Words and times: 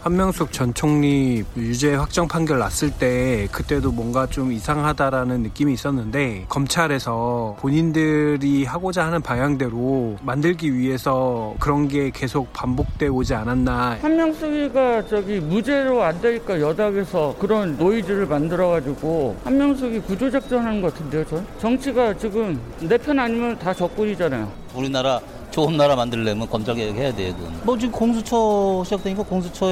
한명숙 0.00 0.52
전 0.52 0.72
총리 0.74 1.42
유죄 1.56 1.94
확정 1.96 2.28
판결 2.28 2.60
났을 2.60 2.88
때 2.90 3.48
그때도 3.50 3.90
뭔가 3.90 4.26
좀 4.26 4.52
이상하다라는 4.52 5.42
느낌이 5.42 5.72
있었는데 5.74 6.46
검찰에서 6.48 7.56
본인들이 7.58 8.64
하고자 8.64 9.06
하는 9.06 9.20
방향대로 9.20 10.16
만들기 10.22 10.72
위해서 10.72 11.54
그런 11.58 11.88
게 11.88 12.10
계속 12.14 12.52
반복돼 12.52 13.08
오지 13.08 13.34
않았나. 13.34 13.98
한명숙이가 14.00 15.06
저기 15.08 15.40
무죄로 15.40 16.02
안 16.02 16.20
되니까 16.20 16.60
여당에서 16.60 17.34
그런 17.38 17.76
노이즈를 17.76 18.26
만들어가지고 18.26 19.36
한명숙이 19.44 20.00
구조작전하는 20.02 20.80
것 20.80 20.94
같은데요, 20.94 21.26
전? 21.26 21.44
정치가 21.58 22.16
지금 22.16 22.58
내 22.80 22.96
편 22.98 23.18
아니면 23.18 23.58
다 23.58 23.74
적군이잖아요. 23.74 24.50
우리나라 24.74 25.20
좋은 25.50 25.76
나라 25.76 25.96
만들려면 25.96 26.48
검찰 26.48 26.74
개혁 26.74 26.94
해야 26.96 27.12
되거든. 27.14 27.46
뭐 27.64 27.76
지금 27.76 27.92
공수처 27.92 28.82
시작되니까 28.84 29.22
공수처에 29.24 29.68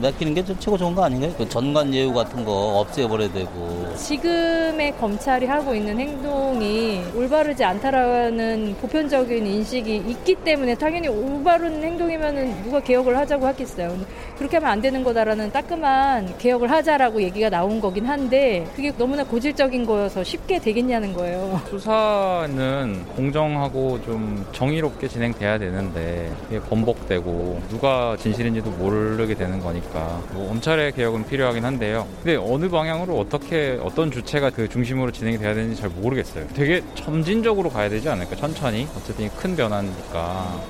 맡기는 0.00 0.34
게 0.34 0.44
최고 0.58 0.76
좋은 0.78 0.94
거 0.94 1.04
아닌가요? 1.04 1.32
그 1.36 1.48
전관 1.48 1.92
예우 1.94 2.12
같은 2.12 2.44
거 2.44 2.80
없애버려야 2.80 3.32
되고. 3.32 3.94
지금의 3.96 4.96
검찰이 4.98 5.46
하고 5.46 5.74
있는 5.74 5.98
행동이 5.98 7.02
올바르지 7.14 7.62
않다라는 7.62 8.76
보편적인 8.80 9.46
인식이 9.46 9.96
있기 10.08 10.34
때문에 10.36 10.74
당연히 10.74 11.08
올바른 11.08 11.82
행동이면은 11.82 12.62
누가 12.64 12.80
개혁을 12.80 13.16
하자고 13.18 13.46
하겠어요. 13.46 13.96
그렇게 14.38 14.56
하면 14.56 14.70
안 14.70 14.80
되는 14.80 15.04
거다라는 15.04 15.52
따끔한 15.52 16.38
개혁을 16.38 16.70
하자라고 16.70 17.22
얘기가 17.22 17.50
나온 17.50 17.80
거긴 17.80 18.06
한데 18.06 18.66
그게 18.74 18.90
너무나 18.96 19.22
고질적인 19.22 19.84
거여서 19.84 20.24
쉽게 20.24 20.58
되겠냐는 20.58 21.12
거예요. 21.12 21.60
수사는 21.70 23.04
공정하고 23.14 23.99
좀 24.02 24.46
정의롭게 24.52 25.08
진행돼야 25.08 25.58
되는데 25.58 26.32
이게 26.48 26.60
번복되고 26.60 27.62
누가 27.68 28.16
진실인지도 28.18 28.70
모르게 28.70 29.34
되는 29.34 29.60
거니까 29.60 30.20
뭐 30.32 30.48
검찰의 30.48 30.92
개혁은 30.92 31.26
필요하긴 31.26 31.64
한데요. 31.64 32.06
근데 32.22 32.36
어느 32.36 32.68
방향으로 32.68 33.18
어떻게 33.18 33.78
어떤 33.82 34.10
주체가 34.10 34.50
그 34.50 34.68
중심으로 34.68 35.10
진행이 35.10 35.38
돼야 35.38 35.54
되는지 35.54 35.80
잘 35.80 35.90
모르겠어요. 35.90 36.46
되게 36.54 36.82
점진적으로 36.94 37.70
가야 37.70 37.88
되지 37.88 38.08
않을까? 38.08 38.36
천천히 38.36 38.86
어쨌든 38.96 39.28
큰 39.36 39.56
변화니까. 39.56 40.60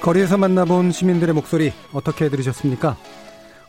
거리에서 0.00 0.36
만나본 0.36 0.92
시민들의 0.92 1.34
목소리 1.34 1.72
어떻게 1.94 2.28
들으셨습니까? 2.28 2.94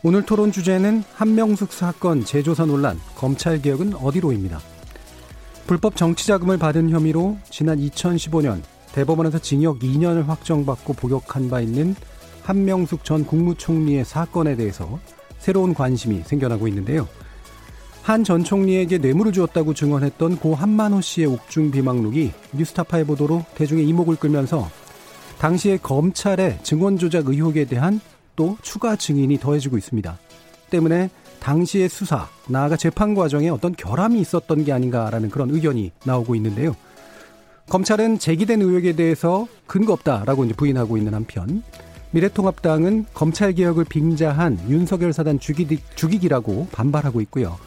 오늘 0.07 0.23
토론 0.23 0.51
주제는 0.51 1.03
한명숙 1.15 1.73
사건 1.73 2.23
재조사 2.23 2.67
논란, 2.67 2.99
검찰 3.15 3.59
개혁은 3.59 3.95
어디로입니다. 3.95 4.59
불법 5.65 5.95
정치 5.95 6.27
자금을 6.27 6.59
받은 6.59 6.91
혐의로 6.91 7.39
지난 7.49 7.79
2015년 7.79 8.61
대법원에서 8.93 9.39
징역 9.39 9.79
2년을 9.79 10.27
확정받고 10.27 10.93
복역한 10.93 11.49
바 11.49 11.59
있는 11.59 11.95
한명숙 12.43 13.03
전 13.03 13.25
국무총리의 13.25 14.05
사건에 14.05 14.55
대해서 14.55 14.99
새로운 15.39 15.73
관심이 15.73 16.21
생겨나고 16.23 16.67
있는데요. 16.67 17.07
한 18.03 18.23
전 18.23 18.43
총리에게 18.43 18.99
뇌물을 18.99 19.31
주었다고 19.31 19.73
증언했던 19.73 20.37
고 20.37 20.53
한만호 20.53 21.01
씨의 21.01 21.25
옥중 21.25 21.71
비망록이 21.71 22.31
뉴스타파의 22.51 23.05
보도로 23.05 23.43
대중의 23.55 23.87
이목을 23.87 24.17
끌면서 24.17 24.69
당시의 25.39 25.79
검찰의 25.79 26.59
증언 26.61 26.99
조작 26.99 27.27
의혹에 27.27 27.65
대한 27.65 27.99
또 28.35 28.57
추가 28.61 28.95
증인이 28.95 29.39
더해지고 29.39 29.77
있습니다. 29.77 30.17
때문에 30.69 31.09
당시의 31.39 31.89
수사, 31.89 32.27
나아가 32.47 32.75
재판 32.75 33.13
과정에 33.13 33.49
어떤 33.49 33.73
결함이 33.75 34.19
있었던 34.19 34.63
게 34.65 34.71
아닌가라는 34.71 35.29
그런 35.29 35.51
의견이 35.51 35.91
나오고 36.03 36.35
있는데요. 36.35 36.75
검찰은 37.69 38.19
제기된 38.19 38.61
의혹에 38.61 38.93
대해서 38.93 39.47
근거 39.67 39.93
없다라고 39.93 40.45
이제 40.45 40.53
부인하고 40.53 40.97
있는 40.97 41.13
한편 41.13 41.63
미래통합당은 42.11 43.05
검찰 43.13 43.53
개혁을 43.53 43.85
빙자한 43.85 44.69
윤석열 44.69 45.11
사단 45.13 45.39
죽이기, 45.39 45.79
죽이기라고 45.95 46.67
반발하고 46.71 47.21
있고요. 47.21 47.57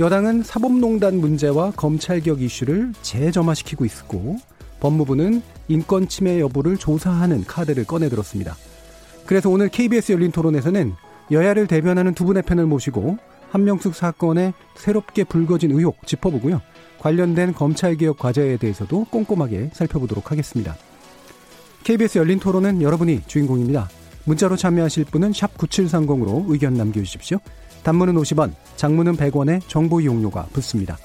여당은 0.00 0.42
사법농단 0.42 1.18
문제와 1.18 1.72
검찰 1.76 2.20
개혁 2.20 2.42
이슈를 2.42 2.92
재점화시키고 3.02 3.84
있고 3.84 4.38
법무부는 4.80 5.42
인권 5.68 6.08
침해 6.08 6.40
여부를 6.40 6.78
조사하는 6.78 7.44
카드를 7.44 7.84
꺼내들었습니다. 7.84 8.56
그래서 9.26 9.48
오늘 9.48 9.68
KBS 9.68 10.12
열린 10.12 10.30
토론에서는 10.30 10.94
여야를 11.30 11.66
대변하는 11.66 12.14
두 12.14 12.24
분의 12.24 12.42
편을 12.42 12.66
모시고 12.66 13.18
한명숙 13.50 13.94
사건에 13.94 14.52
새롭게 14.74 15.24
불거진 15.24 15.70
의혹 15.70 16.06
짚어보고요. 16.06 16.60
관련된 16.98 17.54
검찰개혁 17.54 18.18
과제에 18.18 18.56
대해서도 18.56 19.04
꼼꼼하게 19.10 19.70
살펴보도록 19.72 20.30
하겠습니다. 20.30 20.76
KBS 21.84 22.18
열린 22.18 22.40
토론은 22.40 22.82
여러분이 22.82 23.22
주인공입니다. 23.26 23.88
문자로 24.24 24.56
참여하실 24.56 25.04
분은 25.06 25.32
9730으로 25.32 26.44
의견 26.48 26.74
남겨주십시오. 26.74 27.38
단문은 27.82 28.14
50원, 28.14 28.54
장문은 28.76 29.16
100원의 29.16 29.60
정보 29.68 30.00
이용료가 30.00 30.46
붙습니다. 30.52 30.96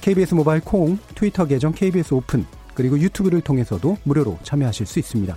KBS 0.00 0.34
모바일 0.34 0.62
콩, 0.62 0.98
트위터 1.14 1.46
계정 1.46 1.72
KBS 1.72 2.14
오픈, 2.14 2.46
그리고 2.74 2.98
유튜브를 2.98 3.42
통해서도 3.42 3.98
무료로 4.04 4.38
참여하실 4.42 4.86
수 4.86 4.98
있습니다. 4.98 5.36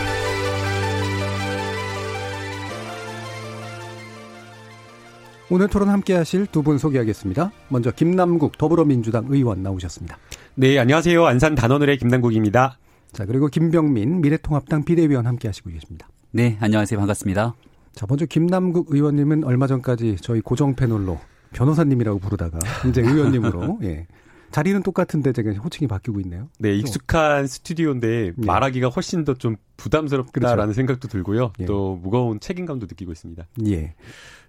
오늘 5.51 5.67
토론 5.67 5.89
함께 5.89 6.13
하실 6.13 6.45
두 6.47 6.61
분 6.63 6.77
소개하겠습니다. 6.77 7.51
먼저 7.69 7.91
김남국 7.91 8.57
더불어민주당 8.57 9.25
의원 9.29 9.61
나오셨습니다. 9.63 10.17
네, 10.55 10.77
안녕하세요. 10.79 11.25
안산 11.25 11.55
단원을의 11.55 11.97
김남국입니다. 11.97 12.77
자, 13.11 13.25
그리고 13.25 13.47
김병민 13.47 14.21
미래통합당 14.21 14.85
비대위원 14.85 15.27
함께 15.27 15.47
하시고 15.49 15.69
계십니다. 15.71 16.07
네, 16.31 16.57
안녕하세요. 16.61 16.97
반갑습니다. 16.99 17.55
자, 17.93 18.05
먼저 18.07 18.25
김남국 18.25 18.87
의원님은 18.93 19.43
얼마 19.43 19.67
전까지 19.67 20.17
저희 20.21 20.39
고정 20.39 20.75
패널로 20.75 21.19
변호사님이라고 21.53 22.19
부르다가 22.19 22.57
이제 22.87 23.01
의원님으로 23.01 23.79
예. 23.83 24.07
자리는 24.51 24.83
똑같은데 24.83 25.31
제가 25.33 25.51
호칭이 25.53 25.87
바뀌고 25.87 26.19
있네요. 26.21 26.49
네, 26.59 26.75
익숙한 26.75 27.47
스튜디오인데 27.47 28.27
예. 28.27 28.33
말하기가 28.37 28.89
훨씬 28.89 29.25
더 29.25 29.33
좀 29.33 29.55
부담스럽다라는 29.77 30.55
그렇죠. 30.57 30.73
생각도 30.73 31.07
들고요. 31.07 31.53
예. 31.59 31.65
또 31.65 31.95
무거운 32.01 32.39
책임감도 32.39 32.85
느끼고 32.85 33.11
있습니다. 33.11 33.47
예. 33.67 33.95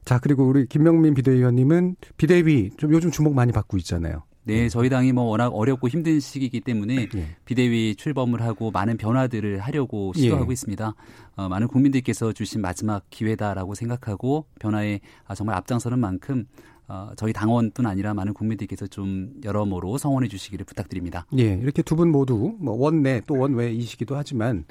자, 0.04 0.18
그리고 0.18 0.46
우리 0.46 0.66
김명민 0.66 1.14
비대위원님은 1.14 1.96
비대위 2.16 2.70
좀 2.76 2.92
요즘 2.92 3.10
주목 3.10 3.34
많이 3.34 3.52
받고 3.52 3.76
있잖아요. 3.78 4.22
네, 4.44 4.68
저희 4.68 4.88
당이 4.88 5.12
뭐 5.12 5.24
워낙 5.24 5.54
어렵고 5.54 5.86
힘든 5.88 6.18
시기이기 6.18 6.62
때문에 6.62 7.06
예. 7.14 7.26
비대위 7.44 7.94
출범을 7.94 8.42
하고 8.42 8.72
많은 8.72 8.96
변화들을 8.96 9.60
하려고 9.60 10.12
시도하고 10.16 10.50
예. 10.50 10.52
있습니다. 10.52 10.94
어, 11.36 11.48
많은 11.48 11.68
국민들께서 11.68 12.32
주신 12.32 12.60
마지막 12.60 13.04
기회다라고 13.10 13.76
생각하고 13.76 14.46
변화에 14.58 14.98
아, 15.28 15.36
정말 15.36 15.54
앞장서는 15.56 16.00
만큼 16.00 16.46
어, 16.88 17.12
저희 17.16 17.32
당원뿐 17.32 17.86
아니라 17.86 18.14
많은 18.14 18.34
국민들께서 18.34 18.88
좀 18.88 19.30
여러모로 19.44 19.96
성원해 19.98 20.26
주시기를 20.26 20.64
부탁드립니다. 20.66 21.24
예, 21.38 21.54
이렇게 21.54 21.80
두 21.82 21.94
분 21.94 22.10
모두 22.10 22.56
뭐 22.58 22.74
원내 22.74 23.20
또 23.28 23.38
원외이시기도 23.38 24.16
하지만 24.16 24.64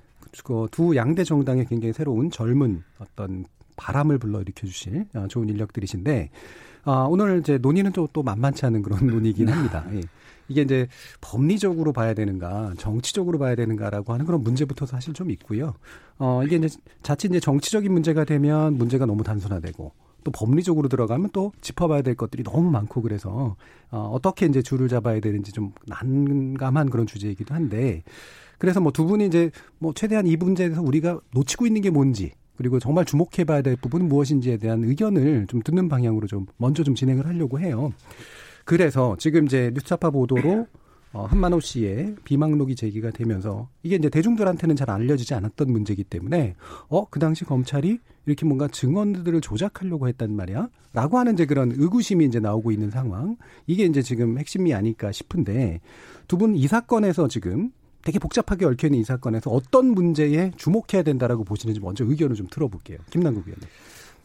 그 0.43 0.67
두 0.69 0.97
양대 0.97 1.23
정당의 1.23 1.65
굉장히 1.67 1.93
새로운 1.93 2.29
젊은 2.29 2.83
어떤 2.99 3.45
바람을 3.75 4.17
불러일으켜 4.17 4.67
주실 4.67 5.05
어, 5.13 5.27
좋은 5.27 5.49
인력들이신데 5.49 6.29
아, 6.83 7.05
오늘 7.09 7.39
이제 7.39 7.57
논의는 7.57 7.91
또, 7.91 8.07
또 8.11 8.23
만만치 8.23 8.65
않은 8.65 8.81
그런 8.81 9.05
논의긴 9.07 9.45
네. 9.45 9.51
합니다. 9.51 9.85
예. 9.93 10.01
이게 10.47 10.63
이제 10.63 10.87
법리적으로 11.21 11.93
봐야 11.93 12.13
되는가, 12.13 12.73
정치적으로 12.77 13.39
봐야 13.39 13.55
되는가라고 13.55 14.11
하는 14.11 14.25
그런 14.25 14.43
문제부터 14.43 14.85
사실 14.85 15.13
좀 15.13 15.31
있고요. 15.31 15.75
어, 16.17 16.41
이게 16.43 16.57
이제 16.57 16.67
자칫 17.03 17.29
이제 17.29 17.39
정치적인 17.39 17.91
문제가 17.91 18.25
되면 18.25 18.77
문제가 18.77 19.05
너무 19.05 19.23
단순화되고 19.23 19.93
또 20.23 20.31
법리적으로 20.31 20.87
들어가면 20.89 21.29
또 21.33 21.51
짚어봐야 21.61 22.01
될 22.01 22.15
것들이 22.15 22.43
너무 22.43 22.69
많고 22.69 23.01
그래서 23.01 23.55
어, 23.91 24.11
어떻게 24.13 24.45
이제 24.45 24.61
줄을 24.61 24.87
잡아야 24.87 25.19
되는지 25.19 25.51
좀 25.51 25.71
난감한 25.87 26.89
그런 26.89 27.07
주제이기도 27.07 27.55
한데 27.55 28.03
그래서 28.57 28.79
뭐 28.79 28.91
두 28.91 29.05
분이 29.05 29.25
이제 29.25 29.49
뭐 29.79 29.93
최대한 29.93 30.27
이 30.27 30.35
문제에서 30.35 30.81
우리가 30.81 31.19
놓치고 31.31 31.65
있는 31.65 31.81
게 31.81 31.89
뭔지 31.89 32.33
그리고 32.61 32.79
정말 32.79 33.05
주목해봐야 33.05 33.63
될 33.63 33.75
부분은 33.75 34.07
무엇인지에 34.07 34.57
대한 34.57 34.83
의견을 34.83 35.47
좀 35.47 35.63
듣는 35.63 35.89
방향으로 35.89 36.27
좀 36.27 36.45
먼저 36.57 36.83
좀 36.83 36.93
진행을 36.93 37.25
하려고 37.25 37.59
해요. 37.59 37.91
그래서 38.65 39.15
지금 39.17 39.45
이제 39.45 39.71
뉴스타파 39.73 40.11
보도로 40.11 40.67
어, 41.13 41.25
한만호 41.25 41.59
씨의 41.59 42.15
비망록이 42.23 42.75
제기가 42.75 43.09
되면서 43.09 43.67
이게 43.81 43.95
이제 43.95 44.09
대중들한테는 44.09 44.75
잘 44.75 44.91
알려지지 44.91 45.33
않았던 45.33 45.71
문제이기 45.71 46.03
때문에 46.03 46.53
어, 46.87 47.05
그 47.09 47.19
당시 47.19 47.45
검찰이 47.45 47.97
이렇게 48.27 48.45
뭔가 48.45 48.67
증언들을 48.67 49.41
조작하려고 49.41 50.07
했단 50.07 50.31
말이야? 50.35 50.69
라고 50.93 51.17
하는 51.17 51.33
이제 51.33 51.47
그런 51.47 51.71
의구심이 51.75 52.23
이제 52.25 52.39
나오고 52.39 52.71
있는 52.71 52.91
상황. 52.91 53.37
이게 53.65 53.85
이제 53.85 54.03
지금 54.03 54.37
핵심이 54.37 54.73
아닐까 54.75 55.11
싶은데 55.11 55.81
두 56.27 56.37
분 56.37 56.55
이 56.55 56.67
사건에서 56.67 57.27
지금 57.27 57.71
되게 58.03 58.19
복잡하게 58.19 58.65
얽혀있는 58.65 58.99
이 58.99 59.03
사건에서 59.03 59.49
어떤 59.49 59.87
문제에 59.87 60.51
주목해야 60.57 61.03
된다라고 61.03 61.43
보시는지 61.43 61.79
먼저 61.79 62.03
의견을 62.05 62.35
좀 62.35 62.47
들어볼게요. 62.47 62.97
김남국 63.09 63.47
의원님. 63.47 63.67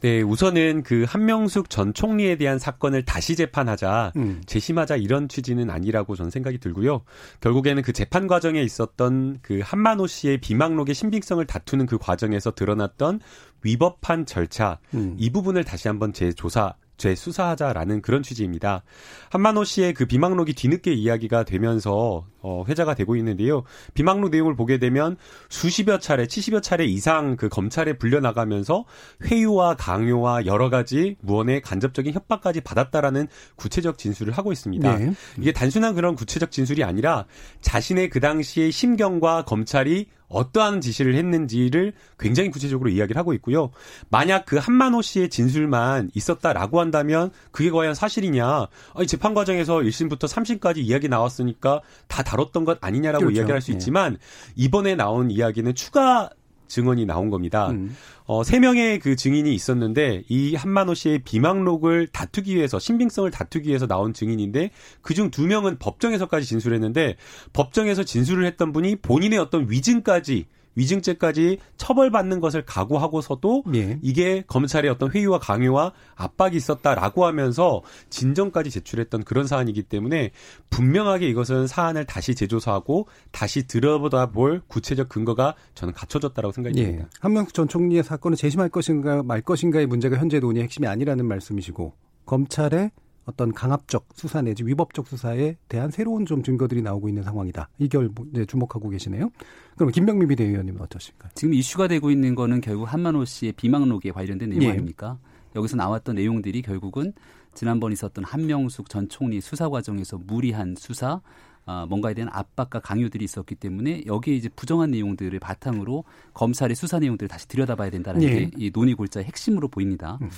네, 0.03 0.21
우선은 0.21 0.83
그 0.83 1.05
한명숙 1.09 1.71
전 1.71 1.95
총리에 1.95 2.37
대한 2.37 2.59
사건을 2.59 3.05
다시 3.05 3.35
재판하자, 3.35 4.13
음. 4.17 4.43
재심하자 4.45 4.97
이런 4.97 5.27
취지는 5.27 5.71
아니라고 5.71 6.17
저는 6.17 6.31
생각이 6.31 6.59
들고요. 6.59 7.03
결국에는 7.41 7.83
그 7.83 7.93
재판 7.93 8.27
과정에 8.27 8.63
있었던 8.63 9.39
그 9.41 9.61
한만호 9.65 10.07
씨의 10.07 10.39
비망록의 10.39 10.95
신빙성을 10.95 11.45
다투는 11.47 11.87
그 11.87 11.97
과정에서 11.97 12.51
드러났던 12.51 13.21
위법한 13.63 14.27
절차, 14.27 14.79
음. 14.93 15.17
이 15.19 15.31
부분을 15.31 15.65
다시 15.65 15.89
한번 15.89 16.13
재조사 16.13 16.75
재수사하자라는 16.97 18.03
그런 18.03 18.23
취지입니다. 18.23 18.83
한만호 19.31 19.65
씨의 19.65 19.95
그 19.95 20.07
비망록이 20.07 20.55
뒤늦게 20.55 20.93
이야기가 20.93 21.45
되면서 21.45 22.27
어, 22.41 22.65
회자가 22.69 22.95
되고 22.95 23.17
있는데요. 23.17 23.65
비망록 23.95 24.31
내용을 24.31 24.55
보게 24.57 24.79
되면 24.79 25.17
수십여 25.49 25.99
차례, 25.99 26.27
칠십여 26.27 26.61
차례 26.61 26.85
이상 26.85 27.37
그 27.37 27.49
검찰에 27.49 27.95
불려나가면서 27.95 28.85
회유와 29.25 29.75
강요와 29.75 30.47
여러 30.47 30.71
가지 30.71 31.17
무언의 31.21 31.63
간접적인 31.63 32.13
협박까지 32.13 32.61
받았다라는 32.61 33.29
구체적 33.57 33.99
진술을 33.99 34.33
하고 34.33 34.53
있습니다. 34.53 34.99
네. 34.99 35.13
이게 35.39 35.53
단순한 35.53 35.95
그런 35.95 36.15
구체적 36.15 36.51
진술이 36.51 36.85
아니라 36.85 37.27
자신의 37.61 38.11
그 38.11 38.21
당시의 38.21 38.71
심경과 38.71 39.45
검찰이 39.45 40.07
어떠한 40.29 40.81
지시를 40.81 41.15
했는지를 41.15 41.93
굉장히 42.19 42.51
구체적으로 42.51 42.91
이야기를 42.91 43.19
하고 43.19 43.33
있고요. 43.35 43.71
만약 44.09 44.47
그 44.47 44.57
한만호 44.57 45.03
씨의 45.03 45.31
진술만 45.31 46.11
있었다라고 46.15 46.81
한다면 46.81 47.31
그게 47.51 47.71
과연 47.71 47.95
사실이냐? 47.95 48.67
아니 48.95 49.07
재판 49.07 49.35
과정에서 49.35 49.79
1심부터 49.79 50.29
3심까지 50.29 50.79
이야기 50.79 51.09
나왔으니까 51.09 51.81
다 52.09 52.23
다뤘던 52.23 52.65
것 52.65 52.79
아니냐라고 52.81 53.25
그렇죠. 53.25 53.39
이야기할 53.39 53.61
수 53.61 53.71
네. 53.71 53.77
있지만 53.77 54.19
이번에 54.55 54.95
나온 54.95 55.31
이야기는 55.31 55.75
추가 55.75 56.31
증언이 56.69 57.07
나온 57.07 57.31
겁니다. 57.31 57.71
음. 57.71 57.95
어, 58.25 58.43
세 58.43 58.59
명의 58.59 58.99
그 58.99 59.17
증인이 59.17 59.55
있었는데 59.55 60.25
이 60.29 60.55
한만호 60.55 60.95
씨의 60.95 61.21
비망록을 61.21 62.09
다투기 62.09 62.57
위해서 62.57 62.79
신빙성을 62.79 63.31
다투기 63.31 63.69
위해서 63.69 63.87
나온 63.87 64.13
증인인데 64.13 64.71
그중 65.03 65.31
두 65.31 65.47
명은 65.47 65.79
법정에서까지 65.79 66.47
진술했는데 66.47 67.17
법정에서 67.53 68.03
진술을 68.05 68.47
했던 68.47 68.73
분이 68.73 68.97
본인의 68.97 69.39
어떤 69.39 69.71
위증까지 69.71 70.47
위증죄까지 70.77 71.59
처벌받는 71.77 72.41
것을 72.41 72.65
각오하고서도 72.65 73.65
예. 73.75 73.99
이게 74.03 74.45
검찰의 74.47 74.91
어떤 74.91 75.11
회유와 75.11 75.39
강요와 75.39 75.93
압박이 76.15 76.57
있었다라고 76.57 77.27
하면서 77.27 77.83
진정까지 78.11 78.71
제출했던 78.71 79.25
그런 79.25 79.47
사안이기 79.47 79.83
때문에 79.83 80.31
분명하게 80.71 81.29
이것은 81.29 81.67
사안을 81.67 82.05
다시 82.05 82.35
재조사하고 82.35 83.09
다시 83.33 83.67
들어보다 83.67 84.27
볼 84.27 84.63
구체적 84.69 85.09
근거가 85.09 85.55
저는 85.75 85.95
갖춰졌다고 85.95 86.53
생각이 86.53 86.79
예. 86.79 86.85
듭니다. 86.85 87.05
예. 87.05 87.19
한명숙 87.21 87.55
전 87.55 87.69
총리의 87.69 88.05
사건을 88.05 88.37
재심할 88.37 88.69
것인가 88.69 89.23
말 89.23 89.41
것인가의 89.41 89.87
문제가 89.87 90.17
현재 90.17 90.39
논의의 90.39 90.65
핵심이 90.65 90.87
아니라는 90.87 91.27
말씀이시고 91.27 91.95
검찰의 92.27 92.91
어떤 93.27 93.53
강압적 93.53 94.07
수사 94.15 94.41
내지 94.41 94.65
위법적 94.65 95.09
수사에 95.09 95.57
대한 95.69 95.91
새로운 95.91 96.25
좀 96.27 96.43
증거들이 96.43 96.81
나오고 96.81 97.09
있는 97.09 97.25
상황이다. 97.25 97.69
이걸 97.79 98.11
주목하고 98.47 98.89
계시네요. 98.89 99.31
그럼 99.77 99.91
김병민 99.91 100.29
비대위원님은 100.29 100.81
어떠신가요? 100.81 101.33
지금 101.35 101.53
이슈가 101.55 101.89
되고 101.89 102.11
있는 102.11 102.35
거는 102.37 102.61
결국 102.61 102.85
한만호 102.85 103.25
씨의 103.25 103.53
비망록에 103.53 104.13
관련된 104.13 104.51
내용 104.51 104.63
예. 104.63 104.71
아닙니까? 104.71 105.19
여기서 105.57 105.77
나왔던 105.77 106.15
내용들이 106.15 106.63
결국은 106.63 107.13
지난번 107.53 107.93
있었던 107.93 108.23
한명숙 108.25 108.89
전 108.89 109.09
총리 109.09 109.41
수사 109.41 109.69
과정에서 109.69 110.19
무리한 110.19 110.77
수사, 110.79 111.21
아, 111.65 111.85
뭔가에 111.87 112.15
대한 112.15 112.31
압박과 112.33 112.79
강요들이 112.79 113.25
있었기 113.25 113.57
때문에 113.57 114.05
여기에 114.07 114.37
이제 114.37 114.49
부정한 114.51 114.93
내용들을 114.93 115.37
바탕으로 115.41 116.05
검찰의 116.33 116.77
수사 116.77 117.01
내용들을 117.01 117.29
다시 117.29 117.49
들여다봐야 117.49 117.91
된다는 117.91 118.23
예. 118.23 118.51
게이 118.51 118.71
논의 118.71 118.95
골자의 118.95 119.27
핵심으로 119.27 119.67
보입니다. 119.69 120.19
음. 120.23 120.31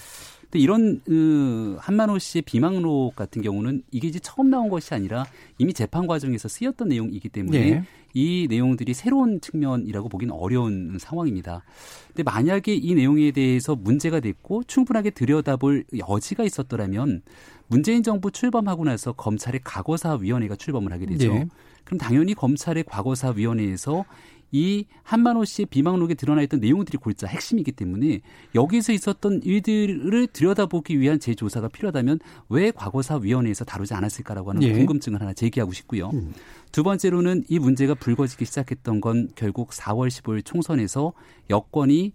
근데 0.50 0.60
이런 0.60 1.00
그 1.04 1.76
한만호 1.80 2.18
씨의 2.18 2.42
비망록 2.42 3.14
같은 3.14 3.42
경우는 3.42 3.82
이게 3.90 4.08
이제 4.08 4.18
처음 4.18 4.48
나온 4.48 4.70
것이 4.70 4.94
아니라 4.94 5.26
이미 5.58 5.74
재판 5.74 6.06
과정에서 6.06 6.48
쓰였던 6.48 6.88
내용이기 6.88 7.28
때문에 7.28 7.70
네. 7.70 7.84
이 8.14 8.46
내용들이 8.48 8.94
새로운 8.94 9.40
측면이라고 9.40 10.08
보기는 10.08 10.34
어려운 10.34 10.96
상황입니다. 10.98 11.62
근데 12.08 12.22
만약에 12.22 12.74
이 12.74 12.94
내용에 12.94 13.30
대해서 13.32 13.76
문제가 13.76 14.20
됐고 14.20 14.64
충분하게 14.64 15.10
들여다볼 15.10 15.84
여지가 15.98 16.44
있었더라면 16.44 17.22
문재인 17.66 18.02
정부 18.02 18.30
출범하고 18.30 18.84
나서 18.84 19.12
검찰의 19.12 19.60
과거사위원회가 19.62 20.56
출범을 20.56 20.92
하게 20.92 21.04
되죠. 21.04 21.34
네. 21.34 21.46
그럼 21.84 21.98
당연히 21.98 22.34
검찰의 22.34 22.84
과거사위원회에서 22.84 24.06
이 24.50 24.86
한만호 25.02 25.44
씨의 25.44 25.66
비망록에 25.66 26.14
드러나 26.14 26.42
있던 26.42 26.60
내용들이 26.60 26.98
골자 26.98 27.26
핵심이기 27.26 27.72
때문에 27.72 28.20
여기서 28.54 28.92
있었던 28.92 29.42
일들을 29.44 30.28
들여다보기 30.28 30.98
위한 31.00 31.20
재조사가 31.20 31.68
필요하다면 31.68 32.20
왜 32.48 32.70
과거사위원회에서 32.70 33.64
다루지 33.64 33.94
않았을까라고 33.94 34.50
하는 34.50 34.62
예. 34.62 34.72
궁금증을 34.72 35.20
하나 35.20 35.32
제기하고 35.32 35.72
싶고요. 35.72 36.10
음. 36.10 36.32
두 36.72 36.82
번째로는 36.82 37.44
이 37.48 37.58
문제가 37.58 37.94
불거지기 37.94 38.44
시작했던 38.44 39.00
건 39.00 39.28
결국 39.34 39.70
4월 39.70 40.08
15일 40.08 40.44
총선에서 40.44 41.12
여권이 41.50 42.12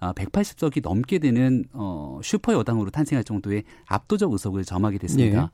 180석이 0.00 0.78
아, 0.78 0.88
넘게 0.88 1.18
되는 1.18 1.64
어 1.72 2.20
슈퍼 2.22 2.52
여당으로 2.52 2.90
탄생할 2.90 3.24
정도의 3.24 3.64
압도적 3.86 4.32
의석을 4.32 4.64
점하게 4.64 4.98
됐습니다. 4.98 5.40
네. 5.40 5.48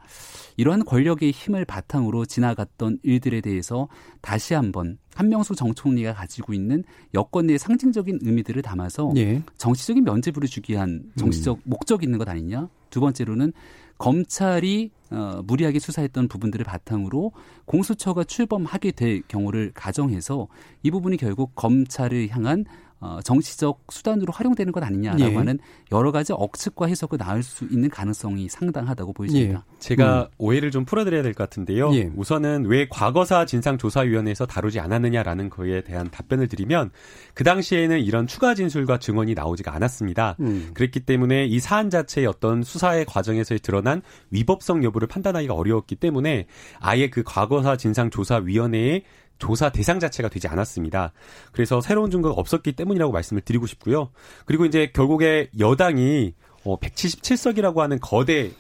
이러한 0.57 0.85
권력의 0.85 1.31
힘을 1.31 1.65
바탕으로 1.65 2.25
지나갔던 2.25 2.99
일들에 3.03 3.41
대해서 3.41 3.89
다시 4.21 4.55
한번 4.55 4.99
한명수 5.15 5.55
정 5.55 5.75
총리가 5.75 6.15
가지고 6.15 6.55
있는 6.55 6.85
여권 7.15 7.47
내 7.47 7.59
상징적인 7.59 8.21
의미들을 8.23 8.63
담아서 8.63 9.13
네. 9.15 9.43
정치적인 9.59 10.05
면죄부를 10.05 10.49
주기 10.49 10.73
위한 10.73 11.05
정치적 11.17 11.59
음. 11.59 11.63
목적이 11.65 12.07
있는 12.07 12.19
것 12.19 12.29
아니냐? 12.29 12.69
두 12.91 13.01
번째로는 13.01 13.53
검찰이 13.99 14.91
어, 15.11 15.43
무리하게 15.45 15.79
수사했던 15.79 16.27
부분들을 16.29 16.65
바탕으로 16.65 17.33
공수처가 17.67 18.25
출범하게 18.25 18.93
될 18.93 19.23
경우를 19.29 19.73
가정해서 19.75 20.49
이 20.83 20.91
부분이 20.91 21.19
결국 21.19 21.55
검찰을 21.55 22.29
향한 22.31 22.65
어, 23.03 23.19
정치적 23.25 23.81
수단으로 23.91 24.33
활용되는 24.33 24.73
것 24.73 24.81
아니냐라고 24.83 25.33
예. 25.33 25.35
하는 25.35 25.59
여러 25.91 26.13
가지 26.13 26.33
억측과 26.33 26.87
해석을 26.87 27.19
나올 27.19 27.43
수 27.43 27.65
있는 27.65 27.91
가능성이 27.91 28.49
상당하다고 28.49 29.13
보여집니다. 29.13 29.65
예. 29.69 29.79
제가 29.81 30.23
음. 30.23 30.27
오해를 30.39 30.71
좀 30.71 30.85
풀어드려야 30.85 31.23
될 31.23 31.35
것 31.35 31.43
같은데요. 31.43 31.93
예. 31.95 32.13
우선은 32.15 32.67
왜 32.67 32.87
과거사 32.89 33.45
진상조사위원회에서 33.47 34.47
다루지 34.47 34.79
않았느냐라는 34.79 35.51
거에 35.51 35.81
대한 35.83 36.11
답변을 36.11 36.47
드리면 36.47 36.91
그 37.35 37.43
당시에는 37.43 37.99
이런 38.01 38.29
추가 38.29 38.55
진술과 38.55 38.99
증언이 38.99 39.35
나오지가 39.35 39.75
않았습니다. 39.75 40.37
음. 40.39 40.71
그랬기 40.75 41.01
때문에 41.01 41.47
이 41.47 41.59
사안 41.59 41.91
자체의 41.91 42.29
어떤 42.29 42.63
수사의 42.63 43.05
과정에서 43.07 43.57
드러난 43.61 44.03
위법성 44.31 44.85
여부를 44.85 45.09
판단하기가 45.09 45.55
어려웠기 45.55 45.97
때문에 45.97 46.47
아예 46.79 47.11
그 47.11 47.25
과거사 47.25 47.77
진상조사위원회에 47.77 49.03
조사 49.39 49.71
대상 49.71 49.99
자체가 50.01 50.29
되지 50.29 50.49
않았습니다. 50.49 51.13
그래서 51.53 51.81
새로운 51.81 52.11
증거가 52.11 52.35
없었기 52.35 52.73
때문이라고 52.73 53.13
말씀을 53.13 53.43
드리고 53.43 53.67
싶고요. 53.67 54.11
그리고 54.47 54.65
이제 54.65 54.91
결국에 54.93 55.51
여당이 55.59 56.35
어 56.65 56.79
177석이라고 56.79 57.79
하는 57.79 57.99
거대 58.01 58.53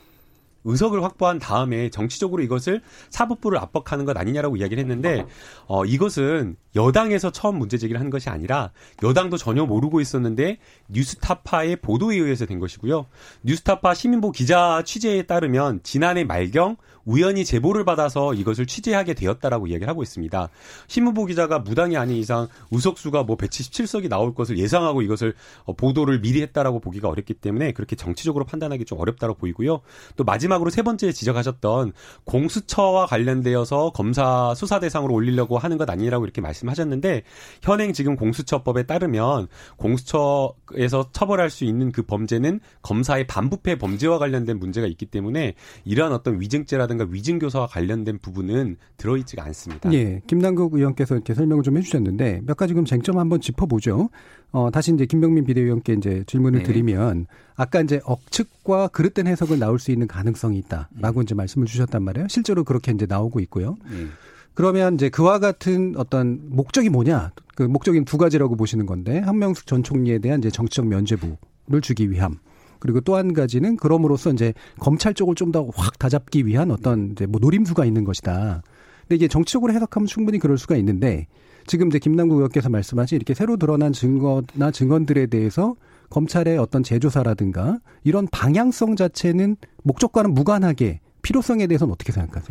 의석을 0.65 1.03
확보한 1.03 1.39
다음에 1.39 1.91
정치적으로 1.91 2.43
이것을 2.43 2.83
사법부를 3.11 3.59
압박하는 3.59 4.05
것 4.05 4.17
아니냐라고 4.17 4.57
이야기를 4.57 4.83
했는데 4.83 5.25
어 5.67 5.85
이것은 5.85 6.57
여당에서 6.75 7.31
처음 7.31 7.59
문제 7.59 7.79
제기를 7.79 8.01
한 8.01 8.11
것이 8.11 8.31
아니라 8.31 8.71
여당도 9.03 9.37
전혀 9.37 9.65
모르고 9.65 10.01
있었는데 10.01 10.59
뉴스타파의 10.89 11.77
보도에 11.77 12.17
의해서 12.17 12.47
된 12.47 12.59
것이고요. 12.59 13.07
뉴스타파 13.43 13.95
시민보 13.95 14.33
기자 14.33 14.83
취재에 14.85 15.23
따르면 15.23 15.81
지난해 15.83 16.25
말경 16.25 16.77
우연히 17.05 17.45
제보를 17.45 17.85
받아서 17.85 18.35
이것을 18.35 18.67
취재하게 18.67 19.15
되었다라고 19.15 19.67
이야기를 19.67 19.89
하고 19.89 20.03
있습니다. 20.03 20.49
신문보 20.87 21.27
기자가 21.27 21.59
무당이 21.59 21.97
아닌 21.97 22.17
이상 22.17 22.49
우석수가 22.71 23.25
뭐 23.25 23.37
177석이 23.37 24.09
나올 24.09 24.35
것을 24.35 24.59
예상하고 24.59 25.03
이것을 25.03 25.35
어, 25.65 25.75
보도를 25.75 26.21
미리 26.21 26.43
했다라고 26.43 26.81
보기가 26.81 27.09
어렵기 27.09 27.35
때문에 27.35 27.73
그렇게 27.73 27.97
정치적으로 27.97 28.45
판단하기 28.45 28.85
좀 28.85 29.01
어렵다고 29.01 29.35
보이고요. 29.35 29.81
또 30.17 30.25
마지막 30.25 30.52
마지막으로 30.53 30.71
세 30.71 30.83
번째 30.83 31.13
지적하셨던 31.13 31.93
공수처와 32.25 33.07
관련되어서 33.07 33.91
검사 33.91 34.55
수사 34.55 34.79
대상으로 34.81 35.15
올리려고 35.15 35.59
하는 35.59 35.79
것 35.79 35.89
아니라고 35.89 36.25
이렇게 36.25 36.41
말씀하셨는데 36.41 37.23
현행 37.63 37.93
지금 37.93 38.17
공수처법에 38.17 38.85
따르면 38.85 39.49
공수처에서 39.77 41.11
처벌할 41.13 41.51
수 41.51 41.65
있는 41.65 41.93
그 41.93 42.03
범죄는 42.03 42.61
검사의 42.83 43.27
반부패 43.27 43.79
범죄와 43.79 44.19
관련된 44.19 44.59
문제가 44.59 44.87
있기 44.87 45.07
때문에 45.07 45.55
이러한 45.85 46.13
어떤 46.13 46.41
위증죄라든가 46.41 47.07
위증교사와 47.11 47.67
관련된 47.67 48.19
부분은 48.19 48.77
들어있지가 48.97 49.45
않습니다. 49.45 49.93
예, 49.93 50.21
김남국 50.27 50.75
의원께서 50.75 51.15
이렇게 51.15 51.35
설명을 51.35 51.63
좀 51.63 51.77
해주셨는데 51.77 52.43
몇 52.45 52.57
가지 52.57 52.75
그럼 52.75 52.85
쟁점 52.85 53.19
한번 53.19 53.41
짚어보죠. 53.41 54.11
어, 54.53 54.71
다시 54.71 54.93
이제 54.93 55.07
김병민 55.07 55.45
비대위원께 55.45 55.95
이제 55.95 56.25
질문을 56.27 56.61
네. 56.61 56.65
드리면 56.65 57.27
아까 57.63 57.81
이제 57.81 58.01
억측과 58.05 58.89
그릇된 58.89 59.29
해석을 59.29 59.61
나올 59.61 59.79
수 59.79 59.93
있는 59.93 60.09
가능성이 60.09 60.59
있다라고 60.59 61.21
음. 61.21 61.23
이제 61.23 61.35
말씀을 61.37 61.69
주셨단 61.69 62.03
말이에요. 62.03 62.27
실제로 62.29 62.65
그렇게 62.65 62.91
이제 62.91 63.07
나오고 63.09 63.39
있고요. 63.41 63.77
네. 63.89 64.07
그러면 64.55 64.95
이제 64.95 65.09
그와 65.09 65.39
같은 65.39 65.95
어떤 65.97 66.41
목적이 66.51 66.89
뭐냐? 66.91 67.31
그 67.55 67.63
목적인 67.63 68.05
두 68.05 68.19
가지라고 68.19 68.57
보시는 68.57 68.85
건데 68.87 69.21
한명숙 69.21 69.67
전 69.69 69.85
총리에 69.85 70.19
대한 70.19 70.41
이제 70.41 70.51
정치적 70.51 70.89
면죄부를 70.89 71.81
주기 71.83 72.11
위함. 72.11 72.39
그리고 72.81 73.01
또 73.01 73.15
한 73.15 73.33
가지는 73.33 73.77
그럼으로써 73.77 74.33
이제 74.33 74.53
검찰 74.81 75.15
쪽을 75.15 75.37
좀 75.37 75.53
더 75.53 75.71
확 75.73 76.01
다잡기 76.01 76.45
위한 76.47 76.73
어떤 76.73 77.13
이제 77.13 77.27
뭐 77.27 77.39
노림수가 77.41 77.85
있는 77.85 78.03
것이다. 78.03 78.63
근데 79.03 79.15
이게 79.15 79.29
정치적으로 79.29 79.73
해석하면 79.73 80.09
충분히 80.09 80.41
그럴 80.41 80.59
수가 80.59 80.75
있는데 80.79 81.29
지금 81.69 81.87
이제 81.87 82.01
김남국 82.01 82.39
의원께서 82.39 82.69
말씀하신 82.71 83.15
이렇게 83.15 83.35
새로 83.35 83.57
드러난 83.57 83.93
증거나 83.93 84.73
증언들에 84.73 85.27
대해서 85.27 85.77
검찰의 86.13 86.59
어떤 86.59 86.83
재조사라든가 86.83 87.79
이런 88.05 88.29
방향성 88.31 88.97
자체는 88.97 89.57
목적과는 89.83 90.35
무관하게 90.35 91.01
필요성에 91.23 91.67
대해서는 91.67 91.93
어떻게 91.93 92.13
생각하세요? 92.13 92.51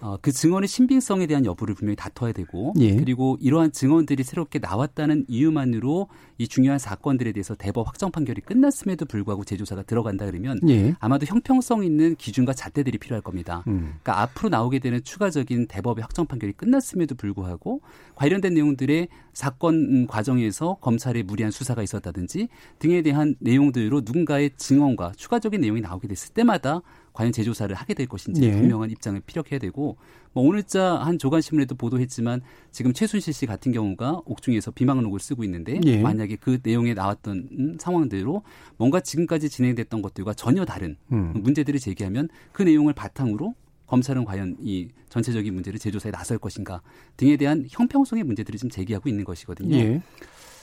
어, 0.00 0.16
그 0.20 0.32
증언의 0.32 0.66
신빙성에 0.66 1.26
대한 1.26 1.44
여부를 1.44 1.74
분명히 1.74 1.96
다퉈야 1.96 2.32
되고 2.32 2.72
예. 2.78 2.96
그리고 2.96 3.36
이러한 3.40 3.72
증언들이 3.72 4.22
새롭게 4.22 4.58
나왔다는 4.58 5.26
이유만으로 5.28 6.08
이 6.38 6.48
중요한 6.48 6.78
사건들에 6.78 7.32
대해서 7.32 7.54
대법 7.54 7.86
확정 7.86 8.10
판결이 8.10 8.40
끝났음에도 8.40 9.04
불구하고 9.04 9.44
재조사가 9.44 9.82
들어간다 9.82 10.24
그러면 10.24 10.58
예. 10.68 10.94
아마도 11.00 11.26
형평성 11.26 11.84
있는 11.84 12.16
기준과 12.16 12.54
잣대들이 12.54 12.98
필요할 12.98 13.20
겁니다. 13.22 13.62
음. 13.66 13.94
그러니까 14.02 14.22
앞으로 14.22 14.48
나오게 14.48 14.78
되는 14.78 15.04
추가적인 15.04 15.66
대법의 15.68 16.00
확정 16.02 16.26
판결이 16.26 16.54
끝났음에도 16.54 17.14
불구하고 17.14 17.82
관련된 18.14 18.54
내용들의 18.54 19.08
사건 19.34 20.06
과정에서 20.06 20.78
검찰의 20.80 21.24
무리한 21.24 21.50
수사가 21.50 21.82
있었다든지 21.82 22.48
등에 22.78 23.02
대한 23.02 23.36
내용들로 23.40 24.00
누군가의 24.04 24.50
증언과 24.56 25.12
추가적인 25.16 25.60
내용이 25.60 25.82
나오게 25.82 26.08
됐을 26.08 26.32
때마다 26.32 26.80
과연 27.12 27.32
재조사를 27.32 27.74
하게 27.74 27.94
될 27.94 28.06
것인지 28.06 28.42
예. 28.42 28.52
분명한 28.52 28.90
입장을 28.90 29.20
피력해야 29.26 29.58
되고 29.58 29.96
뭐 30.32 30.44
오늘자 30.44 30.96
한 30.96 31.18
조간신문에도 31.18 31.74
보도했지만 31.74 32.40
지금 32.70 32.92
최순실 32.92 33.32
씨 33.32 33.46
같은 33.46 33.72
경우가 33.72 34.22
옥중에서 34.24 34.70
비망록을 34.70 35.20
쓰고 35.20 35.44
있는데 35.44 35.80
예. 35.84 36.00
만약에 36.00 36.36
그 36.36 36.58
내용에 36.62 36.94
나왔던 36.94 37.48
음, 37.52 37.76
상황대로 37.78 38.42
뭔가 38.76 39.00
지금까지 39.00 39.48
진행됐던 39.48 40.02
것들과 40.02 40.34
전혀 40.34 40.64
다른 40.64 40.96
음. 41.12 41.32
문제들을 41.34 41.78
제기하면 41.80 42.28
그 42.52 42.62
내용을 42.62 42.92
바탕으로 42.92 43.54
검찰은 43.86 44.24
과연 44.24 44.56
이 44.60 44.88
전체적인 45.08 45.52
문제를 45.52 45.80
재조사에 45.80 46.12
나설 46.12 46.38
것인가 46.38 46.80
등에 47.16 47.36
대한 47.36 47.66
형평성의 47.68 48.22
문제들을 48.22 48.56
지금 48.56 48.70
제기하고 48.70 49.08
있는 49.08 49.24
것이거든요. 49.24 49.76
예. 49.76 50.02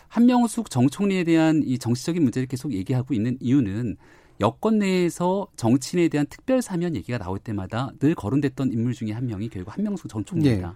한명숙 0.07 0.69
정 0.69 0.87
총리에 0.87 1.25
대한 1.25 1.61
이 1.65 1.77
정치적인 1.77 2.23
문제를 2.23 2.47
계속 2.47 2.73
얘기하고 2.73 3.13
있는 3.13 3.37
이유는 3.41 3.97
여권 4.39 4.79
내에서 4.79 5.47
정치인에 5.55 6.09
대한 6.09 6.27
특별 6.29 6.61
사면 6.61 6.95
얘기가 6.95 7.17
나올 7.17 7.39
때마다 7.39 7.91
늘 7.99 8.13
거론됐던 8.15 8.71
인물 8.71 8.93
중에 8.93 9.11
한 9.11 9.25
명이 9.25 9.49
결국 9.49 9.73
한명숙 9.73 10.09
전 10.09 10.23
총리입니다. 10.23 10.69
네. 10.69 10.75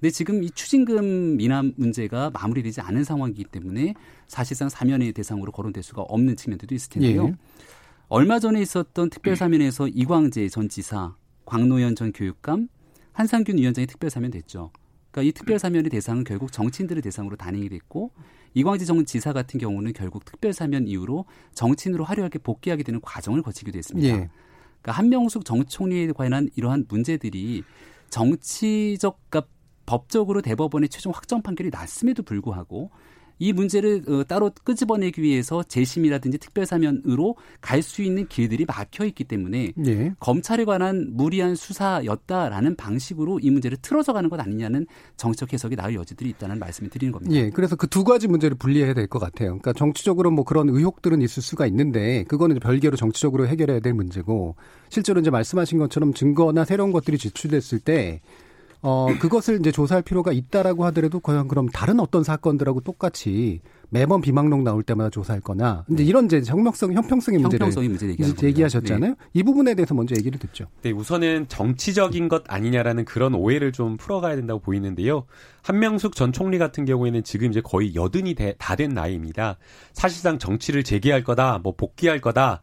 근데 0.00 0.10
지금 0.10 0.42
이 0.42 0.50
추징금 0.50 1.36
미납 1.36 1.72
문제가 1.76 2.30
마무리되지 2.30 2.80
않은 2.80 3.04
상황이기 3.04 3.44
때문에 3.44 3.94
사실상 4.26 4.68
사면의 4.68 5.12
대상으로 5.12 5.52
거론될 5.52 5.82
수가 5.82 6.02
없는 6.02 6.36
측면들도 6.36 6.74
있을 6.74 6.90
텐데요. 6.90 7.28
예. 7.28 7.34
얼마 8.08 8.38
전에 8.38 8.60
있었던 8.62 9.10
특별 9.10 9.36
사면에서 9.36 9.88
이광재 9.88 10.48
전 10.48 10.68
지사, 10.68 11.14
광노현 11.44 11.96
전 11.96 12.12
교육감, 12.12 12.68
한상균 13.12 13.58
위원장이 13.58 13.86
특별 13.86 14.08
사면됐죠. 14.08 14.70
그러니까 15.10 15.28
이 15.28 15.32
특별 15.32 15.58
사면의 15.58 15.90
대상은 15.90 16.24
결국 16.24 16.50
정치인들을 16.50 17.02
대상으로 17.02 17.36
단행이 17.36 17.68
됐고 17.68 18.12
이광재 18.54 18.84
전 18.84 19.04
지사 19.04 19.32
같은 19.32 19.58
경우는 19.58 19.92
결국 19.92 20.24
특별 20.24 20.52
사면 20.52 20.86
이후로 20.86 21.24
정치인으로 21.54 22.04
화려하게 22.04 22.40
복귀하게 22.40 22.82
되는 22.82 23.00
과정을 23.00 23.42
거치기도 23.42 23.78
했습니다. 23.78 24.08
예. 24.08 24.12
그러니까 24.12 24.92
한명숙 24.92 25.44
정 25.44 25.64
총리에 25.64 26.12
관한 26.12 26.48
이러한 26.56 26.86
문제들이 26.88 27.62
정치적, 28.08 29.18
그러니까 29.28 29.52
법적으로 29.86 30.42
대법원의 30.42 30.88
최종 30.88 31.12
확정 31.12 31.42
판결이 31.42 31.70
났음에도 31.70 32.22
불구하고 32.22 32.90
이 33.40 33.52
문제를 33.52 34.02
어, 34.06 34.22
따로 34.22 34.50
끄집어내기 34.62 35.20
위해서 35.22 35.64
재심이라든지 35.64 36.38
특별사면으로 36.38 37.36
갈 37.60 37.80
수 37.82 38.02
있는 38.02 38.28
길들이 38.28 38.66
막혀 38.66 39.06
있기 39.06 39.24
때문에 39.24 39.72
네. 39.74 40.12
검찰에 40.20 40.64
관한 40.66 41.08
무리한 41.12 41.54
수사였다라는 41.54 42.76
방식으로 42.76 43.40
이 43.40 43.50
문제를 43.50 43.78
틀어져 43.80 44.12
가는 44.12 44.28
것 44.28 44.38
아니냐는 44.38 44.86
정치적 45.16 45.52
해석이 45.54 45.76
나올 45.76 45.94
여지들이 45.94 46.28
있다는 46.30 46.58
말씀을 46.58 46.90
드리는 46.90 47.10
겁니다. 47.10 47.34
예, 47.34 47.50
그래서 47.50 47.74
그 47.76 47.86
두 47.90 48.04
가지 48.04 48.28
문제를 48.28 48.56
분리해야 48.56 48.94
될 48.94 49.08
것 49.08 49.18
같아요. 49.18 49.48
그러니까 49.58 49.72
정치적으로 49.72 50.30
뭐 50.30 50.44
그런 50.44 50.68
의혹들은 50.68 51.22
있을 51.22 51.42
수가 51.42 51.66
있는데 51.66 52.24
그거는 52.24 52.58
별개로 52.60 52.96
정치적으로 52.96 53.48
해결해야 53.48 53.80
될 53.80 53.94
문제고 53.94 54.54
실제로 54.90 55.20
이제 55.20 55.30
말씀하신 55.30 55.78
것처럼 55.78 56.12
증거나 56.12 56.64
새로운 56.66 56.92
것들이 56.92 57.16
지출됐을 57.18 57.80
때 57.80 58.20
어, 58.82 59.08
그것을 59.20 59.58
이제 59.60 59.70
조사할 59.70 60.02
필요가 60.02 60.32
있다라고 60.32 60.84
하더라도 60.86 61.20
과연 61.20 61.48
그럼 61.48 61.68
다른 61.68 62.00
어떤 62.00 62.24
사건들하고 62.24 62.80
똑같이 62.80 63.60
매번 63.90 64.20
비망록 64.20 64.62
나올 64.62 64.82
때마다 64.82 65.10
조사할 65.10 65.40
거나 65.40 65.84
이제 65.88 66.02
네. 66.02 66.08
이런 66.08 66.26
이제 66.26 66.40
정명성 66.40 66.92
형평성의 66.94 67.40
문제를 67.40 67.66
형평성의 67.66 67.88
문제 67.88 68.46
얘기하셨잖아요. 68.46 69.10
네. 69.10 69.16
이 69.34 69.42
부분에 69.42 69.74
대해서 69.74 69.94
먼저 69.94 70.14
얘기를 70.16 70.38
듣죠. 70.38 70.66
네, 70.82 70.92
우선은 70.92 71.46
정치적인 71.48 72.28
것 72.28 72.44
아니냐라는 72.46 73.04
그런 73.04 73.34
오해를 73.34 73.72
좀 73.72 73.96
풀어가야 73.96 74.36
된다고 74.36 74.60
보이는데요. 74.60 75.26
한명숙 75.62 76.14
전 76.14 76.32
총리 76.32 76.56
같은 76.58 76.84
경우에는 76.84 77.22
지금 77.24 77.50
이제 77.50 77.60
거의 77.60 77.94
여든이 77.94 78.34
다 78.58 78.76
된 78.80 78.94
나이입니다. 78.94 79.58
사실상 79.92 80.38
정치를 80.38 80.84
재개할 80.84 81.22
거다, 81.22 81.58
뭐 81.62 81.74
복귀할 81.76 82.20
거다. 82.20 82.62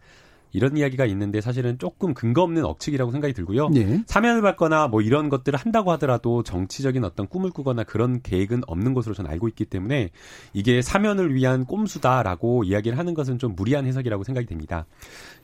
이런 0.58 0.76
이야기가 0.76 1.06
있는데 1.06 1.40
사실은 1.40 1.78
조금 1.78 2.16
근거 2.16 2.42
없는 2.42 2.66
억측이라고 2.66 3.12
생각이 3.12 3.34
들고요. 3.36 3.70
예. 3.76 4.02
사면을 4.08 4.42
받거나 4.42 4.88
뭐 4.88 5.02
이런 5.02 5.30
것들을 5.30 5.58
한다고 5.58 5.92
하더라도 5.92 6.42
정치적인 6.42 7.04
어떤 7.04 7.28
꿈을 7.28 7.52
꾸거나 7.52 7.84
그런 7.84 8.22
계획은 8.24 8.64
없는 8.66 8.96
것으로 8.96 9.14
저는 9.14 9.30
알고 9.30 9.48
있기 9.50 9.66
때문에 9.66 10.10
이게 10.54 10.82
사면을 10.82 11.36
위한 11.36 11.64
꼼수다라고 11.66 12.64
이야기를 12.64 12.98
하는 12.98 13.14
것은 13.14 13.38
좀 13.38 13.56
무리한 13.56 13.86
해석이라고 13.86 14.24
생각이 14.24 14.48
됩니다. 14.48 14.88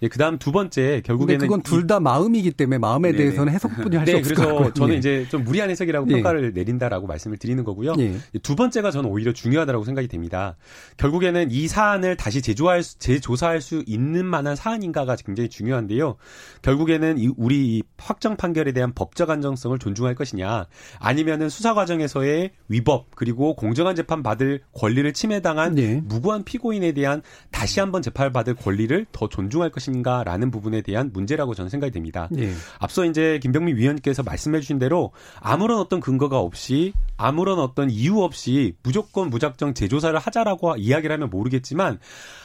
예, 0.01 0.08
그다음 0.08 0.39
두 0.39 0.51
번째 0.51 1.03
결국에는 1.05 1.39
그건 1.39 1.62
둘 1.62 1.84
다 1.84 2.00
마음이기 2.00 2.51
때문에 2.51 2.77
마음에 2.77 3.12
네네. 3.12 3.24
대해서는 3.24 3.51
해석뿐이 3.53 3.98
할수 3.98 4.13
네, 4.13 4.17
없을 4.17 4.36
그래서. 4.36 4.74
저는 4.74 4.96
예. 4.96 4.98
이제 4.98 5.27
좀 5.29 5.43
무리한 5.43 5.70
해석이라고 5.70 6.08
예. 6.10 6.13
평가를 6.13 6.53
내린다라고 6.53 7.08
말씀을 7.08 7.38
드리는 7.38 7.62
거고요. 7.65 7.93
예. 8.00 8.15
두 8.41 8.55
번째가 8.55 8.89
저는 8.89 9.10
오히려 9.10 9.34
중요하다고 9.34 9.84
생각이 9.84 10.08
됩니다. 10.08 10.55
결국에는 10.96 11.51
이 11.51 11.67
사안을 11.67 12.15
다시 12.15 12.41
재조할 12.41 12.82
재조사할 12.82 13.60
수 13.60 13.84
있는 13.86 14.25
만한 14.25 14.55
사안인가 14.55 15.03
하나가 15.04 15.16
굉장히 15.16 15.50
중요한데요. 15.50 16.16
결국에는 16.62 17.18
이 17.18 17.30
우리 17.38 17.84
확정 17.98 18.36
판결에 18.36 18.72
대한 18.72 18.94
법적 18.94 19.30
안정성을 19.30 19.78
존중할 19.78 20.16
것이냐, 20.16 20.66
아니면은 21.00 21.50
수사 21.50 21.74
과정에서의 21.74 22.52
위법 22.68 23.08
그리고 23.16 23.56
공정한 23.56 23.96
재판 23.96 24.24
받을 24.24 24.62
권리를 24.74 25.12
침해당한 25.14 25.76
네. 25.76 26.02
무고한 26.04 26.44
피고인에 26.44 26.94
대한 26.94 27.22
다시 27.52 27.80
한번 27.80 28.02
재판을 28.02 28.32
받을 28.32 28.56
권리를 28.56 29.06
더 29.12 29.30
존중할 29.30 29.70
것인가라는 29.70 30.52
부분에 30.52 30.82
대한 30.82 31.12
문제라고 31.14 31.54
저는 31.54 31.70
생각이 31.70 31.92
됩니다. 31.92 32.28
네. 32.32 32.52
앞서 32.80 33.06
이제 33.06 33.40
김병민 33.42 33.78
위원께서 33.78 34.24
말씀해 34.24 34.60
주신 34.60 34.80
대로 34.80 35.12
아무런 35.40 35.80
어떤 35.80 36.00
근거가 36.00 36.40
없이 36.40 36.94
아무런 37.18 37.60
어떤 37.60 37.90
이유 37.90 38.22
없이 38.22 38.76
무조건 38.84 39.30
무작정 39.30 39.74
재조사를 39.74 40.18
하자라고 40.18 40.76
이야기를 40.78 41.14
하면 41.14 41.30
모르겠지만 41.30 42.00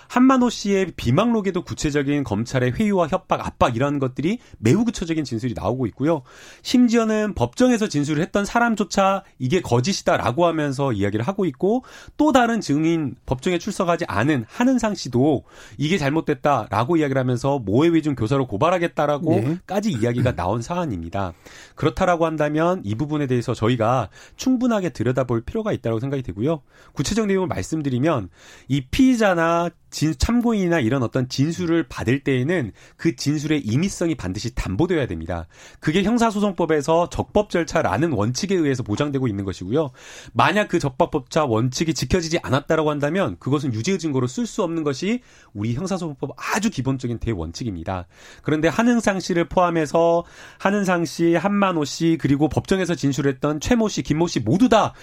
한만호 0.09 0.51
씨의 0.51 0.93
비망록에도 0.97 1.63
구체적인 1.63 2.25
검찰의 2.25 2.73
회유와 2.73 3.09
협박, 3.09 3.47
압박 3.47 3.77
이런 3.77 3.99
것들이 3.99 4.39
매우 4.59 4.85
구체적인 4.85 5.25
진술이 5.25 5.55
나오고 5.55 5.87
있고요. 5.89 6.23
심지어는 6.63 7.35
법정에서 7.35 7.89
진술을 7.89 8.23
했던 8.23 8.45
사람조차 8.45 9.23
이게 9.39 9.61
거짓이다라고 9.61 10.47
하면서 10.47 10.93
이야기를 10.93 11.27
하고 11.27 11.45
있고 11.45 11.85
또 12.17 12.33
다른 12.33 12.61
증인 12.61 13.15
법정에 13.27 13.59
출석하지 13.59 14.07
않은 14.09 14.45
한은상 14.49 14.95
씨도 14.95 15.45
이게 15.77 15.99
잘못됐다라고 15.99 16.97
이야기를 16.97 17.21
하면서 17.21 17.59
모해 17.59 17.91
위중 17.91 18.15
교사로 18.15 18.47
고발하겠다라고까지 18.47 19.93
네. 19.93 20.01
이야기가 20.01 20.35
나온 20.35 20.63
사안입니다. 20.63 21.35
그렇다라고 21.75 22.27
한다면 22.27 22.83
이 22.85 22.95
부분에 22.95 23.27
대해서 23.27 23.55
저희가 23.55 24.09
충분하게 24.37 24.91
들여다볼 24.91 25.43
필요가 25.43 25.73
있다고 25.73 26.01
생각이 26.01 26.23
되고요. 26.23 26.63
구체적 26.93 27.27
내용을 27.27 27.49
말씀드리면 27.49 28.31
이 28.69 28.81
피의자나 28.87 29.71
진, 29.91 30.15
참고인이나 30.17 30.81
이런 30.81 31.03
어떤 31.03 31.29
진술을 31.29 31.89
받을 31.89 32.21
때에는 32.21 32.73
그 32.97 33.17
진술의 33.17 33.61
임의성이 33.61 34.15
반드시 34.15 34.55
담보되어야 34.55 35.07
됩니다. 35.07 35.47
그게 35.81 36.03
형사소송법에서 36.03 37.09
적법 37.11 37.51
절차라는 37.51 38.13
원칙에 38.13 38.55
의해서 38.55 38.83
보장되고 38.83 39.29
있는 39.29 39.45
것이고요. 39.45 39.91
만약 40.33 40.69
그 40.69 40.79
적법 40.79 41.31
절차 41.31 41.45
원칙이 41.45 41.95
지켜지지 41.95 42.41
않았다라고 42.43 42.91
한다면 42.91 43.37
그것은 43.39 43.75
유죄 43.75 43.99
증거로 43.99 44.27
쓸 44.27 44.47
수 44.47 44.63
없는 44.63 44.83
것이 44.83 45.21
우리 45.53 45.75
형사소송법 45.75 46.31
아주 46.37 46.71
기본적인 46.71 47.19
대원칙입니다. 47.19 48.07
그런데 48.43 48.69
한흥상 48.69 49.21
씨를 49.21 49.49
포함해서 49.49 50.25
한흥상 50.59 51.05
씨, 51.05 51.35
한만호 51.35 51.85
씨 51.85 52.19
그리고 52.21 52.49
법정에서 52.49 52.95
진술했던 52.95 53.61
최모 53.61 53.89
씨, 53.89 54.03
김모 54.03 54.27
씨 54.27 54.41
모두 54.41 54.69
다 54.69 54.95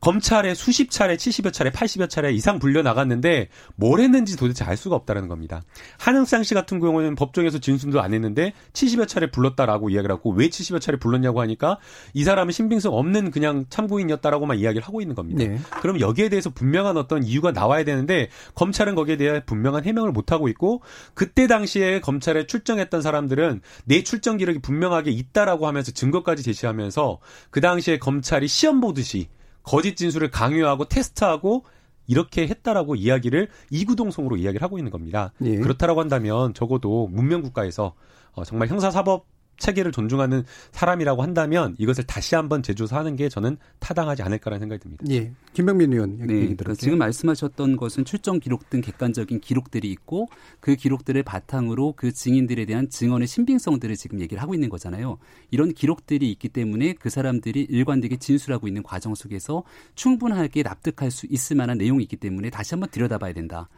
검찰에 0.00 0.54
수십 0.54 0.90
차례, 0.90 1.16
70여 1.16 1.52
차례, 1.52 1.70
80여 1.70 2.08
차례 2.08 2.32
이상 2.32 2.58
불려 2.58 2.82
나갔는데 2.82 3.48
뭘 3.74 4.00
했는지 4.00 4.36
도대체 4.36 4.64
알 4.64 4.76
수가 4.76 4.96
없다는 4.96 5.28
겁니다. 5.28 5.62
한흥상 5.98 6.44
씨 6.44 6.54
같은 6.54 6.78
경우는 6.80 7.14
법정에서 7.14 7.58
진술도 7.58 8.00
안 8.00 8.14
했는데 8.14 8.52
70여 8.72 9.08
차례 9.08 9.30
불렀다라고 9.30 9.90
이야기를 9.90 10.14
하고 10.14 10.30
왜 10.32 10.48
70여 10.48 10.80
차례 10.80 10.98
불렀냐고 10.98 11.40
하니까 11.40 11.78
이 12.14 12.24
사람은 12.24 12.52
신빙성 12.52 12.94
없는 12.94 13.30
그냥 13.30 13.66
참고인이었다라고만 13.70 14.58
이야기를 14.58 14.86
하고 14.86 15.00
있는 15.00 15.14
겁니다. 15.14 15.44
네. 15.44 15.58
그럼 15.80 16.00
여기에 16.00 16.28
대해서 16.28 16.50
분명한 16.50 16.96
어떤 16.96 17.24
이유가 17.24 17.52
나와야 17.52 17.84
되는데 17.84 18.28
검찰은 18.54 18.94
거기에 18.94 19.16
대해 19.16 19.44
분명한 19.44 19.84
해명을 19.84 20.12
못 20.12 20.32
하고 20.32 20.48
있고 20.48 20.82
그때 21.14 21.46
당시에 21.46 22.00
검찰에 22.00 22.46
출정했던 22.46 23.02
사람들은 23.02 23.60
내 23.84 24.02
출정 24.02 24.36
기록이 24.36 24.60
분명하게 24.60 25.10
있다라고 25.10 25.66
하면서 25.66 25.90
증거까지 25.90 26.42
제시하면서 26.42 27.18
그 27.50 27.60
당시에 27.60 27.98
검찰이 27.98 28.46
시험 28.48 28.80
보듯이 28.80 29.28
거짓 29.68 29.96
진술을 29.96 30.30
강요하고 30.30 30.86
테스트하고 30.86 31.64
이렇게 32.06 32.48
했다라고 32.48 32.94
이야기를 32.94 33.48
이구동성으로 33.70 34.38
이야기를 34.38 34.62
하고 34.62 34.78
있는 34.78 34.90
겁니다. 34.90 35.32
예. 35.42 35.56
그렇다라고 35.56 36.00
한다면 36.00 36.54
적어도 36.54 37.06
문명 37.08 37.42
국가에서 37.42 37.94
어, 38.32 38.44
정말 38.44 38.68
형사사법 38.68 39.26
체계를 39.58 39.92
존중하는 39.92 40.44
사람이라고 40.72 41.22
한다면 41.22 41.74
이것을 41.78 42.04
다시 42.04 42.34
한번 42.34 42.62
재조사하는 42.62 43.16
게 43.16 43.28
저는 43.28 43.58
타당하지 43.80 44.22
않을까라는 44.22 44.60
생각이 44.60 44.80
듭니다. 44.80 45.04
예. 45.10 45.32
김병민 45.52 45.92
의원 45.92 46.16
네. 46.18 46.26
그러니까 46.26 46.74
지금 46.74 46.98
말씀하셨던 46.98 47.76
것은 47.76 48.04
출정 48.04 48.40
기록 48.40 48.70
등 48.70 48.80
객관적인 48.80 49.40
기록들이 49.40 49.90
있고 49.90 50.28
그 50.60 50.76
기록들을 50.76 51.22
바탕으로 51.22 51.94
그 51.96 52.12
증인들에 52.12 52.64
대한 52.64 52.88
증언의 52.88 53.26
신빙성들을 53.26 53.96
지금 53.96 54.20
얘기를 54.20 54.42
하고 54.42 54.54
있는 54.54 54.68
거잖아요. 54.68 55.18
이런 55.50 55.72
기록들이 55.74 56.30
있기 56.32 56.48
때문에 56.48 56.94
그 56.94 57.10
사람들이 57.10 57.66
일관되게 57.68 58.16
진술하고 58.16 58.68
있는 58.68 58.82
과정 58.82 59.14
속에서 59.14 59.64
충분하게 59.94 60.62
납득할 60.62 61.10
수 61.10 61.26
있을 61.28 61.56
만한 61.56 61.78
내용이 61.78 62.02
있기 62.04 62.16
때문에 62.16 62.50
다시 62.50 62.74
한번 62.74 62.90
들여다봐야 62.90 63.32
된다. 63.32 63.68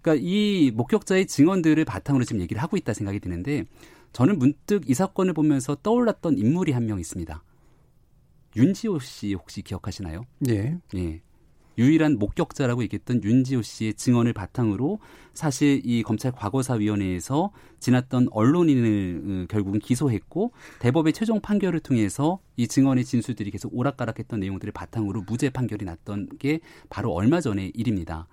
그러니까 0.00 0.22
이 0.26 0.70
목격자의 0.74 1.26
증언들을 1.26 1.84
바탕으로 1.84 2.24
지금 2.24 2.40
얘기를 2.42 2.62
하고 2.62 2.76
있다 2.76 2.92
생각이 2.92 3.20
드는데 3.20 3.64
저는 4.12 4.38
문득 4.38 4.88
이 4.88 4.94
사건을 4.94 5.32
보면서 5.32 5.74
떠올랐던 5.76 6.38
인물이 6.38 6.72
한 6.72 6.82
명 6.86 6.98
있습니다. 7.00 7.42
윤지호 8.56 8.98
씨 8.98 9.32
혹시 9.34 9.62
기억하시나요? 9.62 10.24
예. 10.48 10.76
예. 10.94 11.22
유일한 11.78 12.18
목격자라고 12.18 12.82
얘기했던 12.82 13.24
윤지호 13.24 13.62
씨의 13.62 13.94
증언을 13.94 14.34
바탕으로 14.34 14.98
사실 15.32 15.80
이 15.84 16.02
검찰 16.02 16.30
과거사위원회에서 16.32 17.50
지났던 17.80 18.28
언론인을 18.30 19.22
어, 19.24 19.46
결국은 19.48 19.78
기소했고 19.80 20.52
대법의 20.80 21.14
최종 21.14 21.40
판결을 21.40 21.80
통해서 21.80 22.40
이 22.58 22.68
증언의 22.68 23.06
진술들이 23.06 23.50
계속 23.50 23.74
오락가락했던 23.74 24.40
내용들을 24.40 24.70
바탕으로 24.74 25.22
무죄 25.26 25.48
판결이 25.48 25.86
났던 25.86 26.28
게 26.38 26.60
바로 26.90 27.10
얼마 27.12 27.40
전의 27.40 27.72
일입니다. 27.74 28.28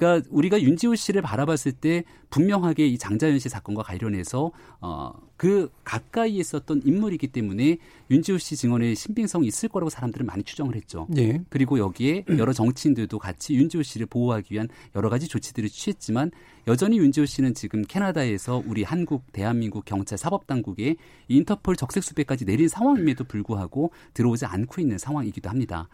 그러니까 0.00 0.26
우리가 0.30 0.62
윤지호 0.62 0.94
씨를 0.94 1.20
바라봤을 1.20 1.72
때 1.72 2.04
분명하게 2.30 2.86
이 2.86 2.96
장자연 2.96 3.38
씨 3.38 3.50
사건과 3.50 3.82
관련해서 3.82 4.50
어, 4.80 5.12
그 5.36 5.70
가까이에 5.84 6.38
있었던 6.38 6.80
인물이기 6.86 7.28
때문에 7.28 7.76
윤지호 8.10 8.38
씨 8.38 8.56
증언에 8.56 8.94
신빙성이 8.94 9.46
있을 9.48 9.68
거라고 9.68 9.90
사람들은 9.90 10.24
많이 10.24 10.42
추정을 10.42 10.74
했죠. 10.74 11.06
예. 11.18 11.42
그리고 11.50 11.78
여기에 11.78 12.24
여러 12.38 12.54
정치인들도 12.54 13.18
같이 13.18 13.54
윤지호 13.54 13.82
씨를 13.82 14.06
보호하기 14.06 14.54
위한 14.54 14.68
여러 14.96 15.10
가지 15.10 15.28
조치들을 15.28 15.68
취했지만 15.68 16.30
여전히 16.66 16.98
윤지호 16.98 17.26
씨는 17.26 17.52
지금 17.52 17.82
캐나다에서 17.82 18.62
우리 18.66 18.82
한국 18.84 19.30
대한민국 19.32 19.84
경찰 19.84 20.16
사법당국에 20.16 20.96
인터폴 21.28 21.76
적색 21.76 22.04
수배까지 22.04 22.46
내린 22.46 22.68
상황임에도 22.68 23.24
불구하고 23.24 23.92
들어오지 24.14 24.46
않고 24.46 24.80
있는 24.80 24.96
상황이기도 24.96 25.50
합니다. 25.50 25.90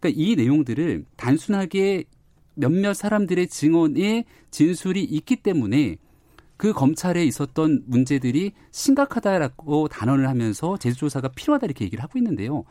그러니까 0.00 0.18
이 0.18 0.34
내용들을 0.34 1.04
단순하게 1.16 2.04
몇몇 2.60 2.94
사람들의 2.94 3.48
증언에 3.48 4.24
진술이 4.50 5.02
있기 5.02 5.36
때문에 5.36 5.96
그 6.56 6.74
검찰에 6.74 7.24
있었던 7.24 7.84
문제들이 7.86 8.52
심각하다라고 8.70 9.88
단언을 9.88 10.28
하면서 10.28 10.76
제주조사가 10.76 11.28
필요하다 11.28 11.64
이렇게 11.64 11.86
얘기를 11.86 12.04
하고 12.04 12.18
있는데요. 12.18 12.64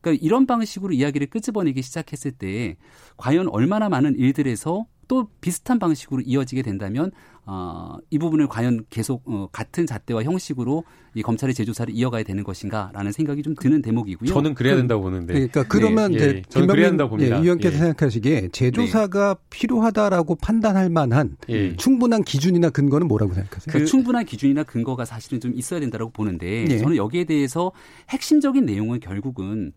그러니까 0.00 0.24
이런 0.24 0.46
방식으로 0.46 0.92
이야기를 0.92 1.28
끄집어내기 1.28 1.82
시작했을 1.82 2.30
때 2.30 2.76
과연 3.16 3.48
얼마나 3.48 3.88
많은 3.88 4.16
일들에서 4.16 4.86
또 5.08 5.28
비슷한 5.40 5.78
방식으로 5.78 6.22
이어지게 6.24 6.62
된다면 6.62 7.10
어, 7.46 7.96
이 8.10 8.18
부분을 8.18 8.48
과연 8.48 8.86
계속 8.88 9.22
어, 9.26 9.48
같은 9.52 9.86
잣대와 9.86 10.22
형식으로 10.22 10.84
이 11.14 11.22
검찰의 11.22 11.54
재조사를 11.54 11.94
이어가야 11.94 12.22
되는 12.22 12.42
것인가라는 12.42 13.12
생각이 13.12 13.42
좀 13.42 13.54
드는 13.54 13.82
대목이고요. 13.82 14.28
저는 14.30 14.54
그래야 14.54 14.74
그 14.74 14.80
된다고 14.80 15.02
보는데. 15.02 15.34
그러니까 15.34 15.64
그러면 15.68 16.10
네, 16.10 16.16
이제 16.16 16.26
예, 16.36 16.42
저는 16.48 16.68
그래야 16.68 16.88
된다고 16.88 17.10
봅니다. 17.10 17.36
예, 17.36 17.40
의원께서 17.40 17.74
예. 17.74 17.78
생각하시기에 17.78 18.48
재조사가 18.48 19.34
네. 19.34 19.40
필요하다라고 19.50 20.36
판단할 20.36 20.88
만한 20.88 21.36
예. 21.50 21.76
충분한 21.76 22.24
기준이나 22.24 22.70
근거는 22.70 23.08
뭐라고 23.08 23.34
생각하세요? 23.34 23.72
그 23.72 23.84
충분한 23.84 24.24
기준이나 24.24 24.62
근거가 24.62 25.04
사실은 25.04 25.38
좀 25.38 25.52
있어야 25.54 25.80
된다고 25.80 26.10
보는데 26.10 26.66
예. 26.68 26.78
저는 26.78 26.96
여기에 26.96 27.24
대해서 27.24 27.72
핵심적인 28.08 28.64
내용은 28.64 29.00
결국은 29.00 29.72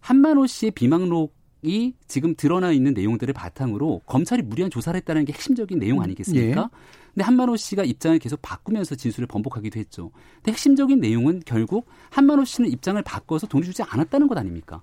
한만호 0.00 0.46
씨의 0.46 0.72
비망록 0.72 1.34
이 1.66 1.94
지금 2.06 2.34
드러나 2.36 2.70
있는 2.70 2.94
내용들을 2.94 3.34
바탕으로 3.34 4.02
검찰이 4.06 4.42
무리한 4.42 4.70
조사를 4.70 4.96
했다는 4.98 5.24
게 5.24 5.32
핵심적인 5.32 5.78
내용 5.80 6.00
아니겠습니까? 6.00 6.60
예. 6.72 6.76
근데 7.12 7.24
한만호 7.24 7.56
씨가 7.56 7.82
입장을 7.84 8.18
계속 8.18 8.40
바꾸면서 8.40 8.94
진술을 8.94 9.26
번복하기도 9.26 9.80
했죠. 9.80 10.10
근데 10.36 10.52
핵심적인 10.52 11.00
내용은 11.00 11.42
결국 11.44 11.86
한만호 12.10 12.44
씨는 12.44 12.70
입장을 12.70 13.00
바꿔서 13.02 13.46
돈을 13.46 13.64
주지 13.64 13.82
않았다는 13.82 14.28
것 14.28 14.38
아닙니까? 14.38 14.82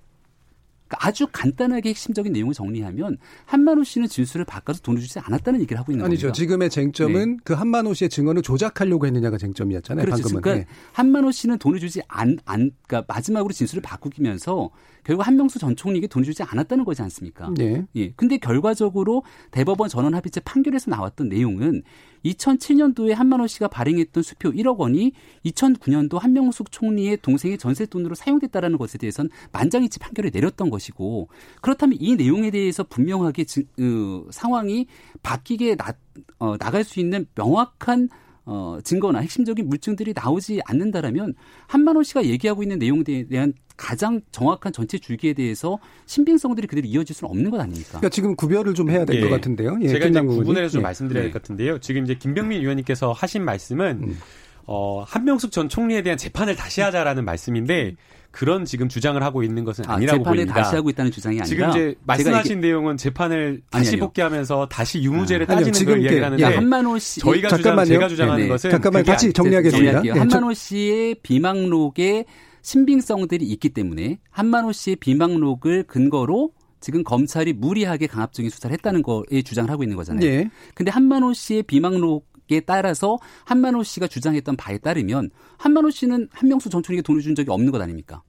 그러니까 0.86 1.08
아주 1.08 1.26
간단하게 1.32 1.90
핵심적인 1.90 2.32
내용을 2.32 2.52
정리하면 2.52 3.16
한만호 3.46 3.84
씨는 3.84 4.08
진술을 4.08 4.44
바꿔서 4.44 4.80
돈을 4.82 5.00
주지 5.00 5.18
않았다는 5.18 5.60
얘기를 5.60 5.78
하고 5.78 5.92
있는 5.92 6.04
아니죠. 6.04 6.26
겁니다. 6.26 6.36
지금의 6.36 6.70
쟁점은 6.70 7.30
네. 7.30 7.42
그 7.44 7.54
한만호 7.54 7.94
씨의 7.94 8.10
증언을 8.10 8.42
조작하려고 8.42 9.06
했느냐가 9.06 9.38
쟁점이었잖아요. 9.38 10.04
그렇죠. 10.04 10.22
방금은. 10.24 10.42
그러니까 10.42 10.66
네. 10.66 10.76
한만호 10.92 11.30
씨는 11.30 11.58
돈을 11.58 11.80
주지 11.80 12.02
안, 12.08 12.36
안, 12.44 12.70
그러니까 12.86 13.12
마지막으로 13.14 13.52
진술을 13.52 13.80
바꾸면서 13.80 14.70
결국 15.04 15.26
한명수 15.26 15.58
전 15.58 15.76
총리에게 15.76 16.06
돈을 16.06 16.24
주지 16.24 16.42
않았다는 16.42 16.84
거지 16.84 17.02
않습니까? 17.02 17.50
네. 17.56 17.86
예. 17.94 18.10
근데 18.12 18.38
결과적으로 18.38 19.22
대법원 19.50 19.88
전원 19.88 20.14
합의체 20.14 20.40
판결에서 20.40 20.90
나왔던 20.90 21.28
내용은 21.28 21.82
2007년도에 22.24 23.12
한만호 23.14 23.46
씨가 23.46 23.68
발행했던 23.68 24.22
수표 24.22 24.50
1억 24.50 24.78
원이 24.78 25.12
2009년도 25.44 26.18
한명숙 26.18 26.72
총리의 26.72 27.18
동생의 27.18 27.58
전세 27.58 27.84
돈으로 27.86 28.14
사용됐다라는 28.14 28.78
것에 28.78 28.96
대해서는 28.98 29.30
만장일치 29.52 29.98
판결을 29.98 30.30
내렸던 30.32 30.70
것이고 30.70 31.28
그렇다면 31.60 31.98
이 32.00 32.16
내용에 32.16 32.50
대해서 32.50 32.82
분명하게 32.82 33.44
지, 33.44 33.66
어, 33.78 34.26
상황이 34.30 34.86
바뀌게 35.22 35.76
나, 35.76 35.92
어, 36.38 36.56
나갈 36.56 36.82
수 36.82 36.98
있는 36.98 37.26
명확한 37.34 38.08
어, 38.46 38.78
증거나 38.84 39.20
핵심적인 39.20 39.68
물증들이 39.68 40.12
나오지 40.14 40.60
않는다라면 40.66 41.34
한만호 41.66 42.02
씨가 42.02 42.24
얘기하고 42.24 42.62
있는 42.62 42.78
내용에 42.78 43.02
대한 43.02 43.54
가장 43.76 44.20
정확한 44.32 44.72
전체 44.72 44.98
줄기에 44.98 45.32
대해서 45.32 45.78
신빙성들이 46.06 46.66
그대로 46.66 46.86
이어질 46.86 47.14
수는 47.16 47.30
없는 47.30 47.50
것 47.50 47.58
아닙니까? 47.60 47.88
그러니까 47.88 48.08
지금 48.10 48.36
구별을 48.36 48.74
좀 48.74 48.90
해야 48.90 49.04
될것 49.04 49.26
예. 49.26 49.30
같은데요. 49.30 49.78
예, 49.80 49.88
제가 49.88 50.06
이제 50.06 50.20
구분해서 50.20 50.68
좀 50.68 50.80
예. 50.80 50.82
말씀드려야 50.82 51.22
될 51.24 51.32
것 51.32 51.42
같은데요. 51.42 51.78
지금 51.80 52.04
이제 52.04 52.14
김병민 52.14 52.60
의원님께서 52.60 53.12
하신 53.12 53.44
말씀은 53.44 54.00
음. 54.02 54.18
어, 54.66 55.02
한명숙 55.06 55.50
전 55.50 55.68
총리에 55.68 56.02
대한 56.02 56.16
재판을 56.16 56.54
다시 56.56 56.80
하자라는 56.80 57.24
말씀인데 57.24 57.96
그런 58.34 58.64
지금 58.64 58.88
주장을 58.88 59.22
하고 59.22 59.44
있는 59.44 59.64
것은 59.64 59.84
아, 59.86 59.94
아니라고 59.94 60.18
재판을 60.18 60.36
보입니다. 60.36 60.54
다시 60.62 60.74
하고 60.74 60.90
있다는 60.90 61.12
주장이 61.12 61.40
아니라 61.40 61.46
지금 61.46 61.70
이제 61.70 61.94
말씀하신 62.04 62.60
내용은 62.60 62.96
재판을 62.96 63.62
다시 63.70 63.90
아니, 63.90 64.00
복귀하면서 64.00 64.68
다시 64.68 65.00
유무죄를 65.02 65.46
아, 65.48 65.54
따지는 65.54 65.78
아니요, 65.78 65.86
걸 65.86 66.02
이야기를 66.02 66.24
하는데 66.24 66.44
한만호 66.44 66.98
씨 66.98 67.20
저희가 67.20 67.48
잠깐만요. 67.48 67.84
주장, 67.84 68.00
제가 68.00 68.08
주장하는 68.08 68.38
네, 68.38 68.42
네. 68.42 68.48
것은 68.48 68.70
잠깐만 68.70 69.04
같이 69.04 69.32
정리하겠습니다. 69.32 70.02
네, 70.02 70.10
한만호 70.10 70.52
씨의 70.52 71.16
비망록에 71.22 72.24
신빙성들이 72.62 73.44
있기 73.46 73.68
때문에 73.68 74.18
한만호 74.30 74.72
씨의 74.72 74.96
비망록을 74.96 75.84
근거로 75.84 76.50
지금 76.80 77.04
검찰이 77.04 77.52
무리하게 77.52 78.08
강압적인 78.08 78.50
수사를 78.50 78.74
했다는 78.74 79.02
거에 79.02 79.42
주장을 79.42 79.70
하고 79.70 79.84
있는 79.84 79.96
거잖아요. 79.96 80.28
네. 80.28 80.50
근데 80.74 80.90
한만호 80.90 81.32
씨의 81.34 81.62
비망록 81.62 82.26
에 82.50 82.60
따라서 82.60 83.18
한만호 83.44 83.82
씨가 83.82 84.06
주장했던 84.06 84.56
바에 84.56 84.78
따르면 84.78 85.30
한만호 85.56 85.90
씨는 85.90 86.28
한명수 86.32 86.68
전 86.68 86.82
총리에게 86.82 87.02
돈을 87.02 87.22
준 87.22 87.34
적이 87.34 87.50
없는 87.50 87.72
것 87.72 87.80
아닙니까? 87.80 88.22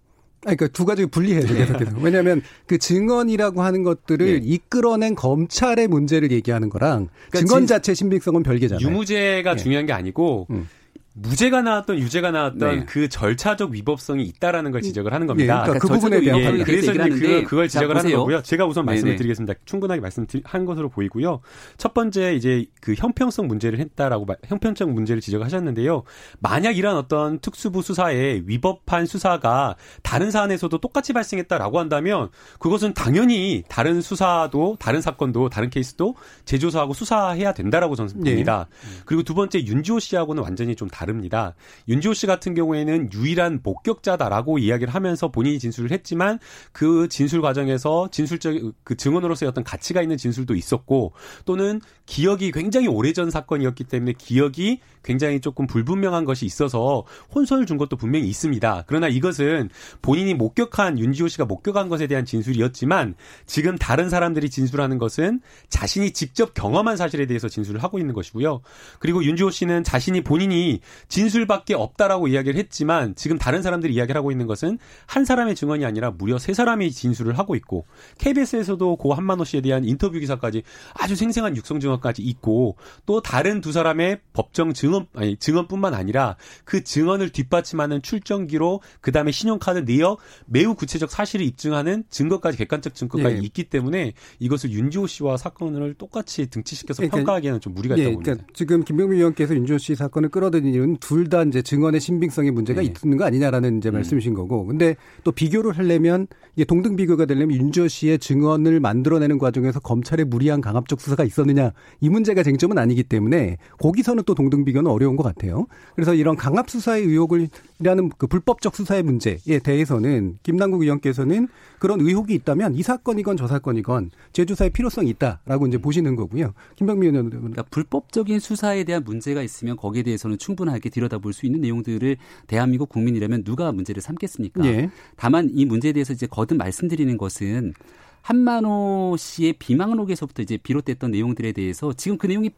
아니, 0.46 0.56
그러니까 0.56 0.78
두 0.78 0.86
가지 0.86 1.06
분리해야 1.06 1.42
돼요. 1.42 1.58
계속해서. 1.58 1.98
왜냐하면 2.00 2.42
그 2.68 2.78
증언이라고 2.78 3.64
하는 3.64 3.84
것들을 3.84 4.26
네. 4.26 4.40
이끌어낸 4.44 5.16
검찰의 5.16 5.88
문제를 5.88 6.32
얘기하는 6.32 6.70
거랑 6.70 7.10
그러니까 7.30 7.48
증언 7.48 7.68
자체 7.68 7.94
신빙성은 7.94 8.44
별개잖아요. 8.44 8.88
유무죄가 8.88 9.56
네. 9.56 9.64
중요한 9.64 9.86
게 9.86 9.94
아니고 9.94 10.48
음. 10.52 10.70
무죄가 11.18 11.62
나왔던 11.62 11.98
유죄가 11.98 12.32
나왔던 12.32 12.80
네. 12.80 12.86
그 12.86 13.08
절차적 13.08 13.72
위법성이 13.72 14.24
있다라는 14.24 14.72
걸 14.72 14.82
지적을 14.82 15.14
하는 15.14 15.28
겁니다. 15.28 15.62
예, 15.62 15.64
그러니까 15.64 15.80
그 15.80 15.94
부분에 15.94 16.20
대한 16.20 16.60
예, 16.60 16.64
그래서 16.64 16.92
이제 16.92 17.10
그, 17.10 17.44
그걸 17.44 17.70
지적을 17.70 17.96
하는 17.96 18.12
거고요. 18.12 18.42
제가 18.42 18.66
우선 18.66 18.84
말씀을 18.86 19.12
네네. 19.12 19.18
드리겠습니다. 19.18 19.54
충분하게 19.64 20.02
말씀한 20.02 20.66
것으로 20.66 20.90
보이고요. 20.90 21.40
첫 21.78 21.94
번째 21.94 22.36
이제 22.36 22.66
그 22.82 22.96
형평성 22.98 23.48
문제를 23.48 23.80
했다라고 23.80 24.26
형평성 24.46 24.94
문제를 24.94 25.22
지적하셨는데요. 25.22 26.04
만약 26.40 26.78
이런 26.78 26.98
어떤 26.98 27.40
특수부 27.40 27.82
수사에 27.82 28.42
위법한 28.46 29.06
수사가 29.06 29.78
다른 30.04 30.32
사안에서도 30.32 30.78
똑같이 30.80 31.14
발생했다라고 31.14 31.80
한다면 31.80 32.28
그것은 32.60 32.94
당연히 32.94 33.64
다른 33.70 34.02
수사도 34.02 34.76
다른 34.82 35.00
사건도 35.00 35.48
다른 35.48 35.70
케이스도 35.70 36.16
재조사하고 36.44 36.94
수사해야 36.94 37.54
된다라고 37.54 37.96
저는 37.96 38.14
봅니다. 38.16 38.68
네. 38.70 39.02
그리고 39.06 39.24
두 39.24 39.34
번째 39.34 39.64
윤지호 39.64 40.00
씨하고는 40.00 40.44
완전히 40.44 40.76
좀 40.76 40.90
다른 40.90 41.05
다릅니다. 41.06 41.54
윤지호 41.88 42.14
씨 42.14 42.26
같은 42.26 42.56
경우에는 42.56 43.12
유일한 43.14 43.60
목격자다라고 43.64 44.58
이야기를 44.58 44.94
하면서 44.94 45.30
본인이 45.30 45.60
진술을 45.60 45.92
했지만 45.92 46.40
그 46.72 47.08
진술 47.08 47.42
과정에서 47.42 48.10
진술적 48.12 48.56
그 48.84 48.98
증언으로서의 48.98 49.50
어떤 49.50 49.64
가치가 49.64 50.02
있는 50.02 50.18
진술도 50.18 50.56
있었고 50.56 51.14
또는 51.46 51.80
기억이 52.06 52.52
굉장히 52.52 52.88
오래전 52.88 53.30
사건이었기 53.30 53.86
때문에 53.86 54.14
기억이 54.18 54.80
굉장히 55.04 55.40
조금 55.40 55.68
불분명한 55.68 56.26
것이 56.26 56.46
있어서 56.46 57.04
혼선을 57.34 57.68
준 57.68 57.78
것도 57.78 57.96
분명히 57.96 58.28
있습니다. 58.28 58.86
그러나 58.88 59.08
이것은 59.08 59.70
본인이 60.02 60.34
목격한 60.34 60.98
윤지호 60.98 61.28
씨가 61.28 61.46
목격한 61.46 61.90
것에 61.90 62.08
대한 62.08 62.26
진술이었지만 62.26 63.14
지금 63.46 63.78
다른 63.78 64.10
사람들이 64.10 64.50
진술하는 64.50 64.98
것은 64.98 65.42
자신이 65.70 66.12
직접 66.12 66.56
경험한 66.56 66.98
사실에 66.98 67.28
대해서 67.28 67.48
진술을 67.48 67.84
하고 67.84 68.00
있는 68.00 68.16
것이고요. 68.16 68.62
그리고 69.00 69.24
윤지호 69.24 69.52
씨는 69.52 69.84
자신이 69.84 70.22
본인이 70.22 70.82
진술밖에 71.08 71.74
없다라고 71.74 72.28
이야기를 72.28 72.58
했지만 72.60 73.16
지금 73.16 73.38
다른 73.38 73.62
사람들이 73.62 73.94
이야기를 73.94 74.18
하고 74.18 74.32
있는 74.32 74.48
것은 74.48 74.78
한 75.06 75.26
사람의 75.26 75.56
증언이 75.56 75.86
아니라 75.86 76.12
무려 76.12 76.38
세 76.38 76.54
사람이 76.54 76.92
진술을 76.92 77.38
하고 77.38 77.56
있고 77.56 77.86
KBS에서도 78.18 78.96
고 78.96 79.14
한만호 79.14 79.44
씨에 79.44 79.62
대한 79.62 79.86
인터뷰 79.86 80.20
기사까지 80.20 80.64
아주 80.94 81.16
생생한 81.16 81.56
육성 81.56 81.80
증언까지 81.80 82.22
있고 82.22 82.78
또 83.06 83.22
다른 83.22 83.62
두 83.62 83.72
사람의 83.72 84.20
법정 84.34 84.74
증언 84.74 85.08
아니 85.16 85.38
증언뿐만 85.38 85.94
아니라 85.94 86.36
그 86.64 86.84
증언을 86.84 87.30
뒷받침하는 87.30 88.02
출정기로 88.02 88.82
그다음에 89.02 89.32
신용카드 89.32 89.86
내역 89.86 90.20
매우 90.46 90.76
구체적 90.76 91.12
사실을 91.12 91.46
입증하는 91.46 92.04
증거까지 92.10 92.58
객관적 92.58 92.96
증거까지 92.96 93.36
예. 93.36 93.40
있기 93.40 93.66
때문에 93.66 94.14
이것을 94.40 94.72
윤지호 94.72 95.08
씨와 95.08 95.38
사건을 95.38 95.96
똑같이 95.96 96.48
등치시켜서 96.48 97.02
그러니까, 97.02 97.18
평가하기에는 97.18 97.60
좀 97.60 97.74
무리가 97.74 97.96
있다고 97.96 98.10
예, 98.10 98.16
그러니까 98.16 98.32
봅니다. 98.34 98.54
지금 98.54 98.84
김병민 98.84 99.18
의원께서 99.18 99.56
윤지호 99.56 99.78
씨 99.78 99.96
사건을 99.96 100.30
끌어들인 100.30 100.74
이유는 100.86 100.98
둘 101.00 101.26
다 101.26 101.42
이제 101.42 101.64
증언의 101.64 102.00
신빙성의 102.00 102.52
문제가 102.52 102.82
네. 102.82 102.94
있는 103.04 103.18
거 103.18 103.26
아니냐라는 103.26 103.80
이제 103.80 103.90
음. 103.90 103.94
말씀이신 103.96 104.36
거고. 104.36 104.66
근데 104.66 104.96
또 105.24 105.32
비교를 105.32 105.72
하려면 105.72 106.28
이게 106.56 106.64
동등 106.66 106.96
비교가 106.96 107.26
되려면 107.26 107.58
윤지호 107.58 107.88
씨의 107.88 108.20
증언을 108.20 108.80
만들어내는 108.80 109.40
과정에서 109.40 109.80
검찰의 109.80 110.26
무리한 110.26 110.62
강압적 110.62 111.02
수사가 111.02 111.24
있었느냐 111.24 111.72
이 112.00 112.10
문제가 112.10 112.44
쟁점은 112.44 112.78
아니기 112.78 113.04
때문에 113.04 113.58
거기서는 113.80 114.24
또 114.26 114.36
동등 114.36 114.64
비교는 114.66 114.90
어려운 114.90 115.16
것 115.16 115.24
같아요. 115.24 115.66
그래서 115.96 116.14
이런 116.14 116.36
강압 116.36 116.70
수사의 116.70 117.04
의혹을이라는 117.04 118.12
그 118.18 118.28
불법적 118.28 118.76
수사의 118.76 119.02
문제에 119.04 119.60
대해서는 119.64 120.38
김남국 120.44 120.84
의원께서는 120.84 121.48
그런 121.80 122.00
의혹이 122.02 122.34
있다면 122.36 122.76
이 122.76 122.84
사건이건 122.84 123.36
저 123.38 123.48
사건이건 123.48 124.12
재조사의 124.32 124.70
필요성이 124.70 125.10
있다라고 125.10 125.68
이제 125.68 125.78
보시는 125.78 126.16
거고요. 126.16 126.54
김병민 126.76 127.12
의원은 127.12 127.30
그러니까 127.32 127.64
불법적인 127.64 128.40
수사에 128.40 128.84
대한 128.84 129.04
문제가 129.04 129.42
있으면 129.42 129.76
거기에 129.76 130.04
대해서는 130.04 130.38
충분 130.38 130.70
하게 130.76 130.90
들여다볼 130.90 131.34
수 131.34 131.46
있는 131.46 131.62
내용들을 131.62 132.18
대한민국 132.48 132.90
국민이라면 132.90 133.44
누가 133.44 133.72
문제를 133.72 134.02
삼겠습니까? 134.02 134.66
예. 134.66 134.90
다만 135.16 135.50
이 135.52 135.66
문제에 135.66 135.92
대해서 135.92 136.14
이제 136.14 136.28
거듭 136.28 136.58
말씀드리는 136.58 137.18
것은 137.18 137.74
한만호 138.22 139.16
씨의 139.18 139.54
비망록에서부터 139.54 140.42
이제 140.42 140.58
비롯됐던 140.58 141.12
내용들에 141.12 141.52
대해서 141.52 141.94
지금 141.94 142.18
그 142.18 142.28
내용이 142.28 142.52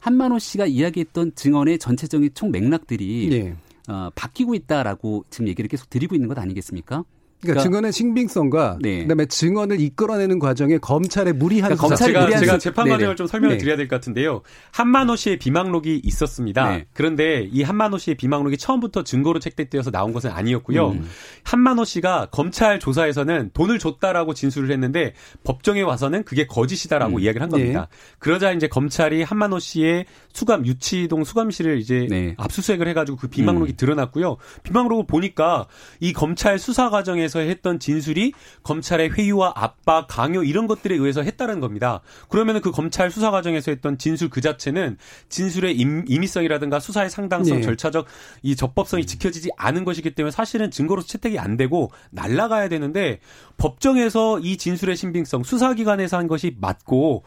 한만호 0.00 0.38
씨가 0.38 0.66
이야기했던 0.66 1.34
증언의 1.34 1.78
전체적인 1.78 2.30
총 2.34 2.50
맥락들이 2.50 3.32
예. 3.32 3.56
어, 3.92 4.10
바뀌고 4.14 4.54
있다라고 4.54 5.24
지금 5.30 5.48
얘기를 5.48 5.68
계속 5.68 5.90
드리고 5.90 6.14
있는 6.14 6.28
것 6.28 6.38
아니겠습니까? 6.38 7.04
그러니까, 7.40 7.60
그러니까 7.60 7.62
증언의 7.62 7.92
신빙성과 7.92 8.78
네. 8.80 9.02
그다음에 9.02 9.26
증언을 9.26 9.80
이끌어내는 9.80 10.38
과정에 10.38 10.78
검찰의 10.78 11.34
무리한 11.34 11.68
그러니까 11.68 11.86
검찰 11.86 12.08
제가, 12.08 12.20
무리한 12.22 12.44
제가 12.44 12.58
재판 12.58 12.88
과정을 12.88 13.14
좀 13.16 13.26
설명을 13.26 13.56
네. 13.56 13.58
드려야 13.58 13.76
될 13.76 13.86
것 13.86 13.96
같은데요. 13.96 14.42
한만호 14.72 15.14
씨의 15.16 15.38
비망록이 15.38 16.00
있었습니다. 16.04 16.70
네. 16.70 16.86
그런데 16.92 17.48
이 17.52 17.62
한만호 17.62 17.98
씨의 17.98 18.16
비망록이 18.16 18.56
처음부터 18.58 19.04
증거로 19.04 19.38
책대되어서 19.38 19.90
나온 19.90 20.12
것은 20.12 20.30
아니었고요. 20.30 20.90
음. 20.90 21.08
한만호 21.44 21.84
씨가 21.84 22.28
검찰 22.32 22.80
조사에서는 22.80 23.50
돈을 23.54 23.78
줬다라고 23.78 24.34
진술을 24.34 24.70
했는데 24.72 25.14
법정에 25.44 25.82
와서는 25.82 26.24
그게 26.24 26.46
거짓이다라고 26.46 27.16
음. 27.16 27.20
이야기를 27.20 27.42
한 27.42 27.50
겁니다. 27.50 27.88
네. 27.90 28.16
그러자 28.18 28.52
이제 28.52 28.66
검찰이 28.66 29.22
한만호 29.22 29.60
씨의 29.60 30.06
수감 30.32 30.66
유치동 30.66 31.24
수감실을 31.24 31.78
이제 31.78 32.06
네. 32.10 32.34
압수수색을 32.36 32.88
해가지고 32.88 33.16
그 33.16 33.28
비망록이 33.28 33.72
음. 33.72 33.76
드러났고요. 33.76 34.36
비망록을 34.64 35.06
보니까 35.06 35.66
이 36.00 36.12
검찰 36.12 36.58
수사 36.58 36.90
과정에 36.90 37.27
과정에서 37.28 37.40
했던 37.40 37.78
진술이 37.78 38.32
검찰의 38.62 39.10
회유와 39.12 39.52
압박, 39.54 40.08
강요 40.08 40.42
이런 40.42 40.66
것들에 40.66 40.96
의해서 40.96 41.22
했다는 41.22 41.60
겁니다. 41.60 42.00
그러면은 42.28 42.60
그 42.60 42.72
검찰 42.72 43.10
수사 43.10 43.30
과정에서 43.30 43.70
했던 43.70 43.98
진술 43.98 44.30
그 44.30 44.40
자체는 44.40 44.96
진술의 45.28 45.76
임, 45.76 46.04
임의성이라든가 46.08 46.80
수사의 46.80 47.10
상당성, 47.10 47.58
네. 47.58 47.62
절차적 47.62 48.06
이 48.42 48.56
적법성이 48.56 49.06
지켜지지 49.06 49.50
않은 49.56 49.84
것이기 49.84 50.14
때문에 50.14 50.30
사실은 50.30 50.70
증거로 50.70 51.02
채택이 51.02 51.38
안 51.38 51.56
되고 51.56 51.92
날라가야 52.10 52.68
되는데 52.68 53.20
법정에서 53.58 54.40
이 54.40 54.56
진술의 54.56 54.96
신빙성, 54.96 55.44
수사기관에서 55.44 56.16
한 56.16 56.26
것이 56.26 56.56
맞고 56.58 57.24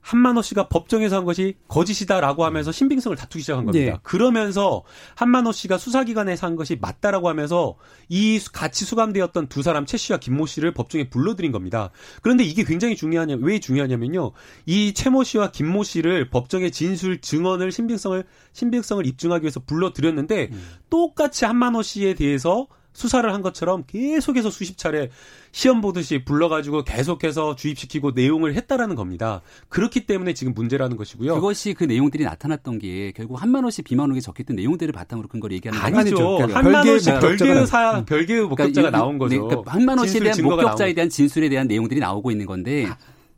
한만호 0.00 0.42
씨가 0.42 0.68
법정에서 0.68 1.16
한 1.16 1.24
것이 1.24 1.54
거짓이다라고 1.68 2.44
하면서 2.44 2.72
신빙성을 2.72 3.16
다투기 3.16 3.42
시작한 3.42 3.64
겁니다. 3.66 3.92
네. 3.92 3.98
그러면서 4.02 4.82
한만호 5.14 5.52
씨가 5.52 5.78
수사기관에서 5.78 6.46
한 6.46 6.56
것이 6.56 6.78
맞다라고 6.80 7.28
하면서 7.28 7.76
이 8.08 8.40
같이 8.52 8.84
수감되었던 8.84 9.48
두 9.48 9.62
사람 9.62 9.84
최 9.86 9.96
씨와 9.96 10.18
김모 10.18 10.46
씨를 10.46 10.72
법정에 10.72 11.08
불러들인 11.10 11.52
겁니다. 11.52 11.90
그런데 12.22 12.44
이게 12.44 12.64
굉장히 12.64 12.96
중요하냐 12.96 13.36
왜 13.40 13.58
중요하냐면요. 13.60 14.32
이 14.66 14.92
최 14.94 15.10
모 15.10 15.24
씨와 15.24 15.50
김모 15.50 15.82
씨를 15.84 16.30
법정의 16.30 16.70
진술 16.70 17.20
증언을 17.20 17.72
신빙성을 17.72 18.24
신빙성을 18.52 19.06
입증하기 19.06 19.44
위해서 19.44 19.60
불러들였는데 19.60 20.48
음. 20.52 20.62
똑같이 20.88 21.44
한만호 21.44 21.82
씨에 21.82 22.14
대해서 22.14 22.66
수사를 22.92 23.32
한 23.32 23.42
것처럼 23.42 23.84
계속해서 23.86 24.50
수십 24.50 24.76
차례 24.76 25.10
시험 25.52 25.80
보듯이 25.80 26.24
불러가지고 26.24 26.84
계속해서 26.84 27.56
주입시키고 27.56 28.12
내용을 28.12 28.54
했다라는 28.54 28.94
겁니다. 28.94 29.42
그렇기 29.68 30.06
때문에 30.06 30.34
지금 30.34 30.54
문제라는 30.54 30.96
것이고요. 30.96 31.34
그것이 31.34 31.74
그 31.74 31.84
내용들이 31.84 32.24
나타났던 32.24 32.78
게 32.78 33.12
결국 33.16 33.40
한만호 33.40 33.70
씨, 33.70 33.82
비만호 33.82 34.16
에 34.16 34.20
적혔던 34.20 34.56
내용들을 34.56 34.92
바탕으로 34.92 35.28
근거를 35.28 35.56
얘기하는 35.56 35.80
거 35.80 35.98
아니죠. 35.98 36.38
한만호 36.52 36.98
씨 36.98 37.10
별개의 37.10 37.66
사 37.66 38.04
별개의 38.04 38.42
목격자가 38.42 38.90
그러니까 38.90 38.98
나온 38.98 39.18
거죠. 39.18 39.34
네, 39.34 39.40
그러니까 39.40 39.72
한만호 39.72 40.06
씨에 40.06 40.20
대한 40.20 40.42
목격자에 40.42 40.92
대한 40.94 41.08
진술에 41.08 41.48
대한 41.48 41.66
내용들이 41.66 42.00
나오고 42.00 42.30
있는 42.30 42.46
건데 42.46 42.86
아, 42.86 42.96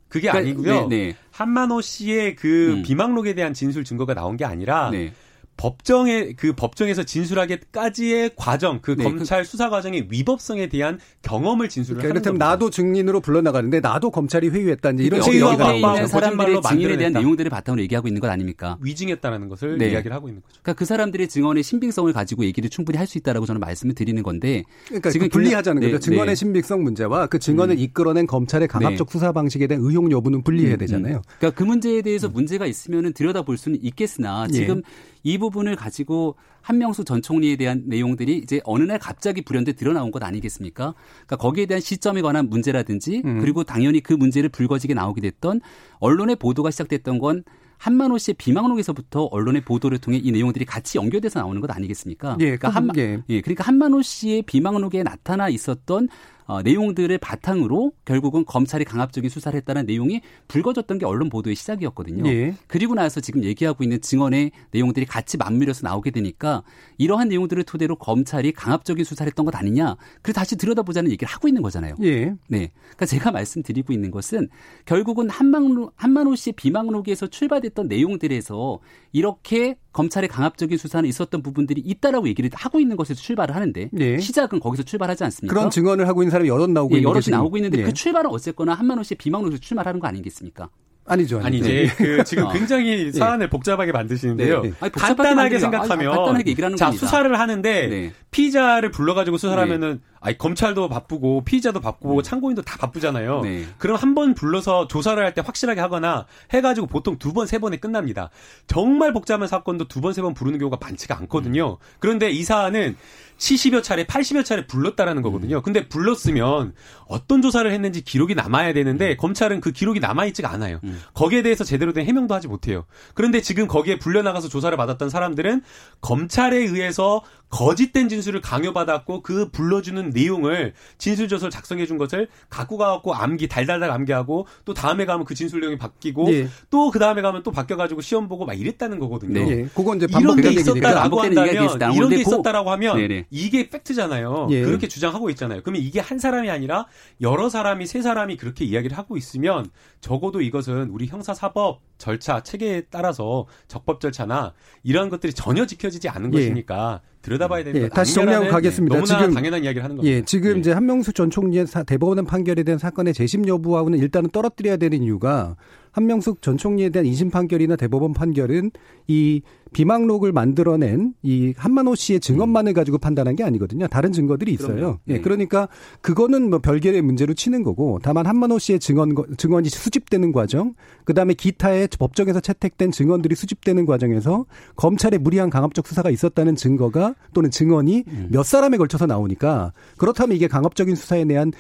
그게 0.09 0.29
그러니까, 0.29 0.39
아니고요. 0.39 0.89
네, 0.89 0.97
네. 0.97 1.17
한만호 1.31 1.81
씨의 1.81 2.37
그 2.37 2.75
음. 2.75 2.83
비망록에 2.83 3.35
대한 3.35 3.55
진술 3.55 3.85
증거가 3.85 4.15
나온 4.15 4.37
게 4.37 4.45
아니라 4.45 4.91
네. 4.91 5.13
법정에 5.57 6.33
그 6.33 6.53
법정에서 6.55 7.05
진술하기까지의 7.05 8.33
과정, 8.37 8.81
그 8.81 8.97
네, 8.97 9.05
검찰 9.05 9.43
그, 9.43 9.49
수사 9.49 9.71
과정의 9.71 10.09
위법성에 10.11 10.69
대한 10.69 10.99
경험을 11.23 11.69
진술을 11.69 11.99
그러니까 12.01 12.19
하는 12.19 12.23
겁니다. 12.23 12.47
나도 12.49 12.71
증인으로 12.71 13.21
불러나가는데 13.21 13.81
나도 13.81 14.11
검찰이 14.11 14.49
회유했다 14.49 14.91
이제 14.91 15.05
이런 15.05 15.21
그러니까 15.21 15.49
회유가 15.49 15.73
있는 15.95 16.09
사람들의 16.09 16.63
증인에 16.63 16.97
대한 16.97 17.13
내용들을 17.13 17.49
바탕으로 17.49 17.83
얘기하고 17.83 18.09
있는 18.09 18.21
것 18.21 18.29
아닙니까? 18.29 18.77
위증했다라는 18.81 19.49
것을 19.49 19.79
네. 19.79 19.91
이야기를 19.91 20.13
하고 20.15 20.29
있는 20.29 20.43
거죠. 20.43 20.61
그러니까 20.63 20.79
그 20.79 20.85
사람들의 20.85 21.29
증언의 21.29 21.63
신빙성을 21.63 22.13
가지고 22.13 22.45
얘기를 22.45 22.69
충분히 22.69 22.99
할 22.99 23.13
수 23.13 23.19
있다라고 23.19 23.45
저는 23.47 23.61
말씀을 23.61 23.95
드리는 23.95 24.23
건데 24.23 24.65
그러니까 24.87 25.11
지금 25.11 25.29
그 25.29 25.33
분리하자는 25.33 25.81
네, 25.81 25.91
거죠. 25.91 26.01
증언의 26.11 26.29
네. 26.29 26.35
신빙성 26.35 26.83
문제와 26.83 27.27
그 27.27 27.39
증언을 27.39 27.75
음. 27.75 27.79
이끌어낸 27.79 28.27
검찰의 28.27 28.69
강압적 28.69 29.07
네. 29.07 29.13
수사 29.13 29.33
방식에 29.33 29.67
대한 29.67 29.85
의혹 29.85 30.11
여부는 30.11 30.43
분리해야 30.43 30.73
음, 30.73 30.77
음. 30.77 30.79
되잖아요. 30.79 31.17
음. 31.17 31.23
그러니까 31.39 31.59
그 31.59 31.65
문제에 31.65 32.01
대해서 32.01 32.29
음. 32.29 32.33
문제가 32.33 32.65
있으면은 32.67 33.13
들여다볼 33.13 33.59
수는 33.59 33.79
있겠으나 33.83 34.49
지금 34.49 34.79
예. 34.79 35.12
이 35.23 35.39
부분을 35.39 35.77
가지고 35.77 36.37
한명수 36.61 37.05
전 37.05 37.23
총리에 37.23 37.57
대한 37.57 37.83
내용들이 37.87 38.39
이제 38.39 38.61
어느 38.65 38.85
날 38.85 38.99
갑자기 38.99 39.43
불현듯 39.43 39.77
드러나온 39.77 40.11
것 40.11 40.23
아니겠습니까? 40.23 40.95
그러니까 41.13 41.37
거기에 41.37 41.67
대한 41.67 41.81
시점에 41.81 42.23
관한 42.23 42.49
문제라든지 42.49 43.23
음. 43.25 43.41
그리고 43.41 43.65
당연히 43.65 44.01
그 44.01 44.13
문제를 44.13 44.49
불거지게 44.49 44.95
나오게 44.95 45.21
됐던 45.21 45.61
언론의 45.99 46.37
보도가 46.37 46.71
시작됐던 46.71 47.19
건 47.19 47.45
한만호 47.79 48.17
씨의 48.19 48.37
비망록에서부터 48.39 49.25
언론의 49.25 49.63
보도를 49.63 49.99
통해 49.99 50.21
이 50.23 50.31
내용들이 50.31 50.65
같이 50.65 50.99
연결돼서 50.99 51.41
나오는 51.41 51.61
것 51.61 51.69
아니겠습니까? 51.69 52.37
예, 52.39 52.57
그러니까 52.57 52.69
한 52.69 52.91
예. 52.97 53.21
예, 53.29 53.41
그러니까 53.41 53.65
한만호 53.65 54.03
씨의 54.03 54.43
비망록에 54.43 55.03
나타나 55.03 55.49
있었던 55.49 56.09
어, 56.45 56.63
내용들을 56.63 57.17
바탕으로 57.19 57.93
결국은 58.05 58.45
검찰이 58.45 58.85
강압적인 58.85 59.31
수사를 59.31 59.57
했다는 59.57 59.87
내용이 59.87 60.21
불거졌던 60.49 60.99
게 60.99 61.07
언론 61.07 61.29
보도의 61.29 61.57
시작이었거든요. 61.57 62.29
예. 62.31 62.55
그리고 62.67 62.95
나서 62.95 63.21
지금 63.21 63.45
얘기하고 63.45 63.85
있는 63.85 64.01
증언의 64.01 64.53
내용들이 64.71 65.07
같이 65.07 65.37
맞물려서 65.37 65.87
나오게 65.87 66.11
되니까 66.11 66.63
이러한 66.99 67.29
내용들을 67.29 67.63
토대로 67.65 67.97
검찰이 67.97 68.53
강압적인 68.53 69.05
수사를 69.05 69.29
했던 69.29 69.45
것 69.45 69.55
아니냐. 69.55 69.97
그래서 70.23 70.41
다시 70.41 70.57
들여다보자는 70.57 71.11
얘기를 71.11 71.33
하고 71.33 71.49
있는 71.49 71.63
거잖아요. 71.63 71.95
예. 72.03 72.35
네. 72.49 72.71
그러니까 72.81 73.07
제가 73.07 73.31
말씀드리고 73.31 73.93
있는 73.93 74.11
것은 74.11 74.49
결국은 74.85 75.31
한만호, 75.31 75.93
한만호 75.97 76.35
씨의 76.35 76.55
비망록에서 76.55 77.29
출발됐던 77.29 77.89
내용들에서 77.89 78.81
이렇게 79.13 79.77
검찰의 79.93 80.29
강압적인 80.29 80.79
수사는 80.79 81.09
있었던 81.09 81.43
부분들이 81.43 81.81
있다라고 81.85 82.29
얘기를 82.29 82.51
하고 82.55 82.81
있는 82.81 82.97
것에서 82.97 83.21
출발을 83.21 83.55
하는데 83.55 83.91
예. 83.99 84.19
시작은 84.19 84.61
거기서 84.61 84.83
출발하지 84.83 85.25
않습니까? 85.25 85.55
그런 85.55 85.71
증언을 85.71 86.09
하고 86.09 86.23
있는 86.23 86.31
사람이 86.31 86.49
여럿 86.49 86.71
나오고 86.71 86.95
예, 86.95 86.99
있는 86.99 87.11
여럿이 87.11 87.31
나오고 87.31 87.57
있는데 87.59 87.79
예. 87.79 87.83
그 87.85 87.93
출발은 87.93 88.31
어쨌거나 88.31 88.75
한만호 88.75 89.03
씨의 89.03 89.19
비망록에서 89.19 89.61
출발하는 89.61 90.01
거 90.01 90.07
아니겠습니까? 90.09 90.71
아니죠. 91.05 91.41
아니 91.43 91.59
이제 91.59 91.89
네. 91.89 91.95
그 91.97 92.25
지금 92.25 92.45
어. 92.45 92.53
굉장히 92.53 93.11
네. 93.11 93.13
사안을 93.13 93.51
복잡하게 93.51 93.93
만드시는데요. 93.93 94.63
네. 94.63 94.71
네. 94.71 94.75
아니, 94.81 94.93
간단하게 94.93 95.59
생각하면 95.59 96.09
아니, 96.09 96.17
간단하게 96.17 96.51
얘기를 96.51 96.77
자 96.77 96.87
겁니다. 96.87 97.07
수사를 97.07 97.39
하는데 97.39 97.87
네. 97.89 98.13
피자를 98.31 98.91
불러가지고 98.93 99.37
수사를 99.37 99.61
하면은 99.61 100.01
아니 100.25 100.39
검찰도 100.39 100.89
바쁘고 100.89 101.43
피의자도 101.45 101.81
바쁘고 101.81 102.23
참고인도 102.23 102.63
다 102.63 102.77
바쁘잖아요. 102.79 103.41
그럼 103.79 103.97
한 103.97 104.15
번 104.15 104.35
불러서 104.35 104.87
조사를 104.87 105.23
할 105.23 105.35
때 105.35 105.41
확실하게 105.43 105.81
하거나 105.81 106.27
해가지고 106.53 106.87
보통 106.87 107.19
두 107.19 107.33
번 107.33 107.47
세 107.47 107.59
번에 107.59 107.77
끝납니다. 107.79 108.31
정말 108.67 109.13
복잡한 109.13 109.49
사건도 109.49 109.89
두 109.89 110.01
번 110.01 110.13
세 110.13 110.23
번 110.23 110.33
부르는 110.35 110.59
경우가 110.59 110.79
많지가 110.81 111.19
않거든요. 111.19 111.73
음. 111.73 111.77
그런데 111.99 112.31
이 112.31 112.43
사안은 112.45 112.97
70여 113.43 113.83
차례, 113.83 114.05
80여 114.05 114.45
차례 114.45 114.67
불렀다라는 114.67 115.21
거거든요. 115.23 115.57
음. 115.57 115.63
근데 115.63 115.89
불렀으면 115.89 116.75
어떤 117.09 117.43
조사를 117.43 117.71
했는지 117.71 118.03
기록이 118.03 118.35
남아야 118.37 118.73
되는데 118.73 119.11
음. 119.11 119.17
검찰은 119.17 119.61
그 119.61 119.73
기록이 119.73 119.99
남아있지가 119.99 120.51
않아요. 120.53 120.79
음. 120.85 121.01
거기에 121.13 121.43
대해서 121.43 121.65
제대로 121.65 121.93
된 121.93 122.07
해명도 122.07 122.35
하지 122.35 122.47
못해요. 122.47 122.85
그런데 123.15 123.41
지금 123.41 123.67
거기에 123.67 123.99
불려나가서 123.99 124.49
조사를 124.49 124.77
받았던 124.77 125.11
사람들은 125.11 125.63
검찰에 126.01 126.57
의해서 126.57 127.23
거짓된 127.53 128.09
진술을 128.09 128.41
강요받았고 128.41 129.23
그 129.23 129.51
불러주는 129.51 130.11
내용을 130.11 130.73
진술조서를 130.97 131.51
작성해 131.51 131.85
준 131.85 131.99
것을 131.99 132.29
갖고 132.49 132.79
가갖고 132.79 133.15
암기 133.15 133.49
달달달 133.49 133.91
암기하고 133.91 134.47
또 134.65 134.73
다음에 134.73 135.05
가면 135.05 135.27
그 135.27 135.35
진술 135.35 135.61
내용이 135.61 135.77
바뀌고 135.77 136.31
네. 136.31 136.49
또그 136.71 136.99
다음에 136.99 137.21
가면 137.21 137.43
또 137.43 137.51
바뀌어가지고 137.51 138.01
시험 138.01 138.27
보고 138.27 138.47
막 138.47 138.59
이랬다는 138.59 138.99
거거든요. 138.99 139.45
네. 139.45 139.69
그건 139.75 139.99
이제 139.99 140.07
이런 140.19 140.41
게 140.41 140.51
있었다라고 140.51 141.21
한다면 141.21 141.55
이런 141.95 142.09
게 142.09 142.21
있었다라고 142.21 142.71
하면 142.71 142.97
네네. 142.97 143.27
이게 143.33 143.71
팩트잖아요. 143.71 144.49
예. 144.51 144.63
그렇게 144.63 144.87
주장하고 144.87 145.31
있잖아요. 145.31 145.63
그러면 145.63 145.81
이게 145.81 146.01
한 146.01 146.19
사람이 146.19 146.51
아니라 146.51 146.87
여러 147.23 147.49
사람이 147.49 147.87
세 147.87 148.03
사람이 148.03 148.37
그렇게 148.37 148.67
이야기를 148.67 148.97
하고 148.97 149.17
있으면 149.17 149.71
적어도 150.03 150.43
이것은 150.43 150.91
우리 150.91 151.07
형사 151.07 151.33
사법 151.33 151.81
절차 151.97 152.43
체계에 152.43 152.83
따라서 152.91 153.47
적법 153.69 154.01
절차나 154.01 154.53
이러한 154.83 155.09
것들이 155.09 155.33
전혀 155.33 155.65
지켜지지 155.65 156.11
않은 156.11 156.35
예. 156.35 156.39
것이니까 156.41 157.01
들여다봐야 157.23 157.65
됩니다. 157.65 157.87
예, 157.87 157.89
다시 157.89 158.15
정리하고 158.15 158.49
가겠습니다. 158.49 158.97
너무나 158.97 159.19
지금 159.19 159.35
당연한 159.35 159.65
이야기를 159.65 159.83
하는 159.83 159.97
겁니다. 159.97 160.15
예, 160.15 160.23
지금 160.23 160.57
예. 160.57 160.61
이제 160.61 160.73
한명숙 160.73 161.15
전 161.15 161.31
총리의 161.31 161.67
대법원 161.87 162.27
판결에 162.27 162.65
대한 162.65 162.79
사건의 162.79 163.15
재심 163.15 163.49
여부하고는 163.49 163.99
일단은 163.99 164.29
떨어뜨려야 164.29 164.77
되는 164.77 165.03
이유가 165.03 165.57
한명숙 165.93 166.43
전 166.43 166.57
총리에 166.57 166.89
대한 166.91 167.07
이심 167.07 167.31
판결이나 167.31 167.77
대법원 167.77 168.15
판결은 168.15 168.71
이 169.07 169.43
비망록을 169.73 170.33
만들어낸 170.33 171.15
이 171.23 171.55
한만호 171.57 171.95
씨의 171.95 172.21
증언만을 172.21 172.73
가지고 172.75 172.99
판단한 172.99 173.37
게 173.37 173.45
아니거든요. 173.45 173.87
다른 173.89 174.13
증거들이 174.13 174.53
있어요. 174.53 174.99
예, 175.09 175.15
네. 175.15 175.21
그러니까 175.21 175.69
그거는 176.01 176.51
뭐 176.51 176.59
별개의 176.59 177.01
문제로 177.03 177.35
치는 177.35 177.63
거고 177.63 177.99
다만 178.03 178.27
한만호 178.27 178.59
씨의 178.59 178.81
증언 178.81 179.15
증언이 179.37 179.69
수집되는 179.69 180.33
과정, 180.33 180.75
그다음에 181.05 181.35
기타의 181.35 181.89
법정에서 181.99 182.41
채택된 182.41 182.91
증언들이 182.91 183.35
수집되는 183.35 183.87
과정에서 183.87 184.47
검찰의 184.77 185.19
무리한 185.21 185.51
강압적 185.51 185.87
수사가 185.87 186.11
있었다는 186.11 186.57
증거가 186.57 187.15
또는 187.33 187.51
증언이 187.51 188.05
음. 188.09 188.29
몇 188.31 188.45
사람에 188.45 188.77
걸쳐서 188.77 189.07
나오니까 189.07 189.73
그렇다면 189.97 190.37
이게 190.37 190.49
강압적인 190.49 190.95
수사에 190.95 191.25
대한 191.25 191.53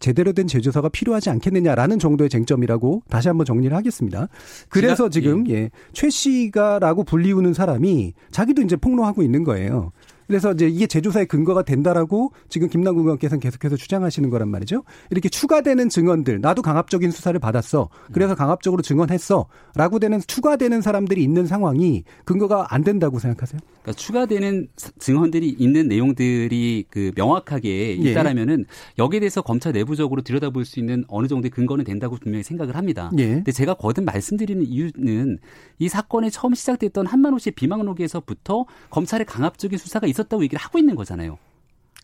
제대로 0.00 0.32
된 0.32 0.46
제조사가 0.46 0.88
필요하지 0.88 1.30
않겠느냐라는 1.30 1.98
정도의 1.98 2.28
쟁점이라고 2.30 3.02
다시 3.08 3.28
한번 3.28 3.44
정리를 3.44 3.74
하겠습니다. 3.76 4.28
그래서 4.68 5.08
지금 5.08 5.46
예. 5.48 5.54
예, 5.54 5.70
최 5.92 6.10
씨가라고 6.10 7.04
불리우는 7.04 7.52
사람이 7.54 8.14
자기도 8.30 8.62
이제 8.62 8.76
폭로하고 8.76 9.22
있는 9.22 9.44
거예요. 9.44 9.92
그래서 10.30 10.52
이제 10.52 10.68
이게 10.68 10.86
재조사의 10.86 11.26
근거가 11.26 11.64
된다라고 11.64 12.30
지금 12.48 12.68
김남국 12.68 13.04
의원께서는 13.04 13.40
계속해서 13.40 13.74
주장하시는 13.74 14.30
거란 14.30 14.48
말이죠. 14.48 14.84
이렇게 15.10 15.28
추가되는 15.28 15.88
증언들, 15.88 16.40
나도 16.40 16.62
강압적인 16.62 17.10
수사를 17.10 17.36
받았어. 17.40 17.88
그래서 18.12 18.36
강압적으로 18.36 18.80
증언했어.라고 18.80 19.98
되는 19.98 20.20
추가되는 20.24 20.82
사람들이 20.82 21.20
있는 21.20 21.46
상황이 21.46 22.04
근거가 22.26 22.72
안 22.72 22.84
된다고 22.84 23.18
생각하세요? 23.18 23.58
그러니까 23.82 23.92
추가되는 23.98 24.68
증언들이 25.00 25.48
있는 25.58 25.88
내용들이 25.88 26.84
그 26.90 27.10
명확하게 27.16 27.98
예. 28.00 28.10
있다라면은 28.10 28.66
여기에 28.98 29.18
대해서 29.18 29.42
검찰 29.42 29.72
내부적으로 29.72 30.22
들여다볼 30.22 30.64
수 30.64 30.78
있는 30.78 31.02
어느 31.08 31.26
정도의 31.26 31.50
근거는 31.50 31.84
된다고 31.84 32.16
분명히 32.20 32.44
생각을 32.44 32.76
합니다. 32.76 33.10
예. 33.18 33.26
근데 33.26 33.50
제가 33.50 33.74
거듭 33.74 34.04
말씀드리는 34.04 34.64
이유는 34.64 35.38
이 35.80 35.88
사건이 35.88 36.30
처음 36.30 36.54
시작됐던 36.54 37.06
한만호 37.06 37.38
씨의 37.38 37.54
비망록에서부터 37.56 38.66
검찰의 38.90 39.26
강압적인 39.26 39.76
수사가 39.76 40.06
있었 40.06 40.19
있었다고 40.20 40.42
얘기를 40.44 40.60
하고 40.60 40.78
있는 40.78 40.94
거잖아요. 40.94 41.38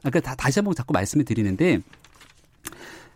그러니까 0.00 0.20
다, 0.20 0.34
다시 0.34 0.58
한번 0.58 0.74
자꾸 0.74 0.92
말씀을 0.92 1.24
드리는데 1.24 1.80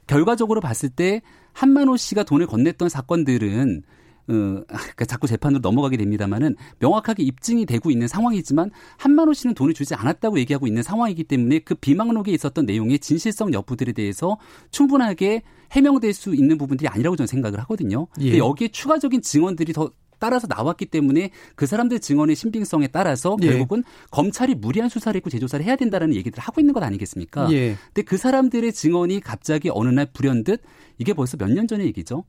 결과적으로 0.07 0.61
봤을 0.61 0.89
때 0.89 1.23
한만호 1.53 1.97
씨가 1.97 2.25
돈을 2.25 2.47
건넸던 2.47 2.89
사건들은 2.89 3.83
어, 4.29 4.33
그러니까 4.67 5.05
자꾸 5.07 5.27
재판으로 5.27 5.61
넘어가게 5.61 5.97
됩니다만은 5.97 6.57
명확하게 6.79 7.25
입증이 7.25 7.67
되고 7.67 7.91
있는 7.91 8.07
상황이지만 8.07 8.71
한만호 8.97 9.33
씨는 9.33 9.55
돈을 9.55 9.75
주지 9.75 9.95
않았다고 9.95 10.39
얘기하고 10.41 10.67
있는 10.69 10.83
상황이기 10.83 11.25
때문에 11.25 11.61
그 11.61 11.75
비망록에 11.75 12.31
있었던 12.33 12.65
내용의 12.67 13.01
진실성 13.01 13.53
여부들에 13.53 13.93
대해서 13.93 14.39
충분하게 14.71 15.43
해명될 15.73 16.13
수 16.13 16.35
있는 16.35 16.59
부분들이 16.59 16.89
아니라고 16.89 17.17
저는 17.17 17.27
생각을 17.27 17.59
하거든요. 17.61 18.07
예. 18.21 18.39
여기에 18.39 18.69
추가적인 18.69 19.23
증언들이 19.23 19.73
더 19.73 19.91
따라서 20.21 20.47
나왔기 20.47 20.87
때문에 20.87 21.31
그 21.57 21.67
사람들 21.67 21.99
증언의 21.99 22.37
신빙성에 22.37 22.87
따라서 22.89 23.37
예. 23.43 23.49
결국은 23.49 23.83
검찰이 24.13 24.55
무리한 24.55 24.89
수사를 24.89 25.17
했고 25.17 25.31
재조사를 25.31 25.65
해야 25.67 25.75
된다라는 25.75 26.15
얘기들을 26.15 26.41
하고 26.41 26.61
있는 26.61 26.73
것 26.75 26.83
아니겠습니까? 26.85 27.51
예. 27.53 27.75
근데 27.87 28.03
그 28.03 28.17
사람들의 28.17 28.73
증언이 28.73 29.21
갑자기 29.21 29.71
어느 29.73 29.89
날 29.89 30.07
불현듯 30.13 30.63
이게 30.99 31.13
벌써 31.15 31.37
몇 31.37 31.51
년 31.51 31.67
전의 31.67 31.87
얘기죠. 31.89 32.25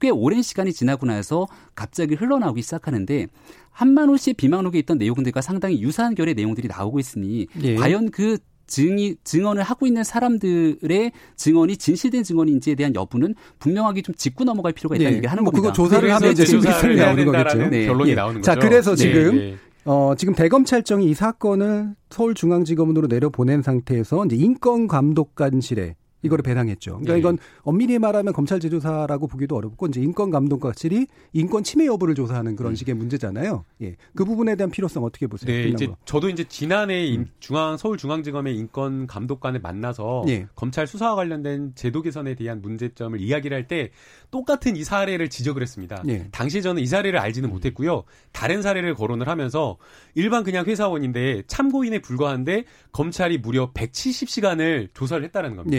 꽤 0.00 0.10
오랜 0.10 0.42
시간이 0.42 0.72
지나고 0.72 1.06
나서 1.06 1.46
갑자기 1.74 2.14
흘러나오기 2.16 2.60
시작하는데 2.62 3.28
한만호 3.70 4.16
씨의 4.16 4.34
비망록에 4.34 4.78
있던 4.80 4.98
내용들과 4.98 5.40
상당히 5.40 5.80
유사한 5.80 6.14
결의 6.14 6.34
내용들이 6.34 6.68
나오고 6.68 6.98
있으니 6.98 7.46
예. 7.62 7.76
과연 7.76 8.10
그 8.10 8.38
증이 8.66 9.16
증언을 9.24 9.62
하고 9.62 9.86
있는 9.86 10.04
사람들의 10.04 11.12
증언이 11.36 11.76
진실된 11.76 12.22
증언인지에 12.22 12.74
대한 12.74 12.94
여부는 12.94 13.34
분명하게 13.58 14.02
좀 14.02 14.14
짚고 14.14 14.44
넘어갈 14.44 14.72
필요가 14.72 14.96
있다는 14.96 15.10
예. 15.12 15.16
얘기를 15.16 15.30
하는 15.30 15.44
뭐 15.44 15.52
겁니다. 15.52 15.72
그거 15.72 15.88
조사를 15.88 16.12
하면 16.14 16.32
이제 16.32 16.44
조사를 16.44 16.96
나오는 16.96 17.24
거겠죠. 17.24 17.68
네. 17.68 17.86
결론이 17.86 18.10
예. 18.10 18.14
나오는 18.14 18.40
거죠. 18.40 18.52
자, 18.52 18.58
그래서 18.58 18.90
네. 18.94 18.96
지금 18.96 19.36
네. 19.36 19.56
어, 19.84 20.14
지금 20.16 20.34
대검찰청이 20.34 21.06
이 21.06 21.14
사건을 21.14 21.94
서울중앙지검으로 22.10 23.06
내려보낸 23.06 23.62
상태에서 23.62 24.24
이제 24.26 24.36
인권감독관실에 24.36 25.94
이거를 26.22 26.42
배당했죠. 26.42 26.92
그러니까 26.92 27.12
네. 27.12 27.18
이건 27.18 27.38
엄밀히 27.62 27.98
말하면 27.98 28.32
검찰 28.32 28.58
제조사라고 28.58 29.26
보기도 29.26 29.56
어렵고 29.56 29.86
이제 29.86 30.00
인권 30.00 30.30
감독과실이 30.30 31.06
인권 31.34 31.62
침해 31.62 31.86
여부를 31.86 32.14
조사하는 32.14 32.56
그런 32.56 32.72
음. 32.72 32.74
식의 32.74 32.94
문제잖아요. 32.94 33.64
예. 33.82 33.96
그 34.14 34.24
부분에 34.24 34.56
대한 34.56 34.70
필요성 34.70 35.04
어떻게 35.04 35.26
보세요? 35.26 35.50
네, 35.50 35.68
이제 35.68 35.88
저도 36.04 36.28
이제 36.28 36.44
지난해 36.44 37.14
음. 37.16 37.26
중앙 37.38 37.76
서울중앙지검의 37.76 38.56
인권 38.56 39.06
감독관을 39.06 39.60
만나서 39.60 40.24
예. 40.28 40.46
검찰 40.54 40.86
수사와 40.86 41.14
관련된 41.16 41.72
제도 41.74 42.02
개선에 42.02 42.34
대한 42.34 42.62
문제점을 42.62 43.20
이야기를 43.20 43.54
할 43.54 43.66
때 43.66 43.90
똑같은 44.30 44.76
이 44.76 44.84
사례를 44.84 45.28
지적을 45.28 45.60
했습니다. 45.60 46.00
예. 46.06 46.28
당시 46.30 46.62
저는 46.62 46.80
이 46.82 46.86
사례를 46.86 47.18
알지는 47.18 47.48
음. 47.48 47.52
못했고요. 47.52 48.04
다른 48.30 48.62
사례를 48.62 48.94
거론을 48.94 49.28
하면서 49.28 49.76
일반 50.14 50.44
그냥 50.44 50.66
회사원인데 50.66 51.42
참고인에 51.48 51.98
불과한데 51.98 52.64
검찰이 52.92 53.38
무려 53.38 53.72
170시간을 53.72 54.88
조사를 54.94 55.24
했다는 55.24 55.56
겁니다. 55.56 55.76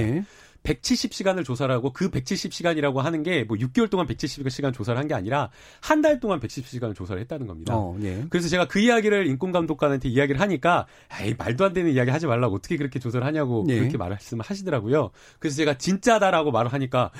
예. 0.65 0.73
170시간을 0.73 1.43
조사를 1.45 1.73
하고 1.73 1.91
그 1.93 2.09
170시간이라고 2.09 2.97
하는 2.97 3.23
게 3.23 3.45
뭐 3.47 3.55
6개월 3.57 3.89
동안 3.89 4.05
170시간 4.07 4.73
조사를 4.73 4.97
한 4.99 5.07
게 5.07 5.13
아니라 5.13 5.49
한 5.81 6.01
달 6.01 6.19
동안 6.19 6.39
170시간을 6.39 6.95
조사를 6.95 7.19
했다는 7.21 7.47
겁니다. 7.47 7.73
어, 7.75 7.97
예. 8.01 8.25
그래서 8.29 8.49
제가 8.49 8.67
그 8.67 8.79
이야기를 8.79 9.25
인권감독관한테 9.27 10.09
이야기를 10.09 10.39
하니까 10.41 10.85
에이 11.21 11.33
말도 11.37 11.65
안 11.65 11.73
되는 11.73 11.91
이야기 11.91 12.11
하지 12.11 12.27
말라고 12.27 12.55
어떻게 12.55 12.77
그렇게 12.77 12.99
조사를 12.99 13.25
하냐고 13.25 13.65
예. 13.69 13.77
그렇게 13.79 13.97
말씀을 13.97 14.43
하시더라고요. 14.45 15.11
그래서 15.39 15.55
제가 15.57 15.77
진짜다라고 15.77 16.51
말을 16.51 16.73
하니까 16.73 17.11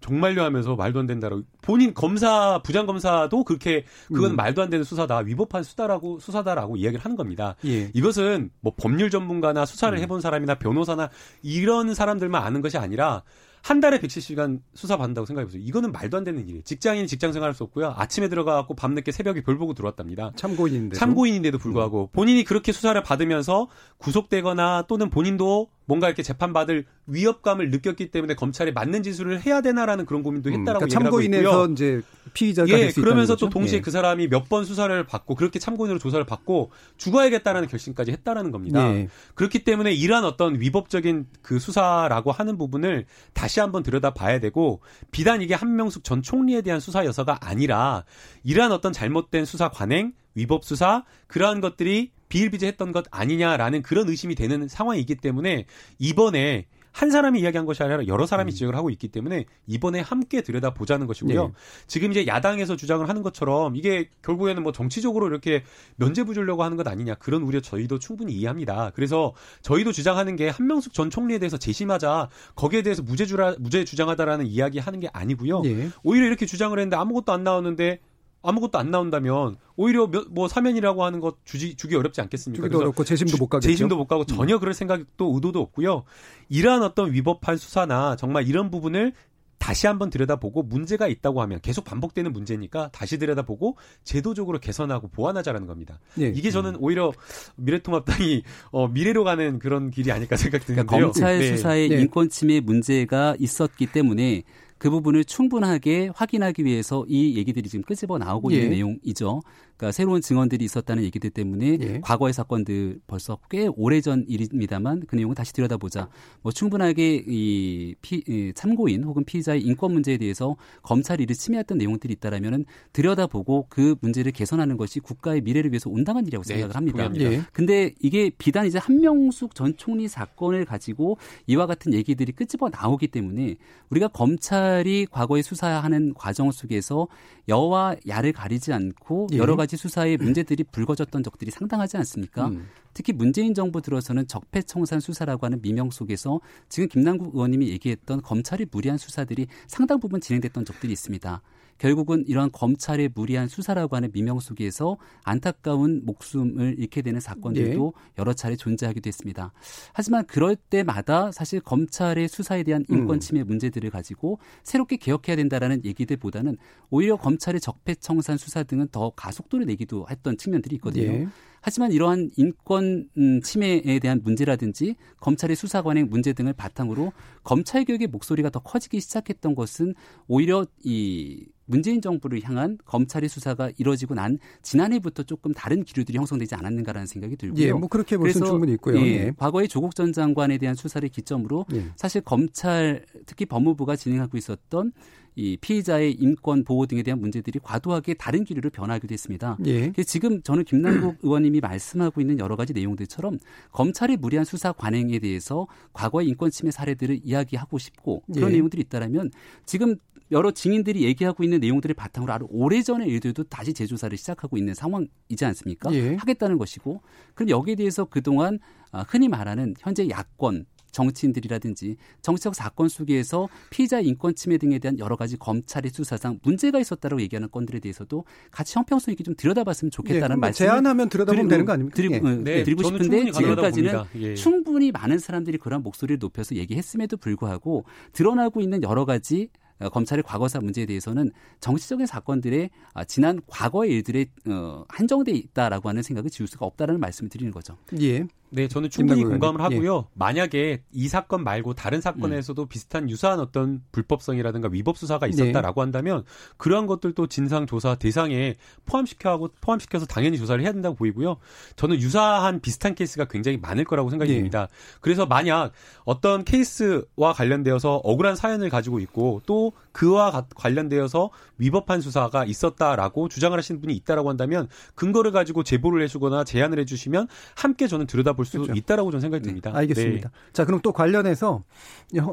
정말요 0.00 0.42
하면서 0.42 0.74
말도 0.76 1.00
안 1.00 1.06
된다라고 1.06 1.42
본인 1.62 1.94
검사 1.94 2.60
부장 2.62 2.86
검사도 2.86 3.44
그렇게 3.44 3.84
그건 4.08 4.32
음. 4.32 4.36
말도 4.36 4.62
안 4.62 4.70
되는 4.70 4.84
수사다 4.84 5.18
위법한 5.18 5.62
수다라고 5.62 6.18
수사다라고 6.20 6.76
이야기를 6.76 7.04
하는 7.04 7.16
겁니다. 7.16 7.56
예. 7.66 7.90
이것은 7.94 8.50
뭐 8.60 8.72
법률 8.76 9.10
전문가나 9.10 9.66
수사를 9.66 9.96
음. 9.96 10.02
해본 10.02 10.20
사람이나 10.20 10.54
변호사나 10.56 11.10
이런 11.42 11.94
사람들만 11.94 12.42
아는 12.42 12.60
것이 12.62 12.77
아니라 12.78 13.22
한 13.62 13.80
달에 13.80 13.98
170시간 13.98 14.60
수사 14.74 14.96
받는다고 14.96 15.26
생각해 15.26 15.44
보세요. 15.44 15.60
이거는 15.62 15.92
말도 15.92 16.16
안 16.16 16.24
되는 16.24 16.40
일이에요. 16.40 16.62
직장인 16.62 17.06
직장 17.06 17.32
생활할 17.32 17.54
수 17.54 17.64
없고요. 17.64 17.94
아침에 17.96 18.28
들어가고 18.28 18.74
밤늦게 18.74 19.12
새벽에 19.12 19.42
별 19.42 19.58
보고 19.58 19.74
들어왔답니다. 19.74 20.32
참고인인데 20.36 20.96
참고인인데도 20.96 21.58
불구하고 21.58 22.08
본인이 22.12 22.44
그렇게 22.44 22.72
수사를 22.72 23.00
받으면서 23.02 23.68
구속되거나 23.98 24.84
또는 24.88 25.10
본인도 25.10 25.68
뭔가 25.84 26.06
이렇게 26.06 26.22
재판받을 26.22 26.84
위협감을 27.06 27.70
느꼈기 27.70 28.10
때문에 28.10 28.34
검찰에 28.34 28.72
맞는 28.72 29.02
지수를 29.02 29.44
해야 29.44 29.60
되나라는 29.60 30.06
그런 30.06 30.22
고민도 30.22 30.50
음, 30.50 30.60
했다라고 30.60 30.84
음, 30.84 30.88
그러니까 30.88 31.10
참고인에서 31.10 31.68
이제 31.68 32.02
피의자가 32.38 32.70
예, 32.70 32.90
그러면서 32.92 33.36
또 33.36 33.48
동시에 33.48 33.78
예. 33.78 33.80
그 33.80 33.90
사람이 33.90 34.28
몇 34.28 34.48
번 34.48 34.64
수사를 34.64 35.04
받고 35.04 35.34
그렇게 35.34 35.58
참고인으로 35.58 35.98
조사를 35.98 36.24
받고 36.24 36.70
죽어야겠다라는 36.96 37.68
결심까지 37.68 38.12
했다라는 38.12 38.50
겁니다. 38.50 38.88
예. 38.94 39.08
그렇기 39.34 39.64
때문에 39.64 39.92
이러한 39.92 40.24
어떤 40.24 40.58
위법적인 40.58 41.26
그 41.42 41.58
수사라고 41.58 42.32
하는 42.32 42.56
부분을 42.56 43.04
다시 43.34 43.60
한번 43.60 43.82
들여다 43.82 44.14
봐야 44.14 44.40
되고 44.40 44.80
비단 45.10 45.42
이게 45.42 45.52
한명숙 45.54 46.02
전 46.02 46.22
총리에 46.22 46.62
대한 46.62 46.80
수사 46.80 47.04
여서가 47.04 47.40
아니라 47.42 48.04
이러한 48.42 48.72
어떤 48.72 48.92
잘못된 48.92 49.44
수사 49.44 49.68
관행, 49.68 50.12
위법 50.34 50.64
수사 50.64 51.04
그러한 51.26 51.60
것들이 51.60 52.12
비일비재했던 52.30 52.92
것 52.92 53.04
아니냐라는 53.10 53.82
그런 53.82 54.08
의심이 54.08 54.34
되는 54.34 54.68
상황이기 54.68 55.16
때문에 55.16 55.66
이번에 55.98 56.66
한 56.98 57.12
사람이 57.12 57.38
이야기한 57.38 57.64
것이 57.64 57.80
아니라 57.84 58.04
여러 58.08 58.26
사람이 58.26 58.50
음. 58.50 58.52
지적을 58.52 58.74
하고 58.74 58.90
있기 58.90 59.06
때문에 59.06 59.44
이번에 59.68 60.00
함께 60.00 60.40
들여다 60.40 60.74
보자는 60.74 61.06
것이고요. 61.06 61.46
네. 61.46 61.52
지금 61.86 62.10
이제 62.10 62.26
야당에서 62.26 62.74
주장을 62.74 63.08
하는 63.08 63.22
것처럼 63.22 63.76
이게 63.76 64.10
결국에는 64.22 64.64
뭐 64.64 64.72
정치적으로 64.72 65.28
이렇게 65.28 65.62
면죄부 65.94 66.34
주려고 66.34 66.64
하는 66.64 66.76
것 66.76 66.88
아니냐 66.88 67.14
그런 67.14 67.42
우려 67.42 67.60
저희도 67.60 68.00
충분히 68.00 68.32
이해합니다. 68.32 68.90
그래서 68.96 69.32
저희도 69.62 69.92
주장하는 69.92 70.34
게 70.34 70.48
한명숙 70.48 70.92
전 70.92 71.08
총리에 71.08 71.38
대해서 71.38 71.56
재심하자 71.56 72.30
거기에 72.56 72.82
대해서 72.82 73.00
무죄 73.04 73.26
주라 73.26 73.54
무죄 73.60 73.84
주장하다라는 73.84 74.46
이야기 74.46 74.80
하는 74.80 74.98
게 74.98 75.08
아니고요. 75.12 75.60
네. 75.60 75.90
오히려 76.02 76.26
이렇게 76.26 76.46
주장을 76.46 76.76
했는데 76.76 76.96
아무것도 76.96 77.30
안 77.32 77.44
나오는데 77.44 78.00
아무것도 78.42 78.78
안 78.78 78.90
나온다면 78.90 79.56
오히려 79.76 80.08
뭐 80.30 80.48
사면이라고 80.48 81.04
하는 81.04 81.20
것 81.20 81.38
주지 81.44 81.74
주기 81.76 81.96
어렵지 81.96 82.20
않겠습니까? 82.20 82.62
주기도 82.62 82.80
어렵고 82.80 83.04
재심도 83.04 83.36
못 83.36 83.48
가겠죠. 83.48 83.68
재심도 83.68 83.96
못 83.96 84.06
가고 84.06 84.24
전혀 84.24 84.56
음. 84.56 84.60
그럴 84.60 84.74
생각도 84.74 85.32
의도도 85.34 85.60
없고요. 85.60 86.04
이러한 86.48 86.82
어떤 86.82 87.12
위법한 87.12 87.56
수사나 87.56 88.16
정말 88.16 88.46
이런 88.46 88.70
부분을 88.70 89.12
다시 89.58 89.86
한번 89.86 90.08
들여다보고 90.08 90.62
문제가 90.62 91.08
있다고 91.08 91.42
하면 91.42 91.60
계속 91.60 91.84
반복되는 91.84 92.32
문제니까 92.32 92.90
다시 92.92 93.18
들여다보고 93.18 93.76
제도적으로 94.04 94.60
개선하고 94.60 95.08
보완하자라는 95.08 95.66
겁니다. 95.66 95.98
예. 96.20 96.28
이게 96.28 96.50
저는 96.50 96.76
음. 96.76 96.80
오히려 96.80 97.12
미래통합당이 97.56 98.44
어, 98.70 98.88
미래로 98.88 99.24
가는 99.24 99.58
그런 99.58 99.90
길이 99.90 100.12
아닐까 100.12 100.36
생각드는데요. 100.36 100.86
그러니까 100.86 101.06
검찰 101.06 101.40
네. 101.40 101.56
수사에 101.56 101.88
네. 101.88 102.00
인권 102.00 102.28
침해 102.28 102.60
문제가 102.60 103.34
있었기 103.38 103.86
때문에 103.86 104.44
그 104.78 104.90
부분을 104.90 105.24
충분하게 105.24 106.10
확인하기 106.14 106.64
위해서 106.64 107.04
이 107.08 107.36
얘기들이 107.36 107.68
지금 107.68 107.82
끄집어 107.82 108.18
나오고 108.18 108.52
예. 108.52 108.56
있는 108.56 108.70
내용이죠. 108.70 109.42
그러니까 109.78 109.92
새로운 109.92 110.20
증언들이 110.20 110.64
있었다는 110.64 111.04
얘기들 111.04 111.30
때문에 111.30 111.78
예. 111.80 112.00
과거의 112.02 112.32
사건들 112.32 112.98
벌써 113.06 113.38
꽤 113.48 113.68
오래전 113.68 114.24
일입니다만 114.26 115.04
그 115.06 115.14
내용을 115.14 115.36
다시 115.36 115.52
들여다보자. 115.52 116.08
뭐 116.42 116.50
충분하게 116.50 117.24
이 117.26 117.94
피, 118.02 118.52
참고인 118.54 119.04
혹은 119.04 119.24
피의자의 119.24 119.62
인권 119.62 119.92
문제에 119.92 120.18
대해서 120.18 120.56
검찰이 120.82 121.22
이를 121.22 121.36
침해했던 121.36 121.78
내용들이 121.78 122.12
있다라면은 122.14 122.64
들여다보고 122.92 123.66
그 123.68 123.94
문제를 124.00 124.32
개선하는 124.32 124.76
것이 124.76 124.98
국가의 124.98 125.42
미래를 125.42 125.70
위해서 125.70 125.88
온당한 125.88 126.24
일이라고 126.24 126.42
네, 126.42 126.54
생각을 126.54 126.74
합니다. 126.74 127.10
예. 127.20 127.42
근데 127.52 127.94
이게 128.00 128.30
비단 128.36 128.66
이제 128.66 128.78
한명숙 128.78 129.54
전 129.54 129.76
총리 129.76 130.08
사건을 130.08 130.64
가지고 130.64 131.18
이와 131.46 131.66
같은 131.66 131.94
얘기들이 131.94 132.32
끄집어 132.32 132.68
나오기 132.68 133.06
때문에 133.08 133.56
우리가 133.90 134.08
검찰이 134.08 135.06
과거에 135.08 135.40
수사하는 135.42 136.14
과정 136.14 136.50
속에서 136.50 137.06
여와 137.48 137.96
야를 138.06 138.32
가리지 138.32 138.72
않고 138.72 139.28
예. 139.32 139.38
여러 139.38 139.56
가지 139.56 139.76
수사의 139.76 140.18
문제들이 140.18 140.64
불거졌던 140.64 141.22
적들이 141.22 141.50
상당하지 141.50 141.96
않습니까? 141.98 142.48
음. 142.48 142.68
특히 142.92 143.12
문재인 143.12 143.54
정부 143.54 143.80
들어서는 143.80 144.26
적폐청산 144.26 145.00
수사라고 145.00 145.46
하는 145.46 145.62
미명 145.62 145.90
속에서 145.90 146.40
지금 146.68 146.88
김남국 146.88 147.34
의원님이 147.34 147.68
얘기했던 147.70 148.22
검찰의 148.22 148.66
무리한 148.70 148.98
수사들이 148.98 149.46
상당 149.66 150.00
부분 150.00 150.20
진행됐던 150.20 150.64
적들이 150.64 150.92
있습니다. 150.92 151.40
결국은 151.78 152.24
이러한 152.26 152.50
검찰의 152.52 153.10
무리한 153.14 153.48
수사라고 153.48 153.96
하는 153.96 154.10
미명 154.12 154.40
속에서 154.40 154.98
안타까운 155.22 156.02
목숨을 156.04 156.76
잃게 156.78 157.02
되는 157.02 157.20
사건들도 157.20 157.92
네. 157.96 158.12
여러 158.18 158.32
차례 158.32 158.56
존재하기도 158.56 159.08
했습니다. 159.08 159.52
하지만 159.92 160.26
그럴 160.26 160.56
때마다 160.56 161.32
사실 161.32 161.60
검찰의 161.60 162.28
수사에 162.28 162.62
대한 162.64 162.84
인권 162.90 163.16
음. 163.16 163.20
침해 163.20 163.42
문제들을 163.44 163.90
가지고 163.90 164.38
새롭게 164.62 164.96
개혁해야 164.96 165.36
된다라는 165.36 165.84
얘기들보다는 165.84 166.56
오히려 166.90 167.16
검찰의 167.16 167.60
적폐청산 167.60 168.36
수사 168.36 168.62
등은 168.62 168.88
더 168.90 169.10
가속도를 169.10 169.66
내기도 169.66 170.06
했던 170.10 170.36
측면들이 170.36 170.76
있거든요. 170.76 171.12
네. 171.12 171.28
하지만 171.60 171.92
이러한 171.92 172.30
인권 172.36 173.08
음, 173.16 173.40
침해에 173.42 173.98
대한 173.98 174.20
문제라든지 174.22 174.96
검찰의 175.20 175.56
수사 175.56 175.82
관행 175.82 176.08
문제 176.08 176.32
등을 176.32 176.52
바탕으로 176.52 177.12
검찰 177.42 177.84
개혁의 177.84 178.08
목소리가 178.08 178.50
더 178.50 178.60
커지기 178.60 179.00
시작했던 179.00 179.54
것은 179.54 179.94
오히려 180.26 180.66
이 180.82 181.46
문재인 181.68 182.00
정부를 182.00 182.42
향한 182.44 182.78
검찰의 182.86 183.28
수사가 183.28 183.70
이뤄지고 183.76 184.14
난 184.14 184.38
지난해부터 184.62 185.24
조금 185.24 185.52
다른 185.52 185.84
기류들이 185.84 186.16
형성되지 186.16 186.54
않았는가라는 186.54 187.06
생각이 187.06 187.36
들고요. 187.36 187.62
예, 187.62 187.72
뭐 187.72 187.88
그렇게 187.88 188.16
볼 188.16 188.32
수는 188.32 188.46
충분히 188.46 188.72
있고요. 188.72 188.98
예, 188.98 189.02
예. 189.02 189.32
과거의 189.36 189.68
조국 189.68 189.94
전 189.94 190.12
장관에 190.12 190.56
대한 190.56 190.74
수사를 190.74 191.06
기점으로 191.08 191.66
예. 191.74 191.84
사실 191.94 192.22
검찰 192.22 193.04
특히 193.26 193.44
법무부가 193.44 193.96
진행하고 193.96 194.38
있었던 194.38 194.92
이 195.38 195.56
피의자의 195.56 196.14
인권 196.14 196.64
보호 196.64 196.86
등에 196.86 197.04
대한 197.04 197.20
문제들이 197.20 197.60
과도하게 197.62 198.14
다른 198.14 198.42
기류로 198.42 198.70
변하기도 198.70 199.12
했습니다. 199.12 199.56
예. 199.66 199.92
지금 200.04 200.42
저는 200.42 200.64
김남국 200.64 201.18
의원님이 201.22 201.60
말씀하고 201.60 202.20
있는 202.20 202.40
여러 202.40 202.56
가지 202.56 202.72
내용들처럼 202.72 203.38
검찰의 203.70 204.16
무리한 204.16 204.44
수사 204.44 204.72
관행에 204.72 205.20
대해서 205.20 205.68
과거의 205.92 206.26
인권 206.26 206.50
침해 206.50 206.72
사례들을 206.72 207.20
이야기하고 207.22 207.78
싶고 207.78 208.24
그런 208.34 208.50
예. 208.50 208.54
내용들이 208.54 208.82
있다라면 208.82 209.30
지금 209.64 209.94
여러 210.32 210.50
증인들이 210.50 211.04
얘기하고 211.04 211.44
있는 211.44 211.60
내용들을 211.60 211.94
바탕으로 211.94 212.32
아주 212.32 212.46
오래전의 212.50 213.06
일들도 213.06 213.44
다시 213.44 213.72
재조사를 213.72 214.18
시작하고 214.18 214.56
있는 214.56 214.74
상황이지 214.74 215.44
않습니까? 215.44 215.94
예. 215.94 216.16
하겠다는 216.16 216.58
것이고 216.58 217.00
그럼 217.34 217.50
여기에 217.50 217.76
대해서 217.76 218.04
그동안 218.06 218.58
아, 218.90 219.04
흔히 219.06 219.28
말하는 219.28 219.74
현재 219.78 220.08
야권 220.08 220.66
정치인들이라든지 220.90 221.96
정치적 222.22 222.54
사건 222.54 222.88
속에서 222.88 223.48
피의자 223.70 224.00
인권 224.00 224.34
침해 224.34 224.58
등에 224.58 224.78
대한 224.78 224.98
여러 224.98 225.16
가지 225.16 225.36
검찰의 225.36 225.90
수사상 225.90 226.38
문제가 226.42 226.78
있었다고 226.78 227.20
얘기하는 227.22 227.50
건들에 227.50 227.80
대해서도 227.80 228.24
같이 228.50 228.74
형평성 228.76 229.12
있게 229.12 229.24
좀 229.24 229.34
들여다봤으면 229.36 229.90
좋겠다는 229.90 230.36
네, 230.36 230.40
말씀 230.40 230.66
제안하면 230.66 231.08
들여다보면 231.08 231.48
되는 231.48 231.64
거 231.64 231.72
아닙니까? 231.72 231.96
드리, 231.96 232.12
예. 232.12 232.18
네, 232.20 232.62
드리고 232.64 232.82
싶은데 232.82 233.30
지금까지는 233.30 234.04
예. 234.16 234.34
충분히 234.34 234.90
많은 234.92 235.18
사람들이 235.18 235.58
그런 235.58 235.82
목소리를 235.82 236.18
높여서 236.18 236.56
얘기했음에도 236.56 237.16
불구하고 237.16 237.84
드러나고 238.12 238.60
있는 238.60 238.82
여러 238.82 239.04
가지 239.04 239.48
어, 239.80 239.88
검찰의 239.88 240.22
과거사 240.24 240.60
문제에 240.60 240.86
대해서는 240.86 241.30
정치적인 241.60 242.06
사건들의 242.06 242.70
아, 242.94 243.04
지난 243.04 243.40
과거의 243.46 243.92
일들에 243.92 244.26
어, 244.48 244.84
한정돼 244.88 245.32
있다라고 245.32 245.88
하는 245.88 246.02
생각을 246.02 246.30
지울 246.30 246.48
수가 246.48 246.66
없다라는 246.66 247.00
말씀을 247.00 247.28
드리는 247.30 247.52
거죠. 247.52 247.76
예. 248.00 248.26
네, 248.50 248.68
저는 248.68 248.90
충분히 248.90 249.24
공감을 249.24 249.60
하고요. 249.60 249.96
예. 249.98 250.10
만약에 250.14 250.82
이 250.92 251.08
사건 251.08 251.44
말고 251.44 251.74
다른 251.74 252.00
사건에서도 252.00 252.62
음. 252.62 252.68
비슷한 252.68 253.10
유사한 253.10 253.40
어떤 253.40 253.82
불법성이라든가 253.92 254.68
위법 254.72 254.96
수사가 254.98 255.26
있었다라고 255.26 255.80
네. 255.80 255.84
한다면 255.84 256.24
그러한 256.56 256.86
것들도 256.86 257.26
진상 257.26 257.66
조사 257.66 257.94
대상에 257.94 258.54
포함시켜 258.86 259.30
하고 259.30 259.48
포함시켜서 259.60 260.06
당연히 260.06 260.38
조사를 260.38 260.62
해야 260.62 260.72
된다고 260.72 260.94
보이고요. 260.96 261.36
저는 261.76 262.00
유사한 262.00 262.60
비슷한 262.60 262.94
케이스가 262.94 263.26
굉장히 263.26 263.58
많을 263.58 263.84
거라고 263.84 264.10
생각이 264.10 264.32
예. 264.32 264.36
듭니다. 264.36 264.68
그래서 265.00 265.26
만약 265.26 265.72
어떤 266.04 266.44
케이스와 266.44 267.32
관련되어서 267.34 267.96
억울한 267.96 268.36
사연을 268.36 268.70
가지고 268.70 269.00
있고 269.00 269.42
또 269.46 269.72
그와 269.98 270.46
관련되어서 270.54 271.30
위법한 271.58 272.00
수사가 272.00 272.44
있었다라고 272.44 273.28
주장을 273.28 273.58
하시는 273.58 273.80
분이 273.80 273.92
있다라고 273.96 274.28
한다면 274.28 274.68
근거를 274.94 275.32
가지고 275.32 275.64
제보를 275.64 276.04
해주거나 276.04 276.44
제안을 276.44 276.78
해주시면 276.78 277.26
함께 277.56 277.88
저는 277.88 278.06
들여다 278.06 278.34
볼 278.34 278.46
수 278.46 278.58
그렇죠. 278.58 278.74
있다라고 278.74 279.10
저는 279.10 279.20
생각이 279.22 279.42
듭니다. 279.42 279.72
네, 279.72 279.78
알겠습니다. 279.78 280.28
네. 280.28 280.52
자, 280.52 280.64
그럼 280.64 280.80
또 280.84 280.92
관련해서 280.92 281.64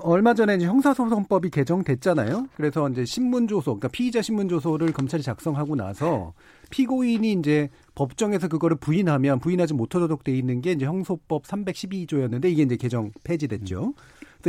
얼마 0.04 0.36
전에 0.36 0.58
이제 0.58 0.68
형사소송법이 0.68 1.50
개정됐잖아요. 1.50 2.50
그래서 2.56 2.88
이제 2.90 3.04
신문조소, 3.04 3.80
그러니까 3.80 3.88
피의자 3.88 4.22
신문조소를 4.22 4.94
검찰이 4.94 5.24
작성하고 5.24 5.76
나서 5.76 6.34
피고인이 6.70 7.32
이제 7.34 7.70
법정에서 7.96 8.48
그거를 8.48 8.78
부인하면 8.78 9.40
부인하지 9.40 9.74
못하도록 9.74 10.24
돼 10.24 10.38
있는 10.38 10.62
게 10.62 10.74
이제 10.74 10.86
형소법 10.86 11.46
312조였는데 11.46 12.46
이게 12.46 12.62
이제 12.62 12.76
개정 12.76 13.12
폐지됐죠. 13.24 13.94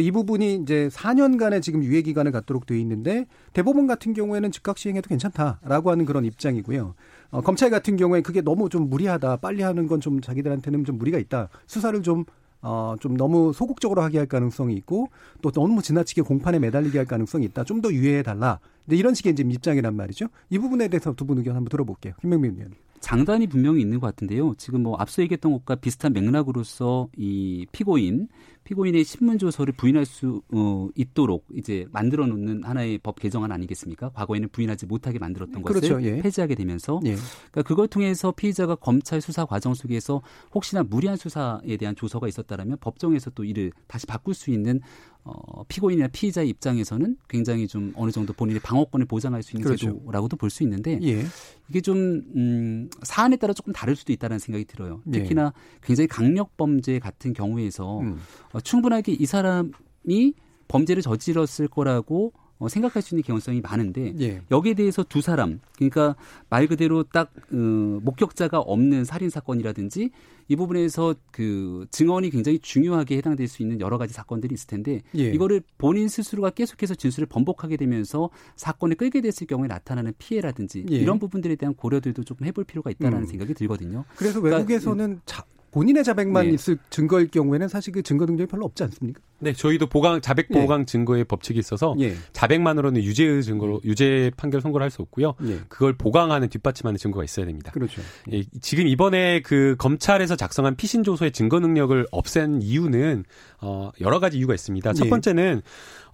이 0.01 0.11
부분이 0.11 0.57
이제 0.57 0.88
4년간의 0.92 1.62
지금 1.62 1.82
유예 1.82 2.03
기간을 2.03 2.32
갖도록 2.32 2.66
돼 2.66 2.78
있는데 2.80 3.26
대법원 3.53 3.86
같은 3.86 4.12
경우에는 4.14 4.51
즉각 4.53 4.78
시행해도 4.78 5.09
괜찮다라고 5.09 5.90
하는 5.90 6.05
그런 6.05 6.24
입장이고요. 6.24 6.94
어, 7.30 7.40
검찰 7.40 7.70
같은 7.70 7.97
경우에 7.97 8.20
그게 8.22 8.40
너무 8.40 8.68
좀 8.68 8.88
무리하다. 8.90 9.36
빨리 9.36 9.62
하는 9.62 9.86
건 9.86 10.01
좀 10.01 10.20
자기들한테는 10.20 10.84
좀 10.84 10.99
무리가 10.99 11.18
있다. 11.18 11.49
수사를 11.66 12.01
좀 12.03 12.24
어, 12.62 12.94
좀 13.01 13.16
너무 13.16 13.53
소극적으로 13.53 14.03
하게 14.03 14.18
할 14.18 14.26
가능성이 14.26 14.74
있고 14.74 15.09
또 15.42 15.51
너무 15.51 15.82
지나치게 15.82 16.22
공판에 16.22 16.59
매달리게 16.59 16.99
할 16.99 17.07
가능성이 17.07 17.44
있다. 17.47 17.64
좀 17.64 17.80
더 17.80 17.92
유예해 17.92 18.22
달라. 18.22 18.59
근데 18.84 18.97
이런 18.97 19.14
식의 19.14 19.32
이제 19.32 19.42
입장이란 19.47 19.94
말이죠. 19.97 20.26
이 20.51 20.59
부분에 20.59 20.88
대해서 20.88 21.12
두 21.14 21.24
분 21.26 21.38
의견 21.38 21.57
한번 21.57 21.68
들어볼게요. 21.70 22.14
김명민 22.20 22.57
의원. 22.57 22.72
장단이 23.01 23.47
분명히 23.47 23.82
있는 23.82 24.01
것 24.01 24.07
같은데요. 24.09 24.55
지금 24.57 24.82
뭐 24.82 24.97
앞서 24.99 25.22
얘기했던 25.22 25.53
것과 25.53 25.76
비슷한 25.76 26.12
맥락으로서 26.12 27.09
이 27.16 27.66
피고인 27.72 28.28
피고인의 28.66 29.04
신문 29.04 29.38
조서를 29.38 29.72
부인할 29.74 30.04
수 30.04 30.42
어, 30.52 30.88
있도록 30.96 31.46
이제 31.54 31.86
만들어 31.92 32.26
놓는 32.26 32.64
하나의 32.64 32.98
법 32.98 33.20
개정안 33.20 33.52
아니겠습니까? 33.52 34.10
과거에는 34.10 34.48
부인하지 34.50 34.86
못하게 34.86 35.20
만들었던 35.20 35.62
것을 35.62 35.80
그렇죠. 35.80 36.02
예. 36.04 36.20
폐지하게 36.20 36.56
되면서 36.56 37.00
예. 37.04 37.14
그러니까 37.14 37.62
그걸 37.62 37.86
통해서 37.86 38.32
피의자가 38.32 38.74
검찰 38.74 39.20
수사 39.20 39.46
과정 39.46 39.72
속에서 39.72 40.20
혹시나 40.52 40.82
무리한 40.82 41.16
수사에 41.16 41.76
대한 41.78 41.94
조서가 41.94 42.26
있었다라면 42.26 42.78
법정에서 42.80 43.30
또 43.30 43.44
이를 43.44 43.70
다시 43.86 44.04
바꿀 44.06 44.34
수 44.34 44.50
있는 44.50 44.80
어, 45.29 45.64
피고인이나 45.64 46.07
피의자의 46.09 46.49
입장에서는 46.51 47.16
굉장히 47.29 47.66
좀 47.66 47.93
어느 47.97 48.12
정도 48.12 48.33
본인의 48.33 48.61
방어권을 48.62 49.07
보장할 49.07 49.43
수 49.43 49.57
있는 49.57 49.64
그렇죠. 49.64 49.87
제도라고도 49.93 50.37
볼 50.37 50.51
수 50.51 50.62
있는데 50.62 51.01
예. 51.03 51.24
이게 51.68 51.81
좀 51.81 52.22
음, 52.37 52.89
사안에 53.03 53.35
따라 53.37 53.53
조금 53.53 53.72
다를 53.72 53.97
수도 53.97 54.12
있다는 54.12 54.39
생각이 54.39 54.64
들어요. 54.66 55.03
예. 55.12 55.18
특히나 55.22 55.53
굉장히 55.83 56.07
강력 56.07 56.57
범죄 56.57 57.01
같은 57.01 57.33
경우에서 57.33 58.01
음. 58.01 58.20
어, 58.53 58.61
충분하게 58.61 59.12
이 59.18 59.27
사람이 59.27 60.35
범죄를 60.68 61.03
저질렀을 61.03 61.66
거라고 61.68 62.33
어, 62.59 62.68
생각할 62.68 63.02
수 63.02 63.14
있는 63.14 63.22
개연성이 63.22 63.61
많은데 63.61 64.14
예. 64.20 64.42
여기에 64.50 64.74
대해서 64.74 65.02
두 65.02 65.20
사람 65.20 65.61
그러니까 65.76 66.16
말 66.48 66.66
그대로 66.66 67.02
딱 67.02 67.30
어, 67.52 67.57
목격자가 67.57 68.59
없는 68.61 69.04
살인 69.04 69.30
사건이라든지 69.30 70.11
이 70.48 70.57
부분에서 70.57 71.14
그 71.32 71.86
증언이 71.90 72.30
굉장히 72.30 72.59
중요하게 72.59 73.16
해당될 73.16 73.48
수 73.48 73.62
있는 73.62 73.80
여러 73.80 73.98
가지 73.98 74.14
사건들이 74.14 74.54
있을 74.54 74.68
텐데 74.68 75.02
예. 75.16 75.30
이거를 75.30 75.62
본인 75.76 76.09
스스로가 76.09 76.50
계속해서 76.50 76.94
진술을 76.94 77.26
번복하게 77.26 77.76
되면서 77.76 78.30
사건을 78.54 78.96
끌게 78.96 79.20
됐을 79.20 79.46
경우에 79.46 79.66
나타나는 79.66 80.14
피해라든지 80.18 80.86
예. 80.90 80.96
이런 80.96 81.18
부분들에 81.18 81.57
대한 81.57 81.74
고려들도 81.74 82.24
조금 82.24 82.46
해볼 82.46 82.64
필요가 82.64 82.90
있다라는 82.90 83.22
음. 83.22 83.26
생각이 83.26 83.54
들거든요. 83.54 84.04
그래서 84.16 84.40
그러니까 84.40 84.59
외국에서는 84.59 85.20
자, 85.26 85.44
본인의 85.72 86.04
자백만 86.04 86.46
네. 86.46 86.54
있을 86.54 86.78
증거일 86.88 87.28
경우에는 87.28 87.68
사실 87.68 87.92
그 87.92 88.02
증거 88.02 88.24
능력이 88.24 88.48
별로 88.48 88.64
없지 88.64 88.82
않습니까? 88.84 89.20
네, 89.39 89.53
저희도 89.53 89.87
보강 89.87 90.20
자백 90.20 90.49
예. 90.51 90.61
보강 90.61 90.80
예. 90.80 90.84
증거의 90.87 91.24
법칙이 91.24 91.59
있어서 91.59 91.95
예. 92.01 92.14
자백만으로는 92.32 93.03
유죄의 93.03 93.43
증거로 93.43 93.80
예. 93.84 93.89
유죄 93.89 94.30
판결 94.37 94.61
선고를 94.61 94.82
할 94.84 94.91
수 94.91 95.03
없고요. 95.03 95.34
예. 95.45 95.61
그걸 95.68 95.97
보강하는 95.97 96.49
뒷받침하는 96.49 96.97
증거가 96.97 97.24
있어야 97.24 97.45
됩니다. 97.45 97.72
그렇죠. 97.72 98.01
예, 98.32 98.45
지금 98.61 98.87
이번에 98.87 99.41
그 99.43 99.74
검찰에서 99.78 100.37
작성한 100.37 100.76
피신 100.76 101.03
조서의 101.03 101.32
증거 101.32 101.59
능력을 101.59 102.07
없앤 102.12 102.62
이유는 102.62 103.24
어 103.61 103.91
여러 104.01 104.20
가지 104.20 104.39
이유가 104.39 104.55
있습니다. 104.55 104.93
첫 104.93 105.09
번째는 105.11 105.62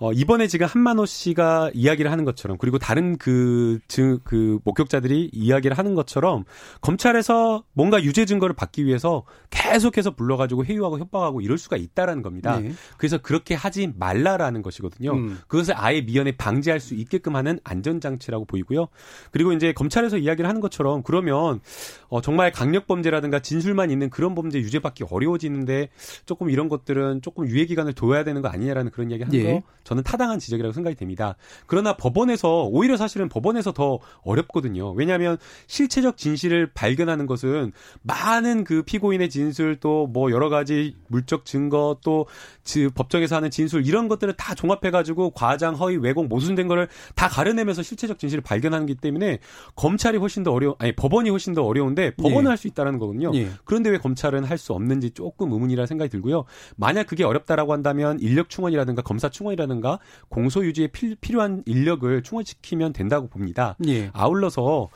어, 0.03 0.13
이번에 0.13 0.49
지금 0.49 0.67
한만호 0.67 1.07
씨가 1.07 1.71
이야기를 1.75 2.11
하는 2.11 2.25
것처럼 2.25 2.59
그리고 2.59 2.81
다른 2.81 3.17
그, 3.19 3.79
증, 3.87 4.19
그 4.25 4.59
목격자들이 4.65 5.31
이야기를 5.33 5.79
하는 5.79 5.95
것처럼 5.95 6.43
검찰에서 6.81 7.63
뭔가 7.73 8.03
유죄 8.03 8.25
증거를 8.25 8.57
받기 8.57 8.85
위해서 8.85 9.23
계속해서 9.51 10.17
불러 10.17 10.37
가지고 10.37 10.65
회유하고 10.65 10.99
협박하고 10.99 11.41
이럴 11.41 11.57
수가 11.57 11.77
있다라는 11.77 12.25
겁니다. 12.25 12.59
네. 12.59 12.73
그래서 13.13 13.23
그렇게 13.23 13.55
하지 13.55 13.93
말라라는 13.97 14.63
것이거든요. 14.63 15.13
음. 15.13 15.39
그것을 15.49 15.75
아예 15.77 16.01
미연에 16.01 16.33
방지할 16.33 16.81
수 16.81 16.95
있게끔 16.95 17.37
하는 17.37 17.59
안전장치라고 17.65 18.45
보이고요. 18.45 18.89
그리고 19.31 19.53
이제 19.53 19.73
검찰에서 19.73 20.19
이야기를 20.19 20.49
하는 20.49 20.61
것처럼 20.61 21.03
그러면 21.03 21.61
어, 22.09 22.21
정말 22.21 22.53
강력범죄라든가 22.53 23.41
진술만 23.41 23.91
있는 23.91 24.11
그런 24.11 24.35
범죄 24.35 24.59
유죄받기 24.59 25.05
어려워지는데 25.11 25.89
조금 26.27 26.51
이런 26.51 26.69
것들은 26.69 27.23
조금 27.23 27.47
유예 27.47 27.67
기간을 27.67 27.93
둬야 27.95 28.25
되는 28.25 28.41
거 28.43 28.49
아니냐라는 28.49 28.91
그런 28.93 29.11
이야기 29.11 29.25
하는 29.25 29.39
예. 29.39 29.53
거 29.53 29.63
저는 29.85 30.05
타당한 30.05 30.39
지적이라고 30.39 30.73
생각이 30.73 30.97
됩니다. 30.97 31.37
그러나 31.67 31.97
법원에서 31.97 32.65
오히려 32.65 32.97
사실은 32.97 33.29
법원에서 33.29 33.73
더 33.73 33.99
어렵거든요. 34.23 34.93
왜냐하면 34.93 35.39
실체적 35.67 36.17
진실을 36.17 36.71
발견하는 36.73 37.27
것은 37.27 37.73
많은 38.03 38.65
그 38.65 38.83
피고인의 38.83 39.31
진술 39.31 39.77
또 39.81 40.13
뭐 40.13 40.31
여러 40.31 40.49
가지 40.49 40.97
물적 41.09 41.45
증거 41.45 41.99
또 42.05 42.27
법정에서 43.03 43.37
하는 43.37 43.51
진술 43.51 43.87
이런 43.87 44.09
것들을 44.09 44.35
다 44.35 44.55
종합해가지고 44.55 45.31
과장, 45.31 45.75
허위, 45.75 45.97
왜곡, 45.97 46.29
모순된 46.29 46.69
거를 46.69 46.89
다 47.15 47.29
가려내면서 47.29 47.83
실체적 47.83 48.19
진실을 48.19 48.43
발견하는 48.43 48.87
기 48.87 48.95
때문에 48.95 49.39
검찰이 49.77 50.19
훨씬 50.19 50.43
더 50.43 50.53
어려워, 50.53 50.77
아니 50.79 50.93
법원이 50.93 51.31
훨씬 51.31 51.53
더 51.53 51.63
어려운데 51.65 52.15
법원은 52.17 52.45
예. 52.45 52.49
할수 52.49 52.69
있다는 52.69 52.99
거거든요. 52.99 53.33
예. 53.35 53.49
그런데 53.65 53.91
왜 53.91 53.99
검찰은 53.99 54.45
할 54.45 54.63
수 54.63 54.75
없는지 54.75 55.11
조금 55.11 55.51
의문이라 55.51 55.87
생각이 55.87 56.09
들고요. 56.09 56.45
만약 56.77 57.09
그게 57.09 57.25
어렵다라고 57.25 57.73
한다면 57.73 58.21
인력 58.21 58.49
충원이라든가 58.49 59.03
검사 59.03 59.29
충원이라든가 59.29 59.99
공소 60.29 60.65
유지에 60.65 60.87
필, 60.89 61.17
요한 61.35 61.65
인력을 61.67 62.23
충원시키면 62.23 62.93
된다고 62.93 63.27
봅니다. 63.27 63.77
예. 63.89 64.11
아울러서 64.13 64.89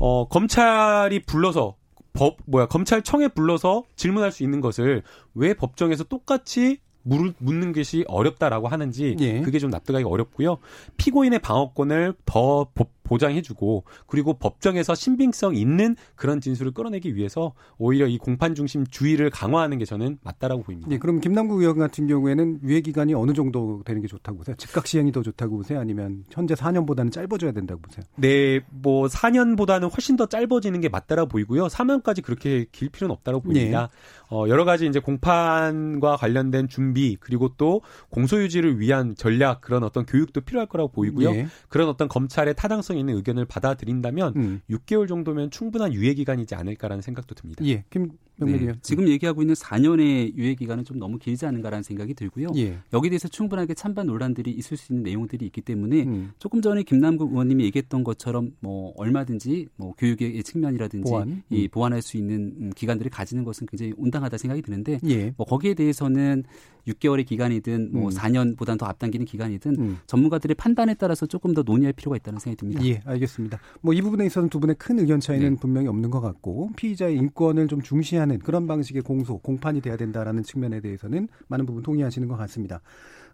어, 0.00 0.28
검찰이 0.28 1.20
불러서 1.20 1.76
법 2.12 2.38
뭐야 2.46 2.66
검찰청에 2.66 3.28
불러서 3.28 3.84
질문할 3.94 4.32
수 4.32 4.42
있는 4.42 4.60
것을 4.60 5.02
왜 5.34 5.54
법정에서 5.54 6.04
똑같이 6.04 6.80
물, 7.02 7.32
묻는 7.38 7.72
것이 7.72 8.04
어렵다라고 8.08 8.68
하는지 8.68 9.16
예. 9.20 9.40
그게 9.40 9.58
좀 9.58 9.70
납득하기 9.70 10.04
어렵고요. 10.04 10.58
피고인의 10.96 11.40
방어권을 11.40 12.14
더 12.24 12.66
보 12.74 12.86
장해주고 13.18 13.84
그리고 14.06 14.34
법정에서 14.34 14.94
신빙성 14.94 15.54
있는 15.56 15.96
그런 16.14 16.40
진술을 16.40 16.72
끌어내기 16.72 17.14
위해서 17.14 17.52
오히려 17.78 18.06
이 18.06 18.18
공판 18.18 18.54
중심 18.54 18.86
주의를 18.86 19.30
강화하는 19.30 19.78
게 19.78 19.84
저는 19.84 20.18
맞다라고 20.22 20.62
보입니다. 20.62 20.88
네, 20.88 20.98
그럼 20.98 21.20
김남국 21.20 21.60
의원 21.60 21.78
같은 21.78 22.06
경우에는 22.06 22.60
유예 22.62 22.80
기간이 22.80 23.14
어느 23.14 23.32
정도 23.32 23.82
되는 23.84 24.00
게 24.00 24.08
좋다고 24.08 24.38
보세요? 24.38 24.56
즉각 24.58 24.86
시행이 24.86 25.12
더 25.12 25.22
좋다고 25.22 25.56
보세요? 25.56 25.80
아니면 25.80 26.24
현재 26.30 26.54
4년보다는 26.54 27.12
짧아져야 27.12 27.52
된다고 27.52 27.80
보세요? 27.80 28.04
네, 28.16 28.60
뭐 28.70 29.06
4년보다는 29.06 29.92
훨씬 29.92 30.16
더 30.16 30.26
짧아지는 30.26 30.80
게 30.80 30.88
맞다라고 30.88 31.28
보이고요. 31.28 31.66
3년까지 31.66 32.22
그렇게 32.22 32.66
길 32.72 32.88
필요는 32.88 33.12
없다고 33.12 33.40
보입니다. 33.40 33.88
네. 33.88 33.88
어, 34.34 34.48
여러 34.48 34.64
가지 34.64 34.86
이제 34.86 34.98
공판과 34.98 36.16
관련된 36.16 36.68
준비 36.68 37.16
그리고 37.20 37.50
또 37.58 37.82
공소유지를 38.10 38.80
위한 38.80 39.14
전략 39.14 39.60
그런 39.60 39.82
어떤 39.82 40.06
교육도 40.06 40.40
필요할 40.40 40.66
거라고 40.68 40.90
보이고요. 40.90 41.32
네. 41.32 41.46
그런 41.68 41.88
어떤 41.88 42.08
검찰의 42.08 42.54
타당성 42.54 42.91
있는 42.98 43.16
의견을 43.16 43.44
받아들인다면 43.44 44.32
음. 44.36 44.60
6개월 44.70 45.08
정도면 45.08 45.50
충분한 45.50 45.92
유예 45.92 46.14
기간이지 46.14 46.54
않을까라는 46.54 47.02
생각도 47.02 47.34
듭니다. 47.34 47.64
예. 47.66 47.84
김 47.90 48.10
네. 48.36 48.72
지금 48.82 49.08
얘기하고 49.08 49.42
있는 49.42 49.54
4년의 49.54 50.34
유예 50.34 50.54
기간은 50.54 50.84
좀 50.84 50.98
너무 50.98 51.18
길지 51.18 51.46
않은가라는 51.46 51.82
생각이 51.82 52.14
들고요. 52.14 52.48
예. 52.56 52.78
여기에 52.92 53.10
대해서 53.10 53.28
충분하게 53.28 53.74
찬반 53.74 54.06
논란들이 54.06 54.50
있을 54.50 54.76
수 54.76 54.92
있는 54.92 55.04
내용들이 55.04 55.46
있기 55.46 55.60
때문에 55.60 56.02
음. 56.02 56.32
조금 56.38 56.60
전에 56.60 56.82
김남국 56.82 57.32
의원님이 57.32 57.64
얘기했던 57.64 58.04
것처럼 58.04 58.52
뭐 58.60 58.92
얼마든지 58.96 59.68
뭐 59.76 59.94
교육의 59.96 60.42
측면이라든지 60.42 61.10
보완? 61.10 61.28
음. 61.28 61.42
이 61.50 61.68
보완할 61.68 62.02
수 62.02 62.16
있는 62.16 62.54
음, 62.58 62.70
기관들을 62.74 63.10
가지는 63.10 63.44
것은 63.44 63.66
굉장히 63.66 63.92
온당하다 63.96 64.38
생각이 64.38 64.62
드는데 64.62 64.98
예. 65.08 65.34
뭐 65.36 65.46
거기에 65.46 65.74
대해서는 65.74 66.44
6개월의 66.86 67.26
기간이든 67.26 67.90
뭐 67.92 68.04
음. 68.04 68.10
4년보다는 68.10 68.78
더 68.78 68.86
앞당기는 68.86 69.24
기간이든 69.24 69.76
음. 69.78 69.98
전문가들의 70.06 70.54
판단에 70.56 70.94
따라서 70.94 71.26
조금 71.26 71.54
더 71.54 71.62
논의할 71.62 71.92
필요가 71.92 72.16
있다는 72.16 72.38
생각이 72.38 72.56
듭니다. 72.56 72.84
예, 72.84 73.00
알겠습니다. 73.04 73.58
뭐 73.80 73.92
이 73.94 74.00
부분에 74.00 74.26
있어서는 74.26 74.48
두 74.48 74.58
분의 74.60 74.76
큰 74.78 74.98
의견 74.98 75.20
차이는 75.20 75.50
네. 75.50 75.56
분명히 75.60 75.86
없는 75.88 76.10
것 76.10 76.20
같고 76.20 76.70
피의자의 76.76 77.16
인권을 77.16 77.68
좀 77.68 77.82
중시하는 77.82 78.38
그런 78.40 78.66
방식의 78.66 79.02
공소, 79.02 79.38
공판이 79.38 79.80
돼야 79.80 79.96
된다라는 79.96 80.42
측면에 80.42 80.80
대해서는 80.80 81.28
많은 81.48 81.66
부분 81.66 81.82
동의하시는 81.82 82.26
것 82.26 82.36
같습니다. 82.36 82.80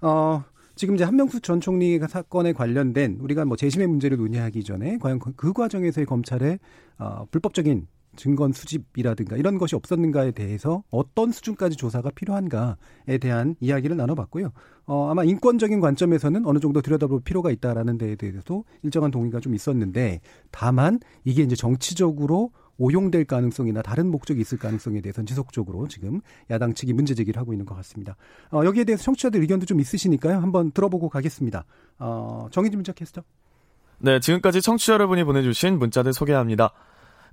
어, 0.03 0.44
지금 0.74 0.94
이제 0.94 1.05
한명숙 1.05 1.42
전 1.42 1.61
총리 1.61 1.99
사건에 1.99 2.53
관련된 2.53 3.18
우리가 3.20 3.44
뭐 3.44 3.57
재심의 3.57 3.86
문제를 3.88 4.16
논의하기 4.18 4.62
전에 4.62 4.99
과연 4.99 5.18
그, 5.18 5.32
그 5.34 5.53
과정에서의 5.53 6.07
검찰의 6.07 6.59
어, 6.99 7.26
불법적인 7.30 7.86
증거 8.16 8.50
수집이라든가 8.52 9.36
이런 9.36 9.59
것이 9.59 9.76
없었는가에 9.76 10.32
대해서 10.32 10.82
어떤 10.90 11.32
수준까지 11.32 11.76
조사가 11.76 12.11
필요한가에 12.11 13.18
대한 13.20 13.56
이야기를 13.61 13.96
나눠봤고요. 13.96 14.52
어, 14.86 15.11
아마 15.11 15.24
인권적인 15.24 15.80
관점에서는 15.80 16.46
어느 16.46 16.59
정도 16.59 16.80
들여다볼 16.80 17.20
필요가 17.20 17.50
있다라는 17.50 17.98
데에 17.98 18.16
대해서도 18.16 18.64
일정한 18.82 19.11
동의가 19.11 19.40
좀 19.40 19.54
있었는데 19.54 20.20
다만 20.50 21.00
이게 21.24 21.42
이제 21.42 21.54
정치적으로 21.54 22.50
오용될 22.78 23.24
가능성이나 23.24 23.82
다른 23.82 24.11
목적이 24.11 24.40
있을 24.40 24.56
가능성에 24.56 25.00
대해서는 25.00 25.26
지속적으로 25.26 25.88
지금 25.88 26.20
야당 26.50 26.74
측이 26.74 26.92
문제 26.92 27.14
제기를 27.14 27.40
하고 27.40 27.52
있는 27.52 27.66
것 27.66 27.74
같습니다. 27.76 28.16
어, 28.50 28.64
여기에 28.64 28.84
대해서 28.84 29.02
청취자들 29.02 29.40
의견도 29.40 29.66
좀 29.66 29.80
있으시니까요. 29.80 30.38
한번 30.38 30.70
들어보고 30.70 31.09
가겠습니다. 31.09 31.64
어, 31.98 32.46
정희진 32.50 32.78
문자 32.78 32.92
캐스터. 32.92 33.22
네, 34.00 34.20
지금까지 34.20 34.62
청취자 34.62 34.92
여러분이 34.92 35.24
보내주신 35.24 35.78
문자들 35.78 36.12
소개합니다. 36.12 36.72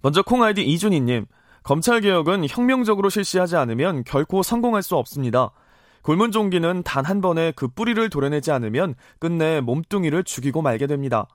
먼저 0.01 0.21
콩 0.21 0.43
아이디 0.43 0.63
이준희님, 0.63 1.25
검찰개혁은 1.63 2.45
혁명적으로 2.47 3.09
실시하지 3.09 3.55
않으면 3.55 4.03
결코 4.03 4.43
성공할 4.43 4.83
수 4.83 4.95
없습니다. 4.95 5.51
골문종기는 6.03 6.83
단 6.83 7.05
한 7.05 7.19
번에 7.21 7.51
그 7.55 7.67
뿌리를 7.67 8.07
도려내지 8.09 8.51
않으면 8.51 8.93
끝내 9.19 9.61
몸뚱이를 9.61 10.23
죽이고 10.23 10.61
말게 10.61 10.85
됩니다. 10.85 11.27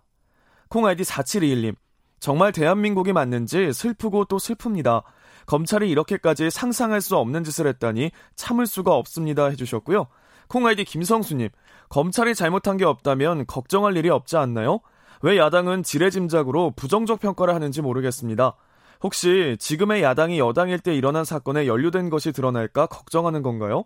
콩 0.68 0.86
아이디 0.86 1.02
4721님, 1.02 1.74
정말 2.20 2.52
대한민국이 2.52 3.12
맞는지 3.12 3.72
슬프고 3.72 4.26
또 4.26 4.36
슬픕니다. 4.36 5.02
검찰이 5.46 5.90
이렇게까지 5.90 6.50
상상할 6.50 7.00
수 7.00 7.16
없는 7.16 7.42
짓을 7.42 7.66
했다니 7.66 8.12
참을 8.36 8.66
수가 8.66 8.94
없습니다 8.94 9.46
해주셨고요. 9.46 10.06
콩 10.46 10.66
아이디 10.66 10.84
김성수님, 10.84 11.48
검찰이 11.88 12.36
잘못한 12.36 12.76
게 12.76 12.84
없다면 12.84 13.46
걱정할 13.46 13.96
일이 13.96 14.10
없지 14.10 14.36
않나요? 14.36 14.80
왜 15.22 15.36
야당은 15.36 15.82
지레짐작으로 15.82 16.72
부정적 16.76 17.20
평가를 17.20 17.54
하는지 17.54 17.82
모르겠습니다. 17.82 18.56
혹시 19.02 19.56
지금의 19.58 20.02
야당이 20.02 20.38
여당일 20.38 20.78
때 20.78 20.94
일어난 20.94 21.24
사건에 21.24 21.66
연루된 21.66 22.10
것이 22.10 22.32
드러날까 22.32 22.86
걱정하는 22.86 23.42
건가요? 23.42 23.84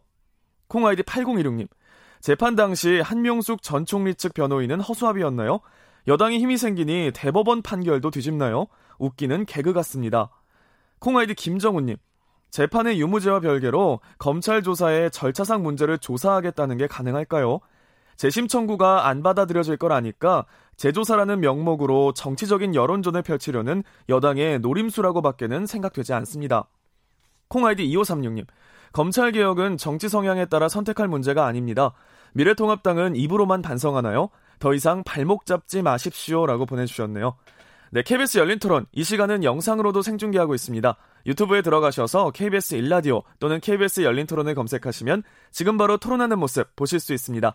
콩아이디 0.69 1.03
8016님. 1.03 1.69
재판 2.21 2.57
당시 2.57 3.01
한명숙 3.01 3.63
전 3.63 3.85
총리 3.85 4.15
측 4.15 4.33
변호인은 4.35 4.81
허수아비였나요? 4.81 5.61
여당이 6.07 6.39
힘이 6.39 6.57
생기니 6.57 7.13
대법원 7.15 7.63
판결도 7.63 8.11
뒤집나요? 8.11 8.67
웃기는 8.99 9.45
개그 9.47 9.73
같습니다. 9.73 10.31
콩아이디 11.01 11.35
김정우님. 11.35 11.97
재판의 12.51 13.01
유무죄와 13.01 13.41
별개로 13.41 14.01
검찰 14.19 14.63
조사에 14.63 15.11
절차상 15.11 15.63
문제를 15.63 15.99
조사하겠다는 15.99 16.77
게 16.77 16.87
가능할까요? 16.87 17.61
재심 18.17 18.47
청구가 18.47 19.09
안 19.09 19.23
받아들여질 19.23 19.77
걸 19.77 19.93
아니까 19.93 20.47
재조사라는 20.77 21.41
명목으로 21.41 22.13
정치적인 22.13 22.75
여론전을 22.75 23.23
펼치려는 23.23 23.83
여당의 24.09 24.61
노림수라고 24.61 25.23
밖에는 25.23 25.67
생각되지 25.67 26.13
않습니다. 26.15 26.69
콩아이디 27.49 27.87
2536님. 27.89 28.47
검찰개혁은 28.93 29.77
정치 29.77 30.09
성향에 30.09 30.47
따라 30.47 30.69
선택할 30.69 31.09
문제가 31.09 31.47
아닙니다. 31.47 31.93
미래통합당은 32.35 33.17
입으로만 33.17 33.63
반성하나요? 33.63 34.31
더 34.59 34.73
이상 34.73 35.03
발목 35.05 35.47
잡지 35.47 35.83
마십시오 35.83 36.47
라고 36.47 36.65
보내주셨네요. 36.65 37.37
네, 37.91 38.03
KBS 38.03 38.39
열린 38.39 38.59
토론. 38.59 38.87
이 38.93 39.05
시간은 39.05 39.45
영상으로도 39.45 40.03
생중계하고 40.03 40.55
있습니다. 40.55 40.97
유튜브에 41.27 41.63
들어가셔서 41.63 42.33
KBS 42.33 42.75
일라디오 42.75 43.23
또는 43.39 43.61
KBS 43.61 44.01
열린 44.01 44.27
토론을 44.27 44.55
검색하시면 44.55 45.23
지금 45.53 45.77
바로 45.77 45.97
토론하는 45.97 46.39
모습 46.39 46.75
보실 46.75 46.99
수 46.99 47.13
있습니다. 47.13 47.55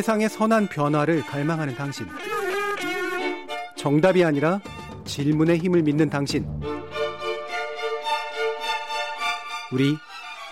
세상의 0.00 0.30
선한 0.30 0.68
변화를 0.68 1.20
갈망하는 1.20 1.74
당신. 1.74 2.06
정답이 3.76 4.24
아니라 4.24 4.58
질문의 5.04 5.58
힘을 5.58 5.82
믿는 5.82 6.08
당신. 6.08 6.46
우리 9.70 9.94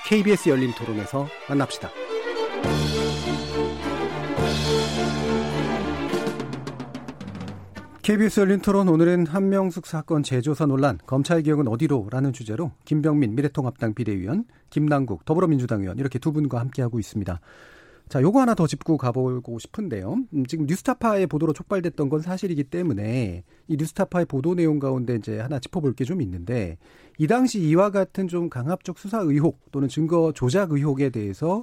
KBS 0.07 0.51
열린 0.51 0.71
토론에서 0.75 1.27
만납시다. 1.49 1.89
KBS 8.03 8.41
열린 8.41 8.61
토론 8.61 8.89
오늘은 8.89 9.29
한명숙 9.29 9.87
사건 9.87 10.23
재조사 10.23 10.67
논란 10.67 10.99
검찰 11.07 11.43
개혁은 11.43 11.69
어디로라는 11.69 12.35
주제로 12.35 12.73
김병민 12.85 13.35
미래통합당 13.35 13.95
비대위원, 13.95 14.45
김남국 14.69 15.25
더불어민주당 15.25 15.81
의원 15.81 15.99
이렇게 15.99 16.19
두 16.19 16.33
분과 16.33 16.61
함께하고 16.61 16.99
있습니다. 16.99 17.41
자, 18.09 18.23
요거 18.23 18.41
하나 18.41 18.55
더 18.55 18.67
짚고 18.67 18.97
가보고 18.97 19.59
싶은데요. 19.59 20.17
음, 20.33 20.47
지금 20.47 20.67
뉴스타파의 20.67 21.27
보도로 21.27 21.53
촉발됐던 21.53 22.09
건 22.09 22.23
사실이기 22.23 22.65
때문에 22.65 23.45
이 23.67 23.77
뉴스타파의 23.77 24.25
보도 24.27 24.55
내용 24.55 24.79
가운데 24.79 25.15
이제 25.17 25.39
하나 25.39 25.59
짚어볼 25.59 25.95
게 25.95 26.05
좀 26.05 26.23
있는데 26.23 26.79
이 27.19 27.27
당시 27.27 27.61
이와 27.61 27.91
같은 27.91 28.29
좀 28.29 28.49
강압적 28.49 28.99
수사 28.99 29.19
의혹 29.19 29.71
또는 29.73 29.89
증거 29.89 30.33
조작 30.33 30.73
의혹에 30.73 31.11
대해서 31.11 31.63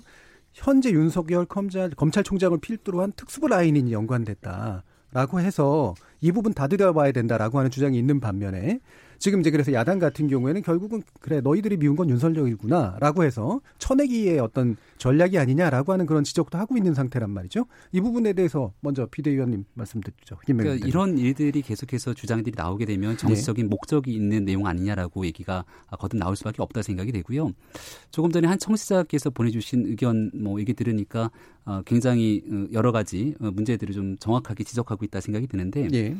현재 0.53 0.91
윤석열 0.91 1.45
검찰, 1.45 1.89
검찰총장을 1.89 2.57
필두로 2.59 3.01
한 3.01 3.11
특수부 3.15 3.47
라인이 3.47 3.91
연관됐다라고 3.91 5.39
해서 5.39 5.95
이 6.21 6.31
부분 6.31 6.53
다 6.53 6.67
들여봐야 6.67 7.11
된다라고 7.11 7.57
하는 7.57 7.71
주장이 7.71 7.97
있는 7.97 8.19
반면에 8.19 8.79
지금 9.17 9.39
이제 9.39 9.51
그래서 9.51 9.73
야당 9.73 9.99
같은 9.99 10.27
경우에는 10.27 10.61
결국은 10.61 11.03
그래 11.19 11.41
너희들이 11.41 11.77
미운 11.77 11.95
건 11.95 12.09
윤석열이구나라고 12.09 13.23
해서 13.23 13.61
쳐내기의 13.77 14.39
어떤 14.39 14.77
전략이 14.97 15.37
아니냐라고 15.37 15.93
하는 15.93 16.05
그런 16.05 16.23
지적도 16.23 16.57
하고 16.57 16.77
있는 16.77 16.93
상태란 16.93 17.29
말이죠. 17.29 17.65
이 17.91 18.01
부분에 18.01 18.33
대해서 18.33 18.73
먼저 18.81 19.05
비대위원님 19.05 19.65
말씀 19.73 20.01
듣죠. 20.01 20.37
그러니까 20.45 20.87
이런 20.87 21.17
일들이 21.17 21.61
계속해서 21.61 22.13
주장들이 22.13 22.55
나오게 22.55 22.85
되면 22.85 23.17
정치적인 23.17 23.65
네. 23.65 23.69
목적이 23.69 24.13
있는 24.13 24.45
내용 24.45 24.67
아니냐라고 24.67 25.25
얘기가 25.25 25.65
거듭 25.99 26.17
나올 26.17 26.35
수밖에 26.35 26.61
없다 26.61 26.81
생각이 26.81 27.11
되고요. 27.11 27.51
조금 28.11 28.31
전에 28.31 28.47
한 28.47 28.57
청취자께서 28.57 29.29
보내주신 29.29 29.85
의견 29.87 30.31
뭐 30.33 30.59
얘기 30.59 30.73
들으니까 30.73 31.31
어, 31.65 31.81
굉장히 31.85 32.43
어, 32.49 32.67
여러 32.73 32.91
가지 32.91 33.35
어, 33.39 33.51
문제들을 33.51 33.93
좀 33.93 34.17
정확하게 34.17 34.63
지적하고 34.63 35.03
있다 35.05 35.19
생각이 35.19 35.47
드는데 35.47 35.87
예. 35.93 36.15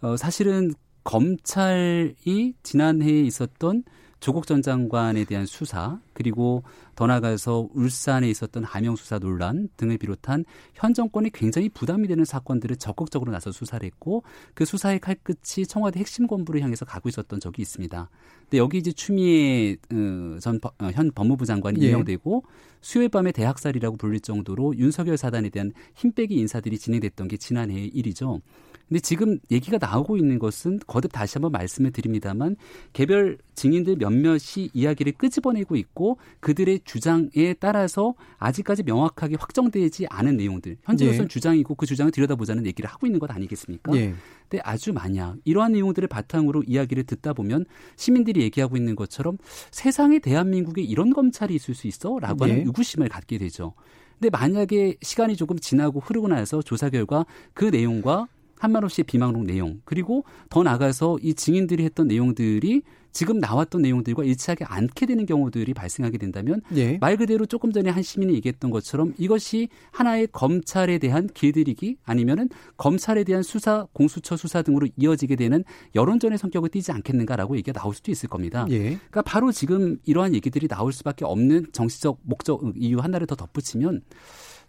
어, 0.00 0.16
사실은 0.16 0.72
검찰이 1.06 2.54
지난해에 2.64 3.22
있었던 3.22 3.84
조국 4.18 4.46
전 4.46 4.60
장관에 4.60 5.24
대한 5.24 5.46
수사 5.46 6.00
그리고 6.14 6.64
더 6.96 7.06
나아가서 7.06 7.68
울산에 7.74 8.28
있었던 8.28 8.64
하명 8.64 8.96
수사 8.96 9.20
논란 9.20 9.68
등을 9.76 9.98
비롯한 9.98 10.44
현 10.74 10.94
정권이 10.94 11.30
굉장히 11.30 11.68
부담이 11.68 12.08
되는 12.08 12.24
사건들을 12.24 12.76
적극적으로 12.76 13.30
나서 13.30 13.52
수사를 13.52 13.86
했고 13.86 14.24
그 14.54 14.64
수사의 14.64 14.98
칼끝이 14.98 15.66
청와대 15.68 16.00
핵심 16.00 16.26
본부를 16.26 16.60
향해서 16.62 16.84
가고 16.84 17.08
있었던 17.08 17.38
적이 17.38 17.62
있습니다. 17.62 18.10
근데 18.40 18.58
여기 18.58 18.78
이제 18.78 18.90
추미애 18.90 19.76
어, 19.92 20.38
전현 20.40 20.60
어, 20.80 20.90
법무부 21.14 21.46
장관이 21.46 21.80
예. 21.82 21.86
임명되고 21.88 22.42
수요일 22.80 23.10
밤에 23.10 23.30
대학살이라고 23.30 23.96
불릴 23.96 24.20
정도로 24.20 24.76
윤석열 24.76 25.16
사단에 25.16 25.50
대한 25.50 25.72
힘빼기 25.94 26.34
인사들이 26.34 26.78
진행됐던 26.78 27.28
게 27.28 27.36
지난해 27.36 27.74
일이죠. 27.74 28.40
근데 28.88 29.00
지금 29.00 29.38
얘기가 29.50 29.78
나오고 29.80 30.16
있는 30.16 30.38
것은 30.38 30.78
거듭 30.86 31.12
다시 31.12 31.34
한번 31.34 31.50
말씀을 31.52 31.90
드립니다만 31.90 32.56
개별 32.92 33.38
증인들 33.54 33.96
몇몇이 33.96 34.70
이야기를 34.72 35.12
끄집어내고 35.12 35.74
있고 35.76 36.18
그들의 36.40 36.80
주장에 36.84 37.54
따라서 37.58 38.14
아직까지 38.38 38.84
명확하게 38.84 39.36
확정되지 39.40 40.06
않은 40.08 40.36
내용들 40.36 40.76
현재로서는 40.84 41.24
예. 41.24 41.28
주장이고 41.28 41.74
그 41.74 41.86
주장을 41.86 42.12
들여다보자는 42.12 42.64
얘기를 42.66 42.88
하고 42.88 43.06
있는 43.06 43.18
것 43.18 43.30
아니겠습니까? 43.30 43.96
예. 43.96 44.14
근데 44.48 44.62
아주 44.64 44.92
만약 44.92 45.36
이러한 45.44 45.72
내용들을 45.72 46.06
바탕으로 46.06 46.62
이야기를 46.66 47.04
듣다 47.04 47.32
보면 47.32 47.64
시민들이 47.96 48.42
얘기하고 48.42 48.76
있는 48.76 48.94
것처럼 48.94 49.38
세상에 49.72 50.20
대한민국에 50.20 50.82
이런 50.82 51.12
검찰이 51.12 51.54
있을 51.56 51.74
수 51.74 51.88
있어라고 51.88 52.44
하는 52.44 52.58
예. 52.58 52.62
의구심을 52.62 53.08
갖게 53.08 53.38
되죠. 53.38 53.74
근데 54.18 54.30
만약에 54.30 54.96
시간이 55.02 55.36
조금 55.36 55.58
지나고 55.58 56.00
흐르고 56.00 56.28
나서 56.28 56.62
조사 56.62 56.88
결과 56.88 57.26
그 57.52 57.66
내용과 57.66 58.28
한만호 58.58 58.88
씨의 58.88 59.04
비망록 59.04 59.44
내용 59.44 59.80
그리고 59.84 60.24
더 60.50 60.62
나가서 60.62 61.18
이 61.22 61.34
증인들이 61.34 61.84
했던 61.84 62.08
내용들이 62.08 62.82
지금 63.16 63.38
나왔던 63.38 63.80
내용들과 63.80 64.24
일치하지 64.24 64.64
않게 64.64 65.06
되는 65.06 65.24
경우들이 65.24 65.72
발생하게 65.72 66.18
된다면 66.18 66.60
예. 66.74 66.98
말 66.98 67.16
그대로 67.16 67.46
조금 67.46 67.72
전에 67.72 67.88
한 67.88 68.02
시민이 68.02 68.34
얘기했던 68.34 68.70
것처럼 68.70 69.14
이것이 69.16 69.68
하나의 69.90 70.28
검찰에 70.32 70.98
대한 70.98 71.26
길들이기 71.32 71.96
아니면은 72.04 72.50
검찰에 72.76 73.24
대한 73.24 73.42
수사 73.42 73.86
공수처 73.94 74.36
수사 74.36 74.60
등으로 74.60 74.86
이어지게 74.98 75.34
되는 75.36 75.64
여론전의 75.94 76.36
성격을 76.36 76.68
띠지 76.68 76.92
않겠는가라고 76.92 77.56
얘기가 77.56 77.80
나올 77.80 77.94
수도 77.94 78.12
있을 78.12 78.28
겁니다. 78.28 78.66
예. 78.68 78.80
그러니까 78.80 79.22
바로 79.22 79.50
지금 79.50 79.96
이러한 80.04 80.34
얘기들이 80.34 80.68
나올 80.68 80.92
수밖에 80.92 81.24
없는 81.24 81.68
정치적 81.72 82.18
목적 82.22 82.62
이유 82.76 82.98
하나를 82.98 83.26
더 83.26 83.34
덧붙이면 83.34 84.02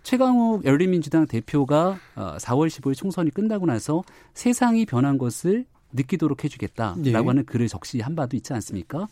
최강욱 0.07 0.63
열린민주당 0.63 1.27
대표가 1.27 1.99
4월 2.15 2.61
어, 2.61 2.67
15일 2.67 2.95
총선이 2.95 3.29
끝나고 3.29 3.65
나서 3.65 4.05
세상이 4.33 4.85
변한 4.85 5.17
것을 5.17 5.65
느끼도록 5.91 6.45
해주겠다라고 6.45 7.01
네. 7.01 7.11
하는 7.11 7.43
글을 7.43 7.67
적시한 7.67 8.15
바도 8.15 8.37
있지 8.37 8.53
않습니까? 8.53 9.09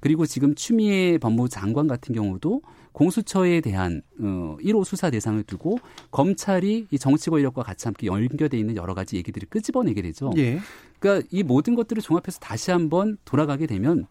그리고 0.00 0.26
지금 0.26 0.56
추미애 0.56 1.16
법무장관 1.18 1.86
같은 1.86 2.12
경우도 2.12 2.60
공수처에 2.90 3.60
대한 3.60 4.02
어 4.18 4.56
1호 4.60 4.84
수사 4.84 5.10
대상을 5.10 5.40
두고 5.44 5.78
검찰이 6.10 6.88
이 6.90 6.98
정치 6.98 7.30
권력과 7.30 7.62
같이 7.62 7.86
함께 7.86 8.08
연결돼 8.08 8.58
있는 8.58 8.74
여러 8.74 8.94
가지 8.94 9.14
얘기들을 9.18 9.46
끄집어내게 9.48 10.02
되죠. 10.02 10.32
예. 10.38 10.58
그러니까 10.98 11.24
이 11.30 11.44
모든 11.44 11.76
것들을 11.76 12.02
종합해서 12.02 12.40
다시 12.40 12.72
한번 12.72 13.16
돌아가게 13.24 13.68
되면 13.68 14.08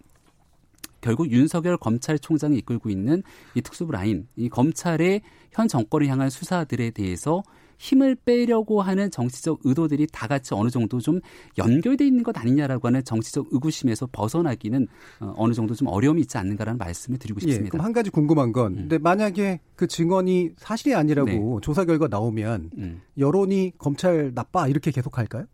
결국 1.01 1.29
윤석열 1.31 1.75
검찰총장이 1.77 2.57
이끌고 2.59 2.89
있는 2.89 3.21
이 3.55 3.61
특수부 3.61 3.91
라인, 3.91 4.27
이 4.37 4.47
검찰의 4.47 5.21
현 5.51 5.67
정권을 5.67 6.07
향한 6.07 6.29
수사들에 6.29 6.91
대해서 6.91 7.43
힘을 7.77 8.15
빼려고 8.15 8.81
하는 8.81 9.09
정치적 9.09 9.61
의도들이 9.63 10.05
다 10.11 10.27
같이 10.27 10.53
어느 10.53 10.69
정도 10.69 10.99
좀 10.99 11.19
연결돼 11.57 12.05
있는 12.05 12.21
것 12.21 12.37
아니냐라고 12.37 12.87
하는 12.87 13.03
정치적 13.03 13.47
의구심에서 13.49 14.09
벗어나기는 14.11 14.87
어, 15.19 15.33
어느 15.35 15.53
정도 15.53 15.73
좀 15.73 15.87
어려움이 15.87 16.21
있지 16.21 16.37
않는가라는 16.37 16.77
말씀을 16.77 17.17
드리고 17.17 17.39
예, 17.41 17.47
싶습니다. 17.47 17.71
그럼 17.71 17.85
한 17.85 17.91
가지 17.91 18.11
궁금한 18.11 18.51
건, 18.51 18.75
근데 18.75 18.99
만약에 18.99 19.61
그 19.75 19.87
증언이 19.87 20.51
사실이 20.57 20.93
아니라고 20.93 21.29
네. 21.31 21.61
조사 21.63 21.83
결과 21.83 22.07
나오면 22.07 22.69
음. 22.77 23.01
여론이 23.17 23.73
검찰 23.79 24.31
나빠 24.35 24.67
이렇게 24.67 24.91
계속 24.91 25.17
할까요? 25.17 25.45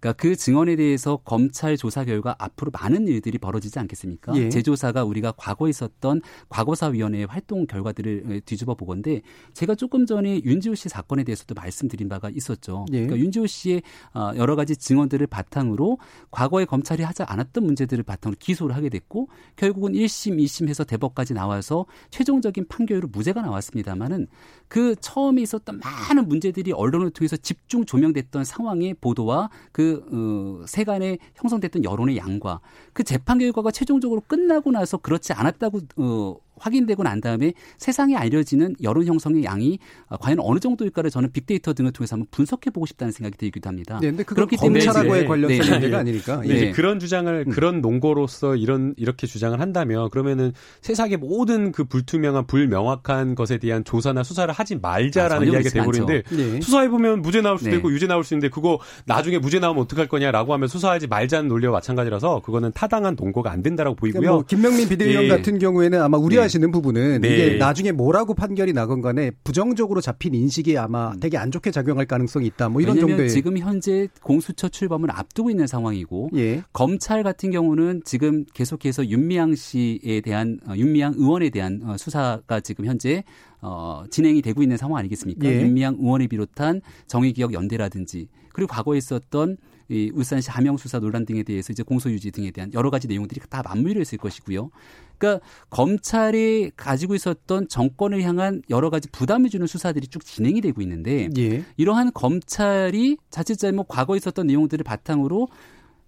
그러니까 0.00 0.12
그 0.20 0.36
증언에 0.36 0.76
대해서 0.76 1.16
검찰 1.24 1.76
조사 1.76 2.04
결과 2.04 2.36
앞으로 2.38 2.70
많은 2.70 3.08
일들이 3.08 3.38
벌어지지 3.38 3.78
않겠습니까? 3.78 4.36
예. 4.36 4.48
제조사가 4.48 5.04
우리가 5.04 5.32
과거에 5.36 5.70
있었던 5.70 6.20
과거사위원회의 6.48 7.26
활동 7.26 7.66
결과들을 7.66 8.42
뒤집어 8.44 8.74
보건데 8.74 9.22
제가 9.54 9.74
조금 9.74 10.06
전에 10.06 10.42
윤지호 10.44 10.74
씨 10.74 10.88
사건에 10.88 11.24
대해서도 11.24 11.54
말씀드린 11.54 12.08
바가 12.08 12.30
있었죠. 12.30 12.84
예. 12.92 13.06
그러니까 13.06 13.18
윤지호 13.18 13.46
씨의 13.46 13.82
어, 14.14 14.32
여러 14.36 14.54
가지 14.54 14.76
증언들을 14.76 15.26
바탕으로 15.26 15.98
과거에 16.30 16.66
검찰이 16.66 17.02
하지 17.02 17.22
않았던 17.22 17.64
문제들을 17.64 18.04
바탕으로 18.04 18.36
기소를 18.38 18.76
하게 18.76 18.90
됐고 18.90 19.28
결국은 19.56 19.92
1심, 19.92 20.38
2심 20.38 20.68
해서 20.68 20.84
대법까지 20.84 21.32
나와서 21.34 21.86
최종적인 22.10 22.68
판결로 22.68 23.08
무죄가 23.08 23.40
나왔습니다마는 23.40 24.26
그 24.68 24.94
처음에 25.00 25.42
있었던 25.42 25.80
많은 25.80 26.28
문제들이 26.28 26.72
언론을 26.72 27.10
통해서 27.10 27.36
집중 27.36 27.84
조명됐던 27.84 28.44
상황의 28.44 28.94
보도와 29.00 29.48
그 29.72 29.85
어, 29.94 30.66
세간에 30.66 31.18
형성됐던 31.34 31.84
여론의 31.84 32.16
양과 32.16 32.60
그 32.92 33.04
재판 33.04 33.38
결과가 33.38 33.70
최종적으로 33.70 34.22
끝나고 34.26 34.70
나서 34.70 34.96
그렇지 34.98 35.32
않았다고 35.32 35.80
어, 35.96 36.36
확인되고 36.58 37.02
난 37.02 37.20
다음에 37.20 37.52
세상에 37.78 38.16
알려지는 38.16 38.76
여론 38.82 39.06
형성의 39.06 39.44
양이 39.44 39.78
어, 40.08 40.16
과연 40.16 40.38
어느 40.40 40.58
정도일까를 40.58 41.10
저는 41.10 41.32
빅데이터 41.32 41.72
등을 41.72 41.92
통해서 41.92 42.14
한번 42.14 42.26
분석해 42.30 42.70
보고 42.70 42.86
싶다는 42.86 43.12
생각이 43.12 43.36
들기도 43.36 43.68
합니다. 43.68 43.98
네, 44.00 44.08
근데 44.08 44.22
그건 44.22 44.46
검찰하고의 44.48 45.26
관련된 45.26 45.60
네. 45.60 45.70
문제가 45.70 45.98
아니니까. 45.98 46.42
예. 46.48 46.54
이제 46.54 46.70
그런 46.72 46.98
주장을 46.98 47.44
음. 47.46 47.52
그런 47.52 47.80
논거로서 47.80 48.56
이런 48.56 48.94
이렇게 48.96 49.26
주장을 49.26 49.58
한다면 49.60 50.10
그러면은 50.10 50.52
세상의 50.80 51.16
모든 51.16 51.72
그 51.72 51.84
불투명한 51.84 52.46
불명확한 52.46 53.34
것에 53.34 53.58
대한 53.58 53.84
조사나 53.84 54.22
수사를 54.22 54.52
하지 54.52 54.76
말자라는 54.76 55.48
아, 55.48 55.50
이야기가 55.52 55.70
돼버리는데 55.70 56.22
예. 56.32 56.60
수사해 56.60 56.88
보면 56.88 57.22
무죄 57.22 57.40
나올 57.40 57.58
수도 57.58 57.70
네. 57.70 57.76
있고 57.76 57.90
유죄 57.92 58.06
나올 58.06 58.24
수 58.24 58.34
있는데 58.34 58.48
그거 58.48 58.78
나중에 59.06 59.38
무죄 59.38 59.58
나오면 59.58 59.82
어떡할 59.84 60.08
거냐라고 60.08 60.52
하면 60.54 60.68
수사하지 60.68 61.06
말자는 61.06 61.48
논리와 61.48 61.72
마찬가지라서 61.72 62.42
그거는 62.42 62.72
타당한 62.74 63.16
논거가 63.18 63.50
안 63.50 63.62
된다라고 63.62 63.96
보이고요. 63.96 64.20
그러니까 64.20 64.34
뭐 64.34 64.44
김명민 64.46 64.88
비대위원 64.88 65.24
예. 65.24 65.28
같은 65.28 65.58
경우에는 65.58 66.00
아마 66.00 66.18
우 66.18 66.28
려하시는 66.46 66.70
부분은 66.70 67.20
네. 67.20 67.28
이게 67.28 67.56
나중에 67.58 67.92
뭐라고 67.92 68.34
판결이 68.34 68.72
나건 68.72 69.00
간에 69.02 69.30
부정적으로 69.44 70.00
잡힌 70.00 70.34
인식이 70.34 70.78
아마 70.78 71.12
음. 71.12 71.20
되게 71.20 71.36
안 71.36 71.50
좋게 71.50 71.70
작용할 71.70 72.06
가능성이 72.06 72.46
있다. 72.46 72.68
뭐 72.68 72.80
이런 72.80 72.98
정도의 72.98 73.30
지금 73.30 73.58
현재 73.58 74.08
공수처 74.22 74.68
출범을 74.68 75.10
앞두고 75.10 75.50
있는 75.50 75.66
상황이고 75.66 76.30
예. 76.36 76.62
검찰 76.72 77.22
같은 77.22 77.50
경우는 77.50 78.02
지금 78.04 78.44
계속해서 78.54 79.06
윤미향 79.08 79.54
씨에 79.54 80.20
대한 80.22 80.58
어, 80.68 80.74
윤미향 80.76 81.14
의원에 81.16 81.50
대한 81.50 81.80
어, 81.84 81.96
수사가 81.96 82.60
지금 82.60 82.86
현재 82.86 83.24
어, 83.60 84.04
진행이 84.10 84.42
되고 84.42 84.62
있는 84.62 84.76
상황 84.76 84.98
아니겠습니까? 84.98 85.46
예. 85.46 85.62
윤미향 85.62 85.96
의원을 85.98 86.28
비롯한 86.28 86.80
정의기억 87.06 87.52
연대라든지 87.52 88.28
그리고 88.52 88.68
과거에 88.68 88.98
있었던 88.98 89.56
이 89.88 90.10
울산시 90.14 90.50
하명 90.50 90.76
수사 90.76 90.98
논란 90.98 91.24
등에 91.24 91.42
대해서 91.42 91.72
이제 91.72 91.82
공소 91.82 92.10
유지 92.10 92.30
등에 92.30 92.50
대한 92.50 92.72
여러 92.74 92.90
가지 92.90 93.06
내용들이 93.06 93.40
다 93.48 93.62
맞물려 93.64 94.00
있을 94.00 94.18
것이고요. 94.18 94.70
그러니까 95.18 95.44
검찰이 95.70 96.72
가지고 96.76 97.14
있었던 97.14 97.68
정권을 97.68 98.22
향한 98.22 98.62
여러 98.68 98.90
가지 98.90 99.08
부담을 99.10 99.48
주는 99.48 99.66
수사들이 99.66 100.08
쭉 100.08 100.24
진행이 100.24 100.60
되고 100.60 100.80
있는데 100.82 101.28
예. 101.38 101.64
이러한 101.76 102.12
검찰이 102.12 103.16
자칫 103.30 103.56
잘못 103.56 103.84
과거에 103.84 104.16
있었던 104.16 104.46
내용들을 104.46 104.82
바탕으로 104.84 105.48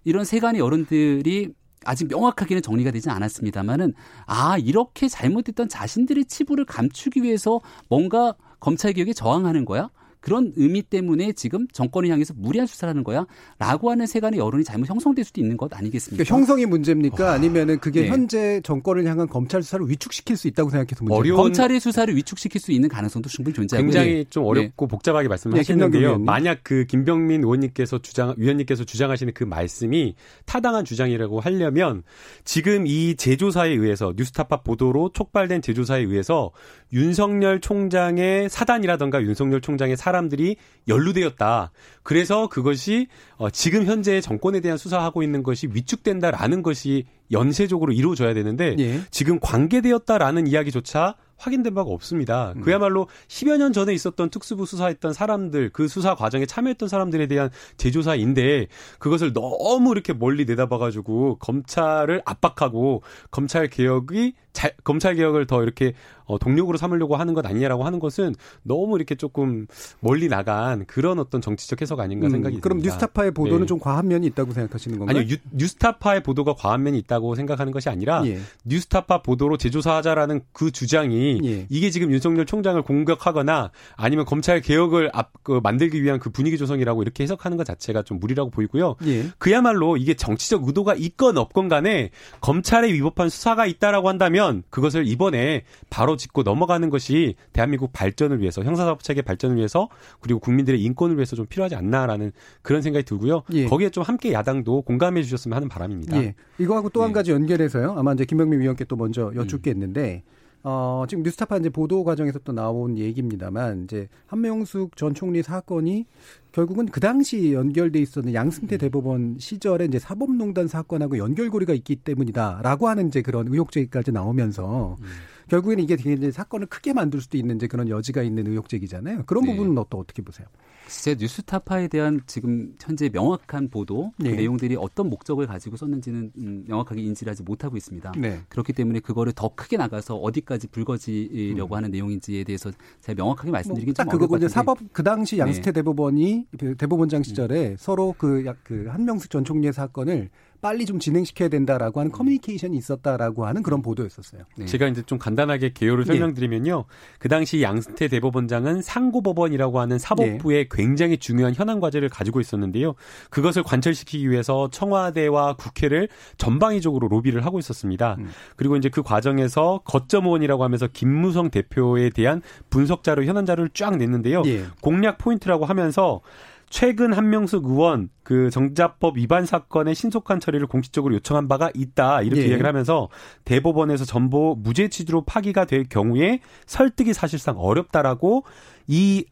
이런 0.03 0.25
세간의 0.25 0.59
여론들이 0.59 1.53
아직 1.85 2.09
명확하게는 2.09 2.61
정리가 2.61 2.91
되지 2.91 3.09
않았습니다만은 3.09 3.93
아 4.25 4.57
이렇게 4.57 5.07
잘못됐던 5.07 5.69
자신들의 5.69 6.25
치부를 6.25 6.65
감추기 6.65 7.23
위해서 7.23 7.61
뭔가 7.87 8.35
검찰 8.59 8.91
개혁에 8.93 9.13
저항하는 9.13 9.63
거야? 9.65 9.89
그런 10.21 10.51
의미 10.57 10.81
때문에 10.81 11.31
지금 11.33 11.67
정권을 11.71 12.09
향해서 12.09 12.33
무리한 12.35 12.67
수사를 12.67 12.89
하는 12.89 13.03
거야? 13.03 13.25
라고 13.57 13.89
하는 13.89 14.05
세간의 14.05 14.39
여론이 14.39 14.63
잘못 14.63 14.89
형성될 14.89 15.23
수도 15.25 15.39
있는 15.41 15.55
것 15.57 15.73
아니겠습니까? 15.73 16.23
그러니까 16.23 16.35
형성이 16.35 16.65
문제입니까? 16.65 17.31
아니면은 17.31 17.79
그게 17.79 18.01
네. 18.01 18.07
현재 18.09 18.59
정권을 18.63 19.05
향한 19.05 19.27
검찰 19.27 19.63
수사를 19.63 19.87
위축시킬 19.89 20.35
수 20.35 20.47
있다고 20.47 20.69
생각해서 20.69 21.03
문제. 21.03 21.15
어려운- 21.15 21.37
검찰의 21.37 21.79
수사를 21.79 22.13
위축시킬 22.15 22.59
수 22.59 22.71
있는 22.71 22.89
가능성도 22.89 23.29
충분히 23.29 23.53
존재하고 23.55 23.85
굉장히 23.85 24.25
좀 24.29 24.45
어렵고 24.45 24.87
복잡하게 24.87 25.27
네, 25.29 25.35
김남국 25.35 25.51
말씀하시는데요. 25.51 26.19
만약 26.19 26.59
그 26.63 26.85
김병민 26.85 27.43
의원님께서 27.43 27.99
주장 27.99 28.33
위원님께서 28.37 28.83
주장하시는 28.83 29.33
그 29.33 29.43
말씀이 29.45 30.15
타당한 30.45 30.83
주장이라고 30.85 31.39
하려면 31.39 32.03
지금 32.43 32.85
이 32.87 33.15
제조사에 33.15 33.69
의해서 33.69 34.13
뉴스타파 34.17 34.63
보도로 34.63 35.11
촉발된 35.13 35.61
제조사에 35.61 36.01
의해서 36.01 36.51
윤석열 36.93 37.59
총장의 37.59 38.49
사단이라던가 38.49 39.21
윤석열 39.21 39.61
총장의 39.61 39.97
사람들이 39.97 40.55
연루되었다. 40.87 41.71
그래서 42.03 42.47
그것이 42.47 43.07
어, 43.37 43.49
지금 43.49 43.85
현재 43.85 44.21
정권에 44.21 44.59
대한 44.59 44.77
수사하고 44.77 45.23
있는 45.23 45.43
것이 45.43 45.67
위축된다라는 45.71 46.63
것이 46.63 47.05
연쇄적으로 47.31 47.91
이루어져야 47.91 48.33
되는데 48.33 48.75
예. 48.79 49.01
지금 49.11 49.39
관계되었다라는 49.39 50.47
이야기조차 50.47 51.15
확인된 51.39 51.73
바가 51.73 51.89
없습니다. 51.89 52.53
음. 52.55 52.61
그야말로 52.61 53.07
10여 53.27 53.57
년 53.57 53.73
전에 53.73 53.93
있었던 53.93 54.29
특수부 54.29 54.65
수사했던 54.65 55.13
사람들, 55.13 55.71
그 55.71 55.87
수사 55.87 56.13
과정에 56.13 56.45
참여했던 56.45 56.89
사람들에 56.89 57.27
대한 57.27 57.49
재조사인데 57.77 58.67
그것을 58.99 59.33
너무 59.33 59.91
이렇게 59.91 60.13
멀리 60.13 60.45
내다봐가지고 60.45 61.37
검찰을 61.39 62.21
압박하고 62.25 63.01
검찰 63.31 63.67
개혁이 63.67 64.33
잘, 64.59 64.73
검찰 64.83 65.15
개혁을 65.15 65.45
더 65.47 65.63
이렇게 65.63 65.93
어, 66.25 66.37
동력으로 66.37 66.77
삼으려고 66.77 67.15
하는 67.15 67.33
것 67.33 67.45
아니냐라고 67.45 67.85
하는 67.85 67.97
것은 67.97 68.35
너무 68.61 68.97
이렇게 68.97 69.15
조금 69.15 69.65
멀리 70.01 70.27
나간 70.27 70.85
그런 70.85 71.17
어떤 71.17 71.39
정치적 71.41 71.81
해석 71.81 71.99
아닌가 72.01 72.27
음, 72.27 72.31
생각이 72.31 72.59
그럼 72.59 72.77
듭니다. 72.79 72.93
뉴스타파의 72.93 73.31
보도는 73.31 73.61
네. 73.61 73.65
좀 73.65 73.79
과한 73.79 74.07
면이 74.09 74.27
있다고 74.27 74.51
생각하시는 74.53 74.99
건가요? 74.99 75.17
아니요, 75.17 75.31
유- 75.33 75.37
뉴스타파의 75.57 76.21
보도가 76.23 76.53
과한 76.55 76.83
면이 76.83 76.99
있다고 76.99 77.33
생각하는 77.35 77.71
것이 77.71 77.89
아니라 77.89 78.21
예. 78.27 78.39
뉴스타파 78.65 79.21
보도로 79.23 79.57
재조사하자라는 79.57 80.41
그 80.51 80.71
주장이 80.71 81.39
예. 81.45 81.65
이게 81.69 81.89
지금 81.89 82.11
윤석열 82.11 82.45
총장을 82.45 82.79
공격하거나 82.81 83.71
아니면 83.95 84.25
검찰 84.25 84.61
개혁을 84.61 85.09
앞, 85.13 85.31
그 85.41 85.59
만들기 85.63 86.03
위한 86.03 86.19
그 86.19 86.29
분위기 86.29 86.57
조성이라고 86.57 87.01
이렇게 87.01 87.23
해석하는 87.23 87.57
것 87.57 87.63
자체가 87.63 88.03
좀 88.03 88.19
무리라고 88.19 88.51
보이고요. 88.51 88.97
예. 89.07 89.29
그야말로 89.39 89.97
이게 89.97 90.13
정치적 90.13 90.67
의도가 90.67 90.93
있건 90.95 91.37
없건 91.37 91.69
간에 91.69 92.11
검찰에 92.41 92.91
위법한 92.93 93.29
수사가 93.29 93.65
있다라고 93.65 94.09
한다면 94.09 94.48
그것을 94.69 95.07
이번에 95.07 95.63
바로 95.89 96.17
짚고 96.17 96.43
넘어가는 96.43 96.89
것이 96.89 97.35
대한민국 97.53 97.91
발전을 97.93 98.41
위해서 98.41 98.63
형사사법 98.63 99.03
체계 99.03 99.21
발전을 99.21 99.57
위해서 99.57 99.89
그리고 100.19 100.39
국민들의 100.39 100.81
인권을 100.81 101.15
위해서 101.15 101.35
좀 101.35 101.45
필요하지 101.45 101.75
않나라는 101.75 102.31
그런 102.61 102.81
생각이 102.81 103.05
들고요. 103.05 103.43
예. 103.53 103.65
거기에 103.65 103.89
좀 103.89 104.03
함께 104.03 104.33
야당도 104.33 104.83
공감해 104.83 105.23
주셨으면 105.23 105.55
하는 105.55 105.69
바람입니다. 105.69 106.21
예. 106.23 106.35
이거하고 106.57 106.89
또한 106.89 107.09
네. 107.09 107.13
가지 107.13 107.31
연결해서요. 107.31 107.95
아마 107.97 108.13
이제 108.13 108.25
김병민 108.25 108.61
위원께 108.61 108.85
또 108.85 108.95
먼저 108.95 109.29
음. 109.29 109.35
여쭙게 109.35 109.71
있는데, 109.71 110.23
어, 110.63 111.05
지금 111.07 111.23
뉴스타파 111.23 111.57
이제 111.57 111.69
보도 111.69 112.03
과정에서 112.03 112.39
또 112.39 112.51
나온 112.51 112.97
얘기입니다만, 112.97 113.85
이제 113.85 114.09
한명숙 114.27 114.97
전 114.97 115.13
총리 115.13 115.41
사건이 115.41 116.05
결국은 116.51 116.87
그 116.87 116.99
당시 116.99 117.53
연결돼 117.53 117.99
있었는 117.99 118.33
양승태 118.33 118.75
음. 118.75 118.77
대법원 118.77 119.35
시절에 119.39 119.85
이제 119.85 119.99
사법농단 119.99 120.67
사건하고 120.67 121.17
연결고리가 121.17 121.73
있기 121.73 121.97
때문이다라고 121.97 122.87
하는 122.87 123.07
이제 123.07 123.21
그런 123.21 123.47
의혹 123.47 123.71
제기까지 123.71 124.11
나오면서 124.11 124.97
음. 124.99 125.05
결국에는 125.49 125.83
이게 125.83 125.95
되게 125.95 126.13
이제 126.13 126.31
사건을 126.31 126.67
크게 126.67 126.93
만들 126.93 127.19
수도 127.21 127.37
있는 127.37 127.55
이제 127.57 127.67
그런 127.67 127.89
여지가 127.89 128.21
있는 128.23 128.47
의혹 128.47 128.69
제기잖아요. 128.69 129.23
그런 129.25 129.43
네. 129.43 129.55
부분은 129.55 129.83
또 129.89 129.97
어떻게 129.99 130.21
보세요? 130.21 130.47
진짜 130.87 131.15
뉴스타파에 131.19 131.87
대한 131.87 132.19
지금 132.25 132.73
현재 132.81 133.09
명확한 133.13 133.69
보도 133.69 134.11
그 134.17 134.23
네. 134.23 134.35
내용들이 134.35 134.75
어떤 134.75 135.07
목적을 135.09 135.45
가지고 135.45 135.77
썼는지는 135.77 136.31
음, 136.37 136.63
명확하게 136.67 137.01
인지를 137.03 137.29
하지 137.29 137.43
못하고 137.43 137.77
있습니다. 137.77 138.13
네. 138.17 138.39
그렇기 138.49 138.73
때문에 138.73 138.99
그거를 138.99 139.31
더 139.33 139.53
크게 139.53 139.77
나가서 139.77 140.15
어디까지 140.15 140.67
불거지려고 140.69 141.75
하는 141.75 141.91
내용인지에 141.91 142.43
대해서 142.43 142.71
제가 143.01 143.15
명확하게 143.21 143.51
말씀드리긴 143.51 143.93
딱좀 143.93 144.09
어려울 144.15 144.27
것 144.29 144.33
같은데 144.35 144.51
사법 144.51 144.79
그 144.91 145.03
당시 145.03 145.37
양승태 145.37 145.71
대법원이 145.73 146.47
그 146.57 146.75
대법원장 146.75 147.21
시절에 147.21 147.75
서로 147.77 148.15
그, 148.17 148.43
약- 148.45 148.57
그 148.63 148.87
한명숙 148.89 149.29
전 149.29 149.43
총리의 149.43 149.73
사건을 149.73 150.29
빨리 150.61 150.85
좀 150.85 150.99
진행시켜야 150.99 151.49
된다라고 151.49 151.99
하는 151.99 152.11
커뮤니케이션이 152.11 152.77
있었다라고 152.77 153.45
하는 153.45 153.63
그런 153.63 153.81
보도였었어요. 153.81 154.43
네. 154.57 154.65
제가 154.65 154.87
이제 154.87 155.01
좀 155.03 155.17
간단하게 155.17 155.73
개요를 155.73 156.03
예. 156.03 156.07
설명드리면요. 156.07 156.85
그 157.17 157.29
당시 157.29 157.61
양승태 157.61 158.07
대법원장은 158.07 158.81
상고법원이라고 158.81 159.79
하는 159.79 159.97
사법부의 159.97 160.59
예. 160.59 160.67
굉장히 160.69 161.17
중요한 161.17 161.53
현안 161.55 161.79
과제를 161.79 162.09
가지고 162.09 162.41
있었는데요. 162.41 162.95
그것을 163.29 163.63
관철시키기 163.63 164.29
위해서 164.29 164.69
청와대와 164.71 165.55
국회를 165.55 166.09
전방위적으로 166.37 167.07
로비를 167.07 167.45
하고 167.45 167.59
있었습니다. 167.59 168.17
음. 168.19 168.29
그리고 168.55 168.75
이제 168.75 168.89
그 168.89 169.01
과정에서 169.01 169.81
거점 169.85 170.25
의원이라고 170.25 170.63
하면서 170.63 170.87
김무성 170.87 171.49
대표에 171.49 172.09
대한 172.09 172.41
분석 172.69 173.03
자료 173.03 173.23
현안 173.23 173.45
자료를 173.45 173.69
쫙 173.73 173.95
냈는데요. 173.97 174.43
예. 174.45 174.65
공략 174.81 175.17
포인트라고 175.17 175.65
하면서 175.65 176.21
최근 176.69 177.13
한명숙 177.13 177.65
의원 177.65 178.09
그 178.23 178.49
정자법 178.51 179.17
위반 179.17 179.45
사건의 179.45 179.95
신속한 179.95 180.39
처리를 180.39 180.67
공식적으로 180.67 181.15
요청한 181.15 181.47
바가 181.47 181.71
있다 181.73 182.21
이렇게 182.21 182.43
예. 182.43 182.47
이야기를 182.47 182.67
하면서 182.67 183.09
대법원에서 183.43 184.05
전부 184.05 184.55
무죄 184.57 184.87
취지로 184.87 185.23
파기가 185.25 185.65
될 185.65 185.83
경우에 185.85 186.39
설득이 186.67 187.13
사실상 187.13 187.57
어렵다라고 187.57 188.43
이 188.87 189.25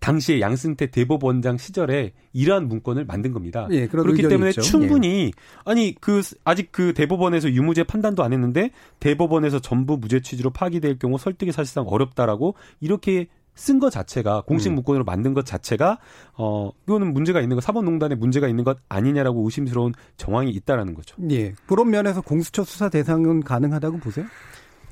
당시에 0.00 0.40
양승태 0.40 0.90
대법원장 0.90 1.56
시절에 1.56 2.12
이러한 2.32 2.68
문건을 2.68 3.04
만든 3.04 3.32
겁니다. 3.32 3.68
예, 3.70 3.86
그렇기 3.86 4.22
때문에 4.22 4.50
있죠. 4.50 4.60
충분히 4.60 5.26
예. 5.26 5.30
아니 5.64 5.94
그 6.00 6.20
아직 6.44 6.70
그 6.72 6.94
대법원에서 6.94 7.50
유무죄 7.50 7.84
판단도 7.84 8.22
안 8.22 8.32
했는데 8.32 8.70
대법원에서 9.00 9.60
전부 9.60 9.96
무죄 9.96 10.20
취지로 10.20 10.50
파기될 10.50 10.98
경우 10.98 11.18
설득이 11.18 11.52
사실상 11.52 11.86
어렵다라고 11.88 12.54
이렇게 12.80 13.28
쓴 13.56 13.78
것 13.78 13.90
자체가 13.90 14.42
공식 14.42 14.70
음. 14.70 14.76
문건으로 14.76 15.04
만든 15.04 15.34
것 15.34 15.46
자체가 15.46 15.98
어 16.36 16.70
이거는 16.86 17.12
문제가 17.12 17.40
있는 17.40 17.56
거 17.56 17.60
사법농단에 17.60 18.14
문제가 18.14 18.48
있는 18.48 18.64
것 18.64 18.78
아니냐라고 18.88 19.44
의심스러운 19.44 19.92
정황이 20.16 20.50
있다라는 20.50 20.94
거죠. 20.94 21.16
예. 21.30 21.54
그런 21.66 21.90
면에서 21.90 22.20
공수처 22.20 22.64
수사 22.64 22.88
대상은 22.88 23.42
가능하다고 23.42 23.98
보세요? 23.98 24.26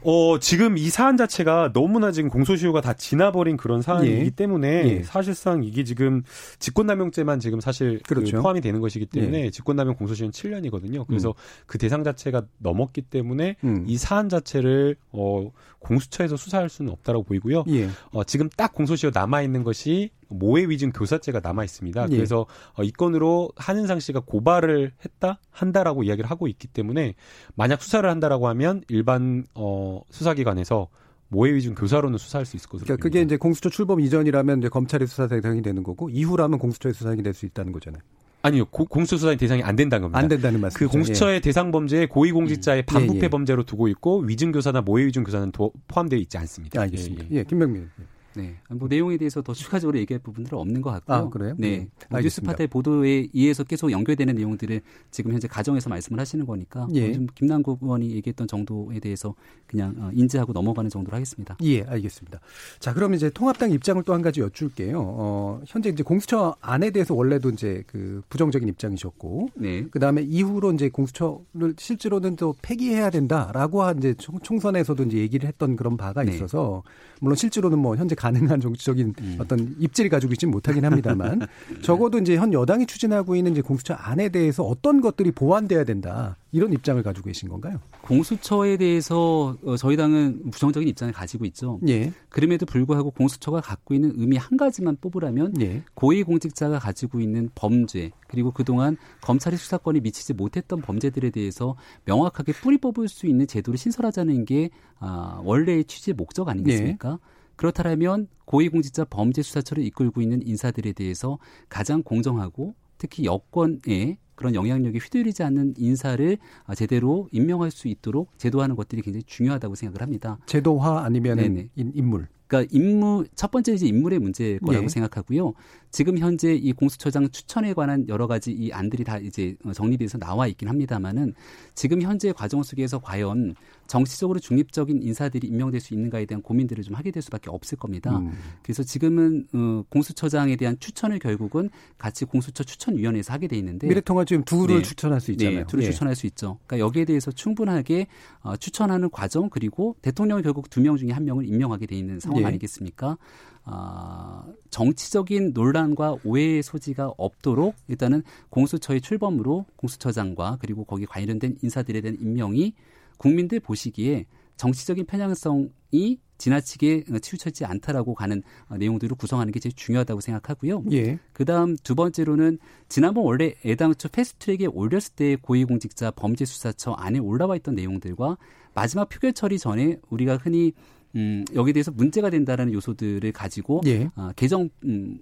어, 0.04 0.38
지금 0.38 0.76
이 0.76 0.88
사안 0.90 1.16
자체가 1.16 1.72
너무나 1.72 2.10
지금 2.12 2.28
공소시효가 2.28 2.80
다 2.80 2.92
지나버린 2.92 3.56
그런 3.56 3.82
사안이기 3.82 4.26
예. 4.26 4.30
때문에 4.30 4.68
예. 4.68 5.02
사실상 5.02 5.62
이게 5.62 5.84
지금 5.84 6.22
직권남용죄만 6.58 7.40
지금 7.40 7.60
사실 7.60 8.00
그 8.06 8.14
그렇죠. 8.14 8.36
그 8.36 8.42
포함이 8.42 8.60
되는 8.60 8.80
것이기 8.80 9.06
때문에 9.06 9.46
예. 9.46 9.50
직권남용 9.50 9.96
공소시효는 9.96 10.32
7년이거든요. 10.32 11.06
그래서 11.06 11.30
음. 11.30 11.34
그 11.66 11.78
대상 11.78 12.04
자체가 12.04 12.42
넘었기 12.58 13.02
때문에 13.02 13.56
음. 13.64 13.84
이 13.86 13.96
사안 13.96 14.28
자체를 14.28 14.96
어, 15.12 15.50
공수처에서 15.78 16.36
수사할 16.36 16.68
수는 16.68 16.92
없다고 16.92 17.22
보이고요. 17.24 17.64
예. 17.68 17.88
어, 18.12 18.24
지금 18.24 18.48
딱 18.56 18.72
공소시효 18.72 19.10
남아 19.14 19.42
있는 19.42 19.62
것이 19.64 20.10
모해 20.32 20.68
위증 20.68 20.90
교사죄가 20.92 21.40
남아 21.42 21.64
있습니다. 21.64 22.06
예. 22.10 22.16
그래서 22.16 22.46
어, 22.74 22.82
이 22.82 22.90
건으로 22.90 23.50
한은상 23.56 24.00
씨가 24.00 24.20
고발을 24.20 24.92
했다 25.04 25.38
한다라고 25.50 26.02
이야기를 26.02 26.30
하고 26.30 26.48
있기 26.48 26.68
때문에 26.68 27.14
만약 27.54 27.82
수사를 27.82 28.08
한다라고 28.08 28.48
하면 28.48 28.82
일반 28.88 29.44
어, 29.54 30.00
수사기관에서 30.10 30.88
모해 31.28 31.54
위증 31.54 31.74
교사로는 31.74 32.18
수사할 32.18 32.44
수 32.44 32.56
있을 32.56 32.68
것으로 32.68 32.84
그러니까 32.84 33.02
그게 33.02 33.22
이제 33.22 33.36
공수처 33.36 33.70
출범 33.70 34.00
이전이라면 34.00 34.58
이제 34.58 34.68
검찰의 34.68 35.08
수사 35.08 35.26
대상이 35.26 35.62
되는 35.62 35.82
거고 35.82 36.10
이후라면 36.10 36.58
공수처의 36.58 36.92
수사가 36.92 37.16
될수 37.16 37.46
있다는 37.46 37.72
거잖아요. 37.72 38.02
아니요, 38.42 38.66
공수처 38.66 39.16
수사의 39.16 39.36
대상이 39.36 39.62
안 39.62 39.76
된다는 39.76 40.02
겁니다. 40.02 40.18
안 40.18 40.28
된다는 40.28 40.60
말씀. 40.60 40.78
그 40.78 40.88
공수처의 40.88 41.36
예. 41.36 41.40
대상 41.40 41.70
범죄에 41.70 42.06
고위공직자의 42.06 42.82
음. 42.82 42.86
반부패 42.86 43.18
예, 43.20 43.22
예. 43.24 43.28
범죄로 43.28 43.62
두고 43.62 43.88
있고 43.88 44.18
위증 44.20 44.52
교사나 44.52 44.80
모해 44.82 45.06
위증 45.06 45.22
교사는 45.22 45.52
포함되어 45.88 46.18
있지 46.18 46.36
않습니다. 46.38 46.80
알겠습니다. 46.82 47.24
예, 47.30 47.36
예. 47.36 47.44
김명민. 47.44 47.88
네. 48.34 48.56
뭐 48.70 48.88
내용에 48.88 49.16
대해서 49.16 49.42
더 49.42 49.52
추가적으로 49.52 49.98
얘기할 49.98 50.20
부분들은 50.20 50.56
없는 50.58 50.80
것 50.80 50.90
같고요. 50.90 51.16
아, 51.16 51.28
그래요? 51.28 51.54
네. 51.58 51.70
네. 51.78 51.88
뭐 52.08 52.20
뉴스파트의 52.20 52.68
보도에 52.68 53.26
의해서 53.34 53.64
계속 53.64 53.90
연결되는 53.90 54.34
내용들을 54.34 54.80
지금 55.10 55.32
현재 55.32 55.48
가정에서 55.48 55.90
말씀을 55.90 56.20
하시는 56.20 56.46
거니까 56.46 56.86
예. 56.94 57.12
좀 57.12 57.26
김남국 57.34 57.80
의원이 57.82 58.12
얘기했던 58.12 58.46
정도에 58.46 59.00
대해서 59.00 59.34
그냥 59.66 59.94
어, 59.98 60.10
인지하고 60.12 60.52
넘어가는 60.52 60.88
정도로 60.90 61.16
하겠습니다. 61.16 61.56
예, 61.62 61.82
알겠습니다. 61.82 62.40
자, 62.78 62.94
그럼 62.94 63.14
이제 63.14 63.28
통합당 63.30 63.72
입장을 63.72 64.00
또 64.04 64.12
한 64.12 64.20
가지 64.20 64.40
여쭐게요. 64.40 65.00
어, 65.02 65.60
현재 65.66 65.88
이제 65.88 66.02
공수처 66.02 66.54
안에 66.60 66.90
대해서 66.90 67.14
원래도 67.14 67.48
이제 67.48 67.82
그 67.86 68.22
부정적인 68.28 68.68
입장이셨고, 68.68 69.48
네. 69.54 69.86
그 69.90 69.98
다음에 69.98 70.22
이후로 70.22 70.72
이제 70.72 70.90
공수처를 70.90 71.74
실제로는 71.78 72.36
또 72.36 72.54
폐기해야 72.60 73.08
된다라고 73.10 73.82
한 73.82 73.98
이제 73.98 74.14
총선에서도 74.14 75.02
이제 75.04 75.18
얘기를 75.18 75.48
했던 75.48 75.76
그런 75.76 75.96
바가 75.96 76.24
네. 76.24 76.32
있어서 76.34 76.82
물론 77.20 77.36
실제로는 77.36 77.78
뭐 77.78 77.96
현재 77.96 78.14
가능한 78.22 78.60
정치적인 78.60 79.14
음. 79.20 79.36
어떤 79.40 79.74
입지를 79.80 80.08
가지고 80.08 80.32
있지는 80.34 80.52
못하긴 80.52 80.84
합니다만 80.84 81.40
적어도 81.82 82.18
이제 82.18 82.36
현 82.36 82.52
여당이 82.52 82.86
추진하고 82.86 83.34
있는 83.34 83.50
이제 83.50 83.62
공수처 83.62 83.94
안에 83.94 84.28
대해서 84.28 84.62
어떤 84.62 85.00
것들이 85.00 85.32
보완돼야 85.32 85.82
된다 85.82 86.36
이런 86.52 86.72
입장을 86.72 87.02
가지고 87.02 87.26
계신 87.26 87.48
건가요? 87.48 87.80
공수처에 88.02 88.76
대해서 88.76 89.56
어, 89.64 89.76
저희 89.76 89.96
당은 89.96 90.50
부정적인 90.52 90.88
입장을 90.88 91.12
가지고 91.12 91.46
있죠. 91.46 91.80
예. 91.88 92.12
그럼에도 92.28 92.64
불구하고 92.64 93.10
공수처가 93.10 93.60
갖고 93.60 93.94
있는 93.94 94.12
의미 94.16 94.36
한 94.36 94.56
가지만 94.56 94.96
뽑으라면 95.00 95.60
예. 95.60 95.82
고위공직자가 95.94 96.78
가지고 96.78 97.20
있는 97.20 97.50
범죄 97.56 98.12
그리고 98.28 98.52
그동안 98.52 98.96
검찰의 99.22 99.58
수사권이 99.58 100.00
미치지 100.00 100.34
못했던 100.34 100.80
범죄들에 100.80 101.30
대해서 101.30 101.74
명확하게 102.04 102.52
뿌리 102.52 102.78
뽑을 102.78 103.08
수 103.08 103.26
있는 103.26 103.48
제도를 103.48 103.78
신설하자는 103.78 104.44
게 104.44 104.70
아, 105.00 105.40
원래의 105.42 105.84
취지의 105.84 106.14
목적 106.14 106.48
아니겠습니까? 106.48 107.18
예. 107.20 107.41
그렇다면 107.62 108.26
고위공직자 108.44 109.04
범죄수사처를 109.04 109.84
이끌고 109.84 110.20
있는 110.20 110.44
인사들에 110.44 110.92
대해서 110.94 111.38
가장 111.68 112.02
공정하고 112.02 112.74
특히 112.98 113.24
여권에 113.24 114.18
그런 114.34 114.56
영향력이 114.56 114.98
휘둘리지 114.98 115.44
않는 115.44 115.74
인사를 115.76 116.38
제대로 116.74 117.28
임명할 117.30 117.70
수 117.70 117.86
있도록 117.86 118.36
제도화하는 118.36 118.74
것들이 118.74 119.02
굉장히 119.02 119.22
중요하다고 119.22 119.76
생각을 119.76 120.02
합니다. 120.02 120.38
제도화 120.46 121.04
아니면 121.04 121.68
인물. 121.76 122.26
그러니까 122.48 122.68
임무 122.76 123.26
첫 123.36 123.52
번째 123.52 123.74
이제 123.74 123.86
인물의 123.86 124.18
문제일 124.18 124.58
거라고 124.58 124.84
예. 124.84 124.88
생각하고요. 124.88 125.54
지금 125.92 126.18
현재 126.18 126.54
이 126.54 126.72
공수처장 126.72 127.30
추천에 127.30 127.74
관한 127.74 128.08
여러 128.08 128.26
가지 128.26 128.50
이 128.50 128.72
안들이 128.72 129.04
다 129.04 129.18
이제 129.18 129.54
정립돼서 129.74 130.18
나와 130.18 130.46
있긴 130.46 130.68
합니다만은 130.68 131.34
지금 131.74 132.00
현재 132.00 132.32
과정 132.32 132.62
속에서 132.62 132.98
과연 132.98 133.54
정치적으로 133.86 134.40
중립적인 134.40 135.02
인사들이 135.02 135.48
임명될 135.48 135.80
수 135.80 135.92
있는가에 135.92 136.24
대한 136.24 136.40
고민들을 136.40 136.82
좀 136.82 136.94
하게 136.94 137.10
될 137.10 137.22
수밖에 137.22 137.50
없을 137.50 137.76
겁니다. 137.76 138.18
음. 138.18 138.32
그래서 138.62 138.82
지금은 138.82 139.46
어, 139.52 139.84
공수처장에 139.90 140.56
대한 140.56 140.78
추천을 140.80 141.18
결국은 141.18 141.68
같이 141.98 142.24
공수처 142.24 142.64
추천위원회에서 142.64 143.34
하게 143.34 143.48
돼 143.48 143.58
있는데 143.58 143.86
미래통합 143.86 144.26
지금 144.26 144.44
두를 144.44 144.76
네. 144.76 144.82
추천할 144.82 145.20
수 145.20 145.30
있잖아요. 145.32 145.58
네, 145.58 145.66
두를 145.66 145.84
예. 145.84 145.90
추천할 145.90 146.16
수 146.16 146.26
있죠. 146.26 146.58
그러니까 146.66 146.86
여기에 146.86 147.04
대해서 147.04 147.30
충분하게 147.30 148.06
어, 148.40 148.56
추천하는 148.56 149.10
과정 149.10 149.50
그리고 149.50 149.94
대통령이 150.00 150.42
결국 150.42 150.70
두 150.70 150.80
명 150.80 150.96
중에 150.96 151.10
한 151.12 151.24
명을 151.24 151.46
임명하게 151.46 151.86
돼 151.86 151.96
있는 151.96 152.18
상황 152.18 152.40
예. 152.40 152.46
아니겠습니까? 152.46 153.18
아, 153.64 154.44
정치적인 154.70 155.52
논란과 155.54 156.16
오해의 156.24 156.62
소지가 156.62 157.14
없도록 157.16 157.74
일단은 157.88 158.22
공수처의 158.50 159.00
출범으로 159.00 159.66
공수처장과 159.76 160.58
그리고 160.60 160.84
거기 160.84 161.06
관련된 161.06 161.58
인사들에 161.62 162.00
대한 162.00 162.16
임명이 162.20 162.74
국민들 163.18 163.60
보시기에 163.60 164.26
정치적인 164.56 165.06
편향성이 165.06 166.18
지나치게 166.38 167.04
치우쳐지지 167.20 167.64
않다라고 167.64 168.14
가는 168.14 168.42
내용들을 168.76 169.16
구성하는 169.16 169.52
게 169.52 169.60
제일 169.60 169.74
중요하다고 169.74 170.20
생각하고요. 170.20 170.84
예. 170.90 171.20
그다음 171.32 171.76
두 171.76 171.94
번째로는 171.94 172.58
지난번 172.88 173.24
원래 173.24 173.54
애당초 173.64 174.08
패스트트랙에 174.08 174.66
올렸을 174.66 175.14
때 175.14 175.36
고위공직자 175.36 176.10
범죄수사처 176.12 176.92
안에 176.92 177.20
올라와 177.20 177.56
있던 177.56 177.76
내용들과 177.76 178.38
마지막 178.74 179.08
표결 179.08 179.34
처리 179.34 179.58
전에 179.58 179.98
우리가 180.10 180.36
흔히 180.36 180.72
음, 181.16 181.44
여기에 181.54 181.72
대해서 181.72 181.90
문제가 181.90 182.30
된다라는 182.30 182.72
요소들을 182.72 183.32
가지고 183.32 183.80
예. 183.86 184.10
어, 184.16 184.30
개정을 184.36 184.70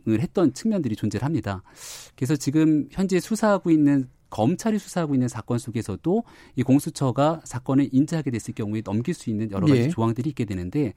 했던 0.09 0.53
측면들이 0.53 0.97
존재를 0.97 1.25
합니다. 1.25 1.63
그래서 2.15 2.37
지금 2.37 2.87
현재 2.91 3.19
수사하고 3.19 3.71
있는 3.71 4.09
검찰이 4.31 4.79
수사하고 4.79 5.15
있는 5.15 5.29
사건 5.29 5.59
속에서도 5.59 6.23
이 6.57 6.63
공수처가 6.63 7.43
사건을 7.45 7.89
인지하게 7.93 8.31
됐을 8.31 8.55
경우에 8.55 8.81
넘길 8.83 9.13
수 9.13 9.29
있는 9.29 9.51
여러 9.51 9.67
가지 9.67 9.83
예. 9.83 9.89
조항들이 9.89 10.31
있게 10.31 10.45
되는데 10.45 10.95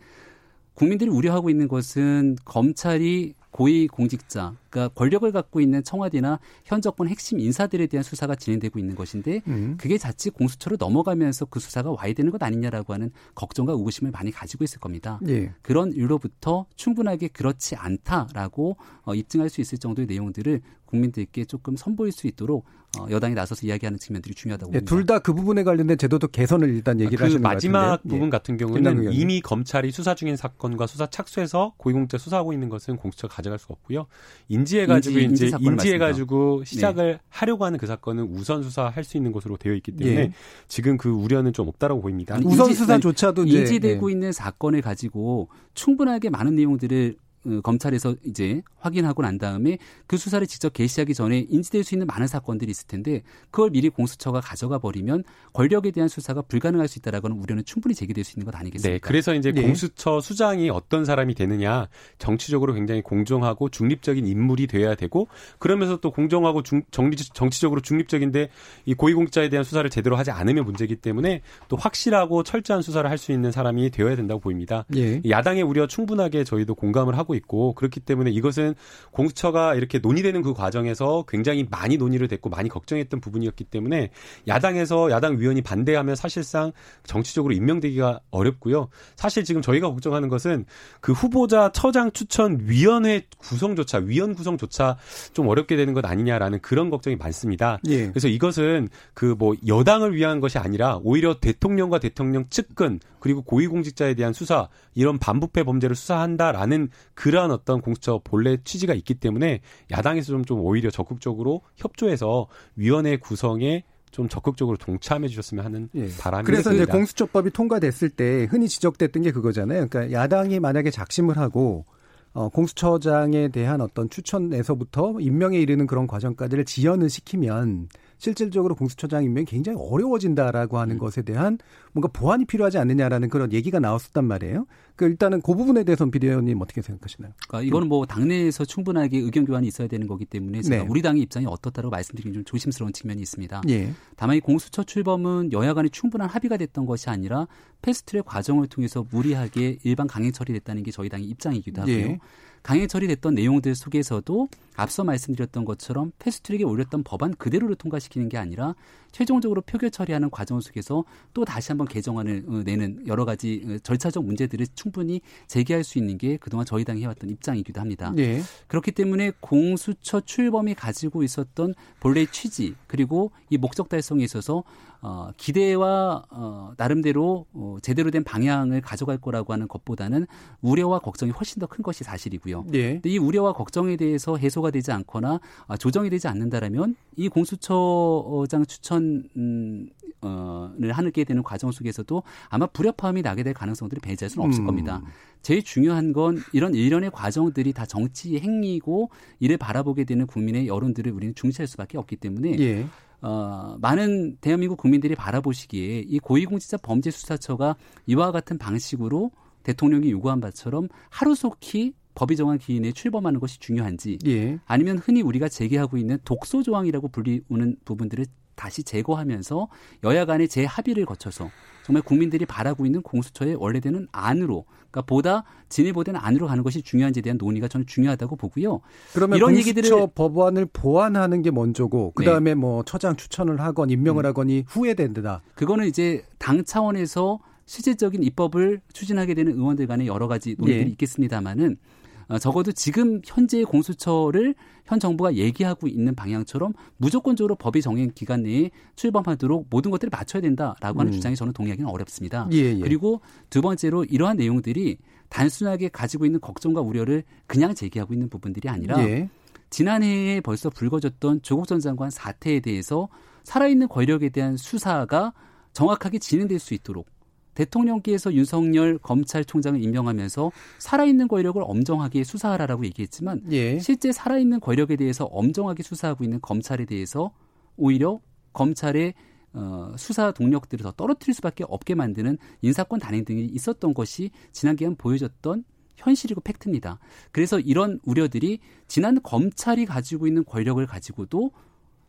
국민들이 0.75 1.09
우려하고 1.09 1.49
있는 1.49 1.67
것은 1.67 2.37
검찰이 2.45 3.33
고위 3.53 3.87
공직자, 3.87 4.55
그러니까 4.71 4.93
권력을 4.95 5.31
갖고 5.31 5.61
있는 5.61 5.83
청와대나 5.83 6.39
현 6.65 6.81
정권 6.81 7.07
핵심 7.07 7.39
인사들에 7.39 7.85
대한 7.85 8.03
수사가 8.03 8.33
진행되고 8.35 8.79
있는 8.79 8.95
것인데 8.95 9.41
음. 9.47 9.77
그게 9.79 9.99
자칫 9.99 10.31
공수처로 10.31 10.75
넘어가면서 10.79 11.45
그 11.45 11.59
수사가 11.59 11.91
와야 11.91 12.13
되는 12.13 12.31
것 12.31 12.41
아니냐라고 12.41 12.93
하는 12.93 13.11
걱정과 13.35 13.73
의구심을 13.73 14.11
많이 14.11 14.31
가지고 14.31 14.63
있을 14.63 14.79
겁니다. 14.79 15.19
예. 15.27 15.53
그런 15.61 15.93
일로부터 15.93 16.65
충분하게 16.75 17.27
그렇지 17.27 17.75
않다라고 17.75 18.75
어, 19.03 19.13
입증할 19.13 19.49
수 19.49 19.61
있을 19.61 19.77
정도의 19.77 20.07
내용들을 20.07 20.59
국민들께 20.85 21.45
조금 21.45 21.75
선보일 21.75 22.11
수 22.11 22.25
있도록 22.25 22.65
어, 22.65 22.82
여당이 23.09 23.33
나서서 23.33 23.65
이야기하는 23.65 23.97
측면들이 23.97 24.35
중요하다고 24.35 24.71
예, 24.73 24.79
봅니다. 24.79 24.95
둘다 24.95 25.19
그 25.19 25.33
부분에 25.33 25.63
관련된 25.63 25.97
제도도 25.97 26.27
개선을 26.27 26.69
일단 26.69 26.99
얘기를 26.99 27.17
그 27.17 27.23
하시는 27.23 27.41
것 27.41 27.47
마지막 27.49 27.87
같은데. 27.89 28.09
부분 28.13 28.27
예. 28.27 28.29
같은 28.29 28.57
경우는 28.57 29.13
이미 29.13 29.41
검찰이 29.41 29.91
수사 29.91 30.13
중인 30.15 30.35
사건과 30.35 30.85
수사 30.87 31.07
착수해서 31.07 31.73
고위공직자 31.77 32.17
수사하고 32.19 32.53
있는 32.53 32.69
것은 32.69 32.97
공수처가 32.97 33.33
가져갈 33.35 33.57
수가 33.57 33.73
없고요. 33.73 34.05
인지해가지고 34.49 35.19
인지, 35.19 35.45
이제 35.47 35.55
인지 35.57 35.65
인지 35.69 35.93
해가지고 35.93 36.63
시작을 36.65 37.11
네. 37.13 37.19
하려고 37.29 37.65
하는 37.65 37.79
그 37.79 37.87
사건은 37.87 38.25
우선 38.25 38.61
수사할 38.63 39.03
수 39.03 39.17
있는 39.17 39.31
것으로 39.31 39.57
되어 39.57 39.73
있기 39.73 39.91
때문에 39.93 40.17
예. 40.19 40.31
지금 40.67 40.97
그 40.97 41.09
우려는 41.09 41.51
좀 41.53 41.67
없다라고 41.67 42.01
보입니다. 42.01 42.35
아니, 42.35 42.45
우선 42.45 42.67
인지- 42.67 42.75
수사조차도 42.79 43.45
이제 43.45 43.59
인지되고 43.59 44.09
예. 44.09 44.13
있는 44.13 44.31
사건을 44.31 44.81
가지고 44.81 45.49
충분하게 45.73 46.29
많은 46.29 46.55
내용들을 46.55 47.15
어, 47.17 47.23
검찰에서 47.63 48.15
이제 48.25 48.61
확인하고 48.77 49.23
난 49.23 49.37
다음에 49.37 49.77
그 50.05 50.17
수사를 50.17 50.45
직접 50.45 50.71
개시하기 50.73 51.13
전에 51.13 51.45
인지될 51.49 51.83
수 51.83 51.95
있는 51.95 52.05
많은 52.05 52.27
사건들이 52.27 52.69
있을 52.69 52.87
텐데 52.87 53.23
그걸 53.49 53.71
미리 53.71 53.89
공수처가 53.89 54.41
가져가 54.41 54.77
버리면 54.77 55.23
권력에 55.53 55.91
대한 55.91 56.07
수사가 56.07 56.43
불가능할 56.43 56.87
수 56.87 56.99
있다라고는 56.99 57.37
우려는 57.37 57.65
충분히 57.65 57.95
제기될 57.95 58.23
수 58.23 58.37
있는 58.37 58.45
것 58.45 58.55
아니겠습니까? 58.55 58.93
네, 58.93 58.99
그래서 58.99 59.33
이제 59.33 59.51
예. 59.55 59.61
공수처 59.61 60.21
수장이 60.21 60.69
어떤 60.69 61.05
사람이 61.05 61.33
되느냐, 61.33 61.87
정치적으로 62.19 62.73
굉장히 62.73 63.01
공정하고 63.01 63.69
중립적인 63.69 64.27
인물이 64.27 64.67
돼야 64.67 64.95
되고, 64.95 65.27
그러면서 65.59 65.97
또 65.97 66.11
공정하고 66.11 66.61
중, 66.61 66.83
정리, 66.91 67.15
정치적으로 67.17 67.81
중립적인데 67.81 68.49
이 68.85 68.93
고위공직자에 68.93 69.49
대한 69.49 69.63
수사를 69.63 69.89
제대로 69.89 70.15
하지 70.15 70.31
않으면 70.31 70.65
문제이기 70.65 70.97
때문에 70.97 71.41
또 71.67 71.77
확실하고 71.77 72.43
철저한 72.43 72.81
수사를 72.83 73.09
할 73.09 73.23
수 73.23 73.31
있는 73.31 73.51
사람이 73.51 73.89
되어야 73.91 74.17
된다고 74.17 74.41
보입니다. 74.41 74.85
예. 74.95 75.21
야당의 75.27 75.63
우려 75.63 75.87
충분하게 75.87 76.43
저희도 76.43 76.75
공감을 76.75 77.17
하고 77.17 77.32
있고 77.35 77.73
그렇기 77.73 77.99
때문에 77.99 78.31
이것은 78.31 78.73
공수처가 79.11 79.75
이렇게 79.75 79.99
논의되는 79.99 80.41
그 80.41 80.53
과정에서 80.53 81.25
굉장히 81.27 81.67
많이 81.69 81.97
논의를 81.97 82.27
됐고 82.27 82.49
많이 82.49 82.69
걱정했던 82.69 83.19
부분이었기 83.19 83.65
때문에 83.65 84.09
야당에서 84.47 85.11
야당 85.11 85.39
위원이 85.39 85.61
반대하면 85.61 86.15
사실상 86.15 86.71
정치적으로 87.03 87.53
임명되기가 87.53 88.21
어렵고요. 88.31 88.87
사실 89.15 89.43
지금 89.43 89.61
저희가 89.61 89.89
걱정하는 89.89 90.29
것은 90.29 90.65
그 91.01 91.11
후보자 91.11 91.71
처장 91.73 92.11
추천 92.11 92.59
위원회 92.61 93.23
구성조차 93.37 93.99
위원 93.99 94.33
구성조차 94.33 94.97
좀 95.33 95.47
어렵게 95.47 95.75
되는 95.75 95.93
것 95.93 96.05
아니냐라는 96.05 96.59
그런 96.61 96.89
걱정이 96.89 97.17
많습니다. 97.17 97.79
예. 97.87 98.07
그래서 98.07 98.27
이것은 98.27 98.89
그 99.13 99.33
뭐 99.43 99.55
여당을 99.67 100.15
위한 100.15 100.39
것이 100.39 100.57
아니라 100.57 100.99
오히려 101.03 101.35
대통령과 101.39 101.99
대통령 101.99 102.45
측근 102.49 102.99
그리고 103.23 103.41
고위공직자에 103.41 104.15
대한 104.15 104.33
수사 104.33 104.67
이런 104.95 105.17
반부패 105.17 105.63
범죄를 105.63 105.95
수사한다라는 105.95 106.89
그러한 107.13 107.51
어떤 107.51 107.79
공수처 107.79 108.19
본래 108.21 108.57
취지가 108.61 108.93
있기 108.95 109.13
때문에 109.13 109.61
야당에서 109.91 110.33
좀, 110.33 110.43
좀 110.43 110.59
오히려 110.59 110.91
적극적으로 110.91 111.61
협조해서 111.77 112.47
위원회 112.75 113.15
구성에 113.15 113.85
좀 114.11 114.27
적극적으로 114.27 114.75
동참해 114.75 115.29
주셨으면 115.29 115.63
하는 115.63 115.89
예. 115.95 116.09
바람이 116.19 116.43
그래서 116.43 116.71
이제 116.71 116.81
있습니다. 116.81 116.91
공수처법이 116.91 117.51
통과됐을 117.51 118.09
때 118.09 118.45
흔히 118.51 118.67
지적됐던 118.67 119.23
게 119.23 119.31
그거잖아요. 119.31 119.87
그러니까 119.87 120.11
야당이 120.11 120.59
만약에 120.59 120.91
작심을 120.91 121.37
하고 121.37 121.85
어, 122.33 122.49
공수처장에 122.49 123.47
대한 123.47 123.79
어떤 123.79 124.09
추천에서부터 124.09 125.15
임명에 125.21 125.59
이르는 125.59 125.87
그런 125.87 126.07
과정까지를 126.07 126.65
지연을 126.65 127.09
시키면 127.09 127.87
실질적으로 128.23 128.73
공수처장 128.75 129.25
임명이 129.25 129.43
굉장히 129.45 129.77
어려워진다라고 129.81 130.79
하는 130.79 130.97
것에 130.97 131.23
대한 131.23 131.57
뭔가 131.91 132.07
보완이 132.07 132.45
필요하지 132.45 132.77
않느냐라는 132.77 133.27
그런 133.27 133.51
얘기가 133.51 133.79
나왔었단 133.79 134.23
말이에요. 134.23 134.65
그 134.95 135.03
일단은 135.03 135.41
그 135.41 135.53
부분에 135.53 135.83
대해서는 135.83 136.09
비대위원님 136.09 136.61
어떻게 136.61 136.81
생각하시나요? 136.81 137.33
그러니까 137.49 137.67
이거는 137.67 137.89
뭐 137.89 138.05
당내에서 138.05 138.63
충분하게 138.63 139.17
의견 139.17 139.43
교환이 139.45 139.67
있어야 139.67 139.89
되는 139.89 140.07
거기 140.07 140.23
때문에 140.23 140.61
제가 140.61 140.83
네. 140.83 140.89
우리 140.89 141.01
당의 141.01 141.21
입장이 141.23 141.45
어떻다고 141.47 141.89
말씀드리긴 141.89 142.33
좀 142.33 142.45
조심스러운 142.45 142.93
측면이 142.93 143.21
있습니다. 143.21 143.63
예. 143.67 143.91
다만 144.15 144.37
이 144.37 144.39
공수처 144.39 144.83
출범은 144.83 145.51
여야 145.51 145.73
간에 145.73 145.89
충분한 145.89 146.29
합의가 146.29 146.55
됐던 146.55 146.85
것이 146.85 147.09
아니라 147.09 147.47
패스트트랙 147.81 148.23
과정을 148.23 148.67
통해서 148.67 149.05
무리하게 149.11 149.79
일반 149.83 150.07
강행 150.07 150.31
처리됐다는 150.31 150.83
게 150.83 150.91
저희 150.91 151.09
당의 151.09 151.27
입장이기도 151.27 151.81
하고요. 151.81 151.97
예. 151.97 152.19
강행 152.63 152.87
처리됐던 152.87 153.35
내용들 153.35 153.75
속에서도 153.75 154.47
앞서 154.75 155.03
말씀드렸던 155.03 155.65
것처럼 155.65 156.13
패스트트랙에 156.17 156.63
올렸던 156.63 157.03
법안 157.03 157.35
그대로를 157.35 157.75
통과시키는 157.75 158.29
게 158.29 158.37
아니라 158.37 158.73
최종적으로 159.13 159.61
표결 159.61 159.91
처리하는 159.91 160.29
과정 160.29 160.59
속에서 160.59 161.05
또 161.33 161.45
다시 161.45 161.71
한번 161.71 161.87
개정안을 161.87 162.43
어, 162.47 162.61
내는 162.65 163.07
여러 163.07 163.23
가지 163.23 163.63
어, 163.65 163.77
절차적 163.81 164.25
문제들을 164.25 164.65
충분히 164.75 165.21
제기할 165.47 165.85
수 165.85 165.97
있는 165.97 166.17
게 166.17 166.35
그동안 166.37 166.65
저희 166.65 166.83
당이 166.83 167.01
해왔던 167.03 167.29
입장이기도 167.29 167.79
합니다. 167.79 168.11
예. 168.17 168.41
그렇기 168.67 168.91
때문에 168.91 169.31
공수처 169.39 170.19
출범이 170.19 170.73
가지고 170.73 171.23
있었던 171.23 171.73
본래의 172.01 172.27
취지 172.31 172.75
그리고 172.87 173.31
이 173.49 173.57
목적 173.57 173.87
달성에 173.87 174.23
있어서 174.23 174.63
어, 175.05 175.31
기대와 175.35 176.23
어, 176.29 176.73
나름대로 176.77 177.45
어, 177.53 177.77
제대로 177.81 178.09
된 178.09 178.23
방향을 178.23 178.79
가져갈 178.79 179.17
거라고 179.17 179.51
하는 179.51 179.67
것보다는 179.67 180.25
우려와 180.61 180.99
걱정이 180.99 181.31
훨씬 181.31 181.59
더 181.59 181.67
큰 181.67 181.83
것이 181.83 182.03
사실이고요. 182.03 182.65
예. 182.73 182.93
근데 182.93 183.09
이 183.09 183.17
우려와 183.17 183.53
걱정에 183.53 183.95
대해서 183.97 184.37
해소가 184.37 184.71
되지 184.71 184.91
않거나 184.91 185.39
아, 185.67 185.77
조정이 185.77 186.09
되지 186.09 186.27
않는다라면 186.27 186.95
이 187.17 187.27
공수처장 187.29 188.65
추천 188.65 189.02
음, 189.35 189.89
어를 190.21 190.93
하게 190.93 191.23
되는 191.23 191.43
과정 191.43 191.71
속에서도 191.71 192.23
아마 192.49 192.65
불협화음이 192.65 193.21
나게 193.21 193.43
될 193.43 193.53
가능성들이 193.53 194.01
배제할 194.01 194.29
수는 194.29 194.47
없을 194.47 194.63
음. 194.63 194.65
겁니다. 194.65 195.01
제일 195.41 195.61
중요한 195.61 196.13
건 196.13 196.39
이런 196.53 196.73
일련의 196.73 197.11
과정들이 197.11 197.73
다 197.73 197.85
정치 197.85 198.39
행위고 198.39 199.09
이를 199.39 199.57
바라보게 199.57 200.05
되는 200.05 200.25
국민의 200.25 200.67
여론들을 200.67 201.11
우리는 201.11 201.35
중시할 201.35 201.67
수밖에 201.67 201.97
없기 201.97 202.15
때문에 202.15 202.57
예. 202.59 202.87
어, 203.21 203.77
많은 203.79 204.37
대한민국 204.41 204.77
국민들이 204.77 205.15
바라보시기에 205.15 206.05
이 206.07 206.19
고위공직자 206.19 206.77
범죄수사처가 206.77 207.75
이와 208.07 208.31
같은 208.31 208.57
방식으로 208.57 209.31
대통령이 209.63 210.11
요구한 210.11 210.41
바처럼 210.41 210.89
하루속히 211.09 211.93
법이 212.15 212.35
정한 212.35 212.57
기인에 212.57 212.91
출범하는 212.91 213.39
것이 213.39 213.59
중요한지 213.59 214.19
예. 214.27 214.59
아니면 214.65 214.97
흔히 214.97 215.21
우리가 215.21 215.49
제기하고 215.49 215.97
있는 215.97 216.19
독소 216.25 216.63
조항이라고 216.63 217.07
불리우는 217.07 217.77
부분들을 217.85 218.25
다시 218.55 218.83
제거하면서 218.83 219.67
여야 220.03 220.25
간의 220.25 220.47
재합의를 220.47 221.05
거쳐서 221.05 221.49
정말 221.83 222.01
국민들이 222.01 222.45
바라고 222.45 222.85
있는 222.85 223.01
공수처의 223.01 223.55
원래되는 223.55 224.07
안으로 224.11 224.65
그러니까 224.89 225.01
보다 225.01 225.43
진일보된 225.69 226.15
안으로 226.15 226.47
가는 226.47 226.63
것이 226.63 226.81
중요한지에 226.81 227.21
대한 227.23 227.37
논의가 227.37 227.67
저는 227.67 227.87
중요하다고 227.87 228.35
보고요. 228.35 228.81
그러면 229.13 229.37
이런 229.37 229.53
공수처 229.53 229.69
얘기들을 229.69 230.07
법안을 230.15 230.67
보완하는 230.71 231.41
게 231.41 231.51
먼저고 231.51 232.13
네. 232.17 232.25
그다음에 232.25 232.53
뭐 232.53 232.83
처장 232.83 233.15
추천을 233.15 233.59
하건 233.59 233.89
임명을 233.89 234.23
음. 234.23 234.27
하거니 234.27 234.63
후회된다. 234.67 235.41
그거는 235.55 235.87
이제 235.87 236.23
당 236.37 236.63
차원에서 236.63 237.39
실질적인 237.65 238.23
입법을 238.23 238.81
추진하게 238.93 239.33
되는 239.33 239.53
의원들 239.53 239.87
간의 239.87 240.07
여러 240.07 240.27
가지 240.27 240.55
논의들이 240.57 240.85
예. 240.85 240.91
있겠습니다만은 240.91 241.71
어, 241.71 242.02
적어도 242.39 242.71
지금 242.71 243.21
현재의 243.25 243.65
공수처를 243.65 244.55
현 244.85 244.99
정부가 244.99 245.35
얘기하고 245.35 245.87
있는 245.87 246.15
방향처럼 246.15 246.73
무조건적으로 246.97 247.55
법이 247.55 247.81
정한 247.81 248.11
기간 248.11 248.43
내에 248.43 248.71
출범하도록 248.95 249.67
모든 249.69 249.91
것들을 249.91 250.09
맞춰야 250.11 250.41
된다라고 250.41 250.99
하는 250.99 251.11
음. 251.11 251.13
주장이 251.13 251.35
저는 251.35 251.53
동의하기는 251.53 251.89
어렵습니다. 251.89 252.47
예, 252.51 252.57
예. 252.57 252.79
그리고 252.79 253.21
두 253.49 253.61
번째로 253.61 254.03
이러한 254.03 254.37
내용들이 254.37 254.97
단순하게 255.29 255.89
가지고 255.89 256.25
있는 256.25 256.39
걱정과 256.39 256.81
우려를 256.81 257.23
그냥 257.47 257.73
제기하고 257.73 258.13
있는 258.13 258.29
부분들이 258.29 258.69
아니라 258.69 259.03
예. 259.03 259.29
지난해에 259.69 260.41
벌써 260.41 260.69
불거졌던 260.69 261.41
조국 261.41 261.67
전 261.67 261.79
장관 261.79 262.11
사태에 262.11 262.59
대해서 262.59 263.09
살아있는 263.43 263.87
권력에 263.87 264.29
대한 264.29 264.55
수사가 264.55 265.33
정확하게 265.73 266.19
진행될 266.19 266.59
수 266.59 266.75
있도록 266.75 267.07
대통령께서 267.53 268.33
윤석열 268.33 268.97
검찰총장을 268.97 269.81
임명하면서 269.81 270.51
살아있는 270.79 271.27
권력을 271.27 271.61
엄정하게 271.63 272.23
수사하라라고 272.23 272.85
얘기했지만 272.85 273.41
예. 273.51 273.79
실제 273.79 274.11
살아있는 274.11 274.59
권력에 274.59 274.95
대해서 274.95 275.25
엄정하게 275.25 275.83
수사하고 275.83 276.23
있는 276.23 276.39
검찰에 276.41 276.85
대해서 276.85 277.31
오히려 277.77 278.19
검찰의 278.53 279.13
어, 279.53 279.93
수사 279.97 280.31
동력들을 280.31 280.83
더 280.83 280.91
떨어뜨릴 280.91 281.33
수밖에 281.35 281.63
없게 281.67 281.93
만드는 281.93 282.37
인사권 282.61 282.99
단행 282.99 283.23
등이 283.23 283.45
있었던 283.45 283.93
것이 283.93 284.31
지난 284.51 284.75
기간 284.75 284.95
보여줬던 284.95 285.63
현실이고 285.95 286.41
팩트입니다. 286.41 286.99
그래서 287.31 287.59
이런 287.59 287.99
우려들이 288.03 288.59
지난 288.87 289.21
검찰이 289.21 289.85
가지고 289.85 290.27
있는 290.27 290.43
권력을 290.43 290.83
가지고도 290.85 291.51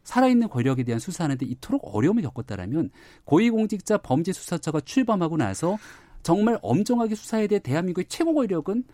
살아있는 0.05 0.48
권력에 0.48 0.84
대한 0.84 1.00
수사하는데 1.00 1.44
이토록 1.46 1.82
어려움을 1.94 2.22
겪었다라면 2.22 2.90
고위공직자 3.24 3.98
범죄수사처가 3.98 4.80
출범하고 4.80 5.36
나서 5.36 5.76
정말 6.22 6.59
엄정하게 6.62 7.14
수사해야 7.14 7.46
될 7.48 7.61
대한민국의 7.61 8.07
최고 8.09 8.34
권력은 8.34 8.84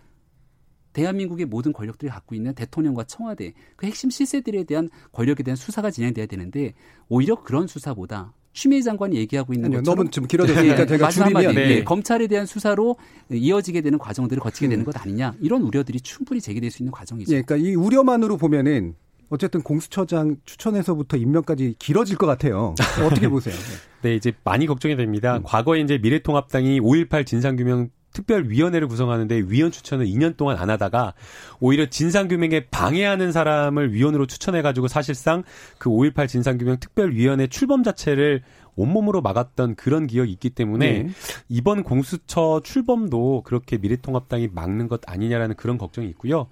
대한민국의 0.92 1.46
모든 1.46 1.72
권력들이 1.72 2.10
갖고 2.10 2.34
있는 2.34 2.54
대통령과 2.54 3.04
청와대 3.04 3.52
그 3.76 3.86
핵심 3.86 4.10
실세들에 4.10 4.64
대한 4.64 4.88
권력에 5.12 5.42
대한 5.42 5.56
수사가 5.56 5.90
진행돼야 5.90 6.26
되는데 6.26 6.74
오히려 7.08 7.36
그런 7.36 7.66
수사보다 7.66 8.32
추미애 8.52 8.82
장관이 8.82 9.16
얘기하고 9.16 9.52
있는 9.52 9.66
아니요, 9.66 9.78
것처럼 9.78 9.96
너무 9.96 10.10
좀 10.10 10.26
길어졌으니까 10.26 10.86
제가 10.86 11.06
마지막 11.06 11.26
줄이면 11.26 11.44
한마디, 11.46 11.68
네. 11.68 11.76
예, 11.76 11.84
검찰에 11.84 12.26
대한 12.26 12.46
수사로 12.46 12.96
이어지게 13.30 13.80
되는 13.80 13.96
과정들을 13.98 14.42
거치게 14.42 14.68
되는 14.68 14.82
음. 14.82 14.84
것 14.84 15.00
아니냐 15.00 15.34
이런 15.40 15.62
우려들이 15.62 16.00
충분히 16.00 16.40
제기될 16.40 16.70
수 16.72 16.82
있는 16.82 16.90
과정이죠. 16.90 17.32
예, 17.32 17.42
그러니까 17.42 17.68
이 17.68 17.76
우려만으로 17.76 18.36
보면은 18.36 18.96
어쨌든 19.30 19.62
공수처장 19.62 20.36
추천에서부터 20.44 21.16
임명까지 21.16 21.76
길어질 21.78 22.18
것 22.18 22.26
같아요. 22.26 22.74
어떻게 23.06 23.28
보세요? 23.28 23.54
네, 24.02 24.14
이제 24.14 24.32
많이 24.44 24.66
걱정이 24.66 24.96
됩니다. 24.96 25.36
음. 25.36 25.42
과거에 25.44 25.80
이제 25.80 25.98
미래통합당이 25.98 26.80
5.18 26.80 27.24
진상규명 27.24 27.90
특별위원회를 28.12 28.88
구성하는데 28.88 29.44
위원 29.46 29.70
추천을 29.70 30.04
2년 30.06 30.36
동안 30.36 30.56
안 30.58 30.68
하다가 30.68 31.14
오히려 31.60 31.86
진상규명에 31.86 32.66
방해하는 32.70 33.30
사람을 33.30 33.92
위원으로 33.92 34.26
추천해가지고 34.26 34.88
사실상 34.88 35.44
그 35.78 35.90
5.18 35.90 36.26
진상규명 36.26 36.78
특별위원회 36.80 37.46
출범 37.46 37.84
자체를 37.84 38.42
온몸으로 38.74 39.20
막았던 39.20 39.76
그런 39.76 40.06
기억이 40.06 40.32
있기 40.32 40.50
때문에 40.50 41.02
네. 41.04 41.10
이번 41.48 41.82
공수처 41.82 42.60
출범도 42.64 43.42
그렇게 43.44 43.78
미래통합당이 43.78 44.48
막는 44.52 44.88
것 44.88 45.00
아니냐라는 45.06 45.54
그런 45.56 45.78
걱정이 45.78 46.08
있고요. 46.08 46.48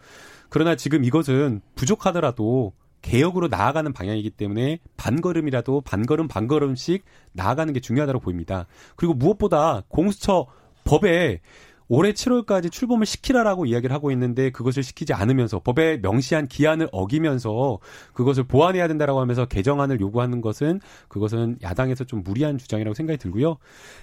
그러나 0.48 0.76
지금 0.76 1.04
이것은 1.04 1.60
부족하더라도 1.74 2.72
개혁으로 3.02 3.48
나아가는 3.48 3.92
방향이기 3.92 4.30
때문에 4.30 4.80
반걸음이라도 4.96 5.82
반걸음 5.82 6.28
반걸음씩 6.28 7.04
나아가는 7.32 7.72
게 7.72 7.80
중요하다고 7.80 8.20
보입니다. 8.20 8.66
그리고 8.96 9.14
무엇보다 9.14 9.82
공수처 9.88 10.46
법에 10.84 11.40
올해 11.90 12.12
7월까지 12.12 12.70
출범을 12.70 13.06
시키라라고 13.06 13.64
이야기를 13.64 13.94
하고 13.94 14.10
있는데 14.10 14.50
그것을 14.50 14.82
시키지 14.82 15.14
않으면서 15.14 15.60
법에 15.60 15.98
명시한 16.02 16.46
기한을 16.46 16.88
어기면서 16.92 17.78
그것을 18.12 18.44
보완해야 18.44 18.88
된다라고 18.88 19.20
하면서 19.20 19.46
개정안을 19.46 20.00
요구하는 20.00 20.42
것은 20.42 20.80
그것은 21.08 21.56
야당에서 21.62 22.04
좀 22.04 22.22
무리한 22.22 22.58
주장이라고 22.58 22.94
생각이 22.94 23.18
들고요. 23.18 23.56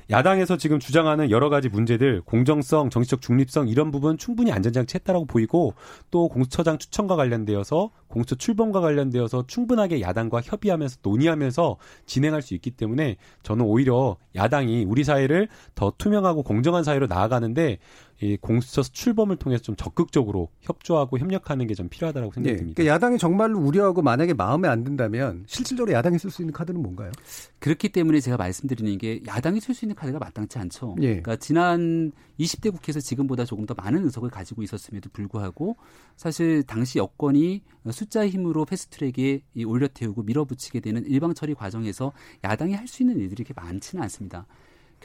야당에서 0.09 0.57
지금 0.57 0.79
주장하는 0.79 1.29
여러 1.29 1.49
가지 1.49 1.69
문제들 1.69 2.21
공정성, 2.21 2.89
정치적 2.89 3.21
중립성 3.21 3.67
이런 3.67 3.91
부분 3.91 4.17
충분히 4.17 4.51
안전장치 4.51 4.95
했다라고 4.95 5.25
보이고 5.25 5.75
또 6.09 6.27
공수처장 6.27 6.79
추천과 6.79 7.15
관련되어서 7.15 7.91
공수처 8.07 8.35
출범과 8.35 8.81
관련되어서 8.81 9.45
충분하게 9.45 10.01
야당과 10.01 10.41
협의하면서 10.41 10.97
논의하면서 11.03 11.77
진행할 12.05 12.41
수 12.41 12.55
있기 12.55 12.71
때문에 12.71 13.17
저는 13.43 13.65
오히려 13.65 14.17
야당이 14.35 14.85
우리 14.85 15.03
사회를 15.03 15.49
더 15.75 15.93
투명하고 15.97 16.43
공정한 16.43 16.83
사회로 16.83 17.07
나아가는데 17.07 17.74
이 18.21 18.37
공수처 18.37 18.81
출범을 18.81 19.35
통해서 19.35 19.61
좀 19.61 19.75
적극적으로 19.75 20.49
협조하고 20.61 21.19
협력하는 21.19 21.67
게 21.67 21.75
좀 21.75 21.89
필요하다고 21.89 22.31
생각이 22.31 22.51
네, 22.53 22.57
듭니다. 22.57 22.75
그러니까 22.77 22.95
야당이 22.95 23.17
정말로 23.17 23.59
우려하고 23.59 24.01
만약에 24.01 24.33
마음에 24.33 24.69
안 24.69 24.85
든다면 24.85 25.43
실질적으로 25.47 25.93
야당이 25.93 26.17
쓸 26.17 26.31
수 26.31 26.41
있는 26.41 26.53
카드는 26.53 26.81
뭔가요? 26.81 27.11
그렇기 27.59 27.89
때문에 27.89 28.21
제가 28.21 28.37
말씀드리는 28.37 28.97
게 28.97 29.21
야당이 29.27 29.59
쓸 29.59 29.75
수 29.75 29.83
있는 29.83 29.95
카드가 29.95 30.17
마땅치 30.19 30.57
않죠. 30.57 30.95
예. 31.01 31.07
그러니까 31.07 31.35
지난 31.35 32.13
20대 32.39 32.71
국회에서 32.71 33.01
지금보다 33.01 33.43
조금 33.43 33.65
더 33.65 33.73
많은 33.73 34.05
의석을 34.05 34.29
가지고 34.29 34.63
있었음에도 34.63 35.09
불구하고 35.11 35.75
사실 36.15 36.63
당시 36.63 36.97
여권이 36.99 37.61
숫자의 37.91 38.29
힘으로 38.29 38.63
패스트트랙에 38.63 39.41
올려 39.65 39.87
태우고 39.89 40.23
밀어붙이게 40.23 40.79
되는 40.79 41.05
일방 41.05 41.33
처리 41.33 41.53
과정에서 41.53 42.13
야당이 42.45 42.73
할 42.73 42.87
수 42.87 43.03
있는 43.03 43.17
일들이 43.19 43.43
그렇게 43.43 43.59
많지는 43.59 44.01
않습니다. 44.03 44.45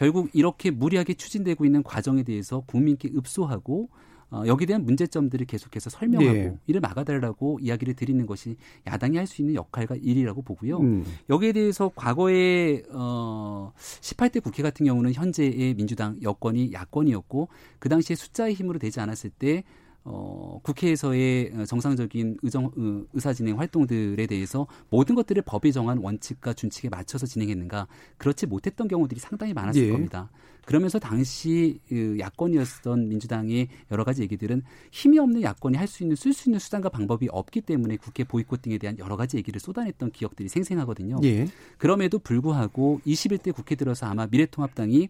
결국 0.01 0.31
이렇게 0.33 0.71
무리하게 0.71 1.13
추진되고 1.13 1.67
있는 1.67 1.83
과정에 1.83 2.23
대해서 2.23 2.61
국민께 2.61 3.11
읍소하고 3.15 3.91
어, 4.31 4.45
여기에 4.47 4.67
대한 4.67 4.85
문제점들을 4.87 5.45
계속해서 5.45 5.91
설명하고 5.91 6.33
네. 6.33 6.57
이를 6.67 6.81
막아달라고 6.81 7.59
이야기를 7.61 7.95
드리는 7.95 8.25
것이 8.25 8.57
야당이 8.87 9.19
할 9.19 9.27
수 9.27 9.43
있는 9.43 9.57
역할과 9.57 9.97
일이라고 9.97 10.41
보고요. 10.41 10.79
음. 10.79 11.05
여기에 11.29 11.53
대해서 11.53 11.91
과거에 11.95 12.83
어 12.93 13.73
18대 13.77 14.43
국회 14.43 14.63
같은 14.63 14.87
경우는 14.87 15.13
현재의 15.13 15.75
민주당 15.75 16.17
여권이 16.23 16.73
야권이었고 16.73 17.49
그 17.79 17.91
당시에 17.91 18.17
숫자의 18.17 18.55
힘으로 18.55 18.79
되지 18.79 19.01
않았을 19.01 19.29
때 19.29 19.65
어, 20.05 20.61
국회에서의 20.63 21.67
정상적인 21.67 22.39
의정, 22.43 22.71
의사 23.13 23.33
진행 23.33 23.59
활동들에 23.59 24.27
대해서 24.27 24.67
모든 24.89 25.15
것들을 25.15 25.43
법이 25.43 25.73
정한 25.73 25.99
원칙과 25.99 26.55
준칙에 26.55 26.89
맞춰서 26.89 27.27
진행했는가 27.27 27.87
그렇지 28.17 28.47
못했던 28.47 28.89
경우들이 28.89 29.21
상당히 29.21 29.53
많았을 29.53 29.89
예. 29.89 29.93
겁니다. 29.93 30.31
그러면서 30.65 30.99
당시 30.99 31.81
그 31.89 32.17
야권이었던 32.19 33.09
민주당의 33.09 33.69
여러 33.91 34.05
가지 34.05 34.23
얘기들은 34.23 34.63
힘이 34.93 35.19
없는 35.19 35.43
야권이 35.43 35.77
할 35.77 35.91
수 35.91 36.05
있는 36.05 36.15
쓸 36.15 36.33
수 36.33 36.49
있는 36.49 36.61
수단과 36.61 36.89
방법이 36.89 37.29
없기 37.31 37.63
때문에 37.63 37.97
국회 37.97 38.23
보이콧 38.23 38.63
등에 38.63 38.79
대한 38.79 38.97
여러 38.99 39.17
가지 39.17 39.37
얘기를 39.37 39.61
쏟아냈던 39.61 40.13
기억들이 40.13 40.49
생생하거든요. 40.49 41.17
예. 41.25 41.49
그럼에도 41.77 42.21
불구하고 42.21 43.01
21대 43.05 43.53
국회 43.53 43.75
들어서 43.75 44.07
아마 44.07 44.27
미래통합당이 44.27 45.09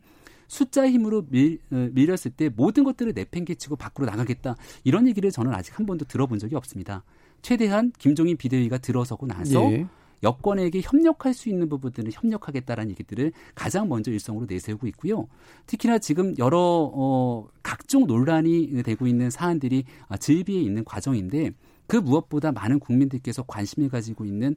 숫자 0.51 0.91
힘으로 0.91 1.25
밀, 1.29 1.61
어, 1.71 1.89
밀렸을 1.93 2.33
때 2.37 2.49
모든 2.49 2.83
것들을 2.83 3.13
내팽개치고 3.15 3.77
밖으로 3.77 4.07
나가겠다 4.07 4.57
이런 4.83 5.07
얘기를 5.07 5.31
저는 5.31 5.55
아직 5.55 5.79
한 5.79 5.87
번도 5.87 6.07
들어본 6.07 6.41
적이 6.41 6.57
없습니다. 6.57 7.05
최대한 7.41 7.93
김종인 7.99 8.37
비대위가 8.37 8.79
들어서고 8.79 9.29
나서 9.29 9.73
예. 9.73 9.87
여권에게 10.25 10.81
협력할 10.83 11.35
수 11.35 11.49
있는 11.49 11.69
부분들은 11.69 12.11
협력하겠다라는 12.13 12.91
얘기들을 12.91 13.31
가장 13.55 13.89
먼저 13.89 14.11
일성으로 14.11 14.47
내세우고 14.51 14.89
있고요. 14.89 15.29
특히나 15.67 15.99
지금 15.99 16.35
여러 16.37 16.91
어, 16.93 17.47
각종 17.63 18.09
논란이 18.09 18.83
되고 18.83 19.07
있는 19.07 19.31
사안들이 19.31 19.85
질비해 20.19 20.61
있는 20.61 20.85
과정인데 20.85 21.53
그 21.87 21.97
무엇보다 21.97 22.51
많은 22.51 22.81
국민들께서 22.81 23.45
관심을 23.45 23.89
가지고 23.89 24.25
있는 24.25 24.57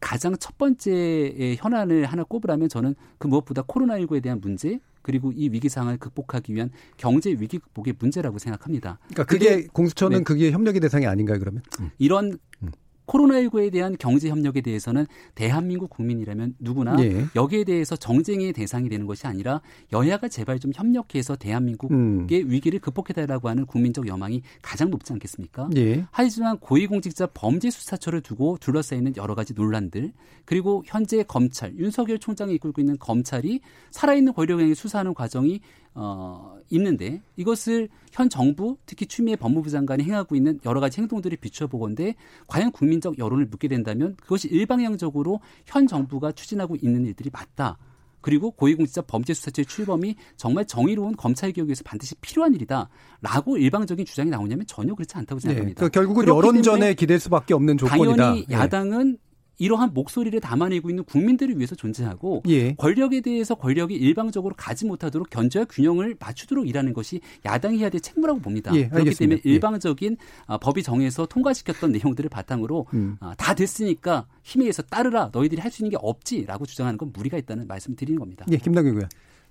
가장 0.00 0.36
첫 0.38 0.58
번째 0.58 1.56
현안을 1.58 2.04
하나 2.04 2.24
꼽으라면 2.24 2.68
저는 2.68 2.94
그 3.16 3.26
무엇보다 3.26 3.62
코로나19에 3.62 4.22
대한 4.22 4.38
문제 4.38 4.78
그리고 5.04 5.32
이 5.32 5.50
위기 5.50 5.68
상황을 5.68 5.98
극복하기 5.98 6.54
위한 6.54 6.70
경제 6.96 7.30
위기 7.30 7.58
극복의 7.58 7.94
문제라고 7.98 8.38
생각합니다. 8.38 8.98
그러니까 9.08 9.24
그게 9.24 9.66
공수처는 9.66 10.18
네. 10.18 10.24
그게 10.24 10.50
협력의 10.50 10.80
대상이 10.80 11.06
아닌가요, 11.06 11.38
그러면? 11.38 11.62
음. 11.78 11.90
이런 11.98 12.38
음. 12.62 12.70
코로나19에 13.06 13.72
대한 13.72 13.96
경제 13.98 14.28
협력에 14.28 14.60
대해서는 14.60 15.06
대한민국 15.34 15.90
국민이라면 15.90 16.54
누구나 16.58 16.96
예. 17.00 17.26
여기에 17.36 17.64
대해서 17.64 17.96
정쟁의 17.96 18.52
대상이 18.52 18.88
되는 18.88 19.06
것이 19.06 19.26
아니라 19.26 19.60
여야가 19.92 20.28
제발 20.28 20.58
좀 20.58 20.72
협력해서 20.74 21.36
대한민국의 21.36 21.92
음. 21.92 22.26
위기를 22.28 22.78
극복해달라고 22.80 23.48
하는 23.48 23.66
국민적 23.66 24.06
여망이 24.06 24.42
가장 24.62 24.90
높지 24.90 25.12
않겠습니까? 25.12 25.70
예. 25.76 26.06
하지만 26.10 26.58
고위공직자 26.58 27.28
범죄 27.34 27.70
수사처를 27.70 28.20
두고 28.20 28.58
둘러싸이는 28.60 29.14
여러 29.16 29.34
가지 29.34 29.54
논란들 29.54 30.12
그리고 30.44 30.82
현재 30.86 31.22
검찰 31.22 31.74
윤석열 31.76 32.18
총장이 32.18 32.54
이끌고 32.54 32.80
있는 32.80 32.98
검찰이 32.98 33.60
살아있는 33.90 34.32
권력행위 34.32 34.74
수사하는 34.74 35.14
과정이 35.14 35.60
어, 35.94 36.58
있는데 36.70 37.22
이것을 37.36 37.88
현 38.10 38.28
정부 38.28 38.76
특히 38.86 39.06
추미애 39.06 39.36
법무부 39.36 39.70
장관이 39.70 40.02
행하고 40.04 40.34
있는 40.34 40.58
여러 40.64 40.80
가지 40.80 41.00
행동들이 41.00 41.36
비춰보건데 41.36 42.14
과연 42.46 42.72
국민적 42.72 43.18
여론을 43.18 43.46
묻게 43.46 43.68
된다면 43.68 44.16
그것이 44.20 44.48
일방향적으로 44.48 45.40
현 45.66 45.86
정부가 45.86 46.32
추진하고 46.32 46.76
있는 46.80 47.06
일들이 47.06 47.30
맞다. 47.32 47.78
그리고 48.24 48.50
고위공직자 48.52 49.02
범죄수사처의 49.02 49.66
출범이 49.66 50.16
정말 50.38 50.66
정의로운 50.66 51.14
검찰 51.14 51.52
개혁에서 51.52 51.82
반드시 51.84 52.14
필요한 52.22 52.54
일이다라고 52.54 53.58
일방적인 53.58 54.06
주장이 54.06 54.30
나오냐면 54.30 54.64
전혀 54.66 54.94
그렇지 54.94 55.14
않다고 55.18 55.40
네, 55.40 55.48
생각합니다. 55.48 55.84
네, 55.84 55.90
그러니까 55.90 56.00
결국은 56.00 56.34
여론전에 56.34 56.94
기댈 56.94 57.20
수밖에 57.20 57.52
없는 57.52 57.76
조건이다. 57.76 58.16
당연히 58.16 58.46
네. 58.48 58.54
야당은 58.54 59.18
이러한 59.58 59.92
목소리를 59.94 60.40
담아내고 60.40 60.90
있는 60.90 61.04
국민들을 61.04 61.56
위해서 61.58 61.74
존재하고 61.74 62.42
예. 62.48 62.74
권력에 62.74 63.20
대해서 63.20 63.54
권력이 63.54 63.94
일방적으로 63.94 64.54
가지 64.56 64.86
못하도록 64.86 65.28
견제와 65.28 65.66
균형을 65.66 66.16
맞추도록 66.18 66.66
일하는 66.68 66.94
것이 66.94 67.20
야당이 67.44 67.78
해야 67.78 67.90
될 67.90 68.00
책무라고 68.00 68.40
봅니다. 68.40 68.74
예, 68.74 68.88
그렇기 68.88 69.14
때문에 69.14 69.40
예. 69.44 69.50
일방적인 69.50 70.16
예. 70.50 70.56
법이 70.60 70.82
정해서 70.82 71.26
통과시켰던 71.26 71.92
내용들을 71.92 72.30
바탕으로 72.30 72.86
음. 72.94 73.16
아, 73.20 73.34
다 73.36 73.54
됐으니까 73.54 74.26
힘에 74.42 74.64
의해서 74.64 74.82
따르라 74.82 75.30
너희들이 75.32 75.60
할 75.60 75.74
수 75.74 75.82
있는 75.82 75.90
게 75.90 75.96
없지라고 76.00 76.66
주장하는 76.66 76.96
건 76.96 77.10
무리가 77.12 77.36
있다는 77.36 77.66
말씀을 77.66 77.96
드리는 77.96 78.16
겁니다. 78.18 78.46
예, 78.50 78.56
김남규 78.58 78.90
의원. 78.90 79.08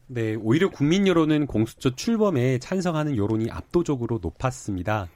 네, 0.07 0.35
오히려 0.35 0.69
국민 0.69 1.05
여론은 1.07 1.47
공수처 1.47 1.95
출범에 1.95 2.59
찬성하는 2.59 3.17
여론이 3.17 3.49
압도적으로 3.51 4.19
높았습니다. 4.21 5.09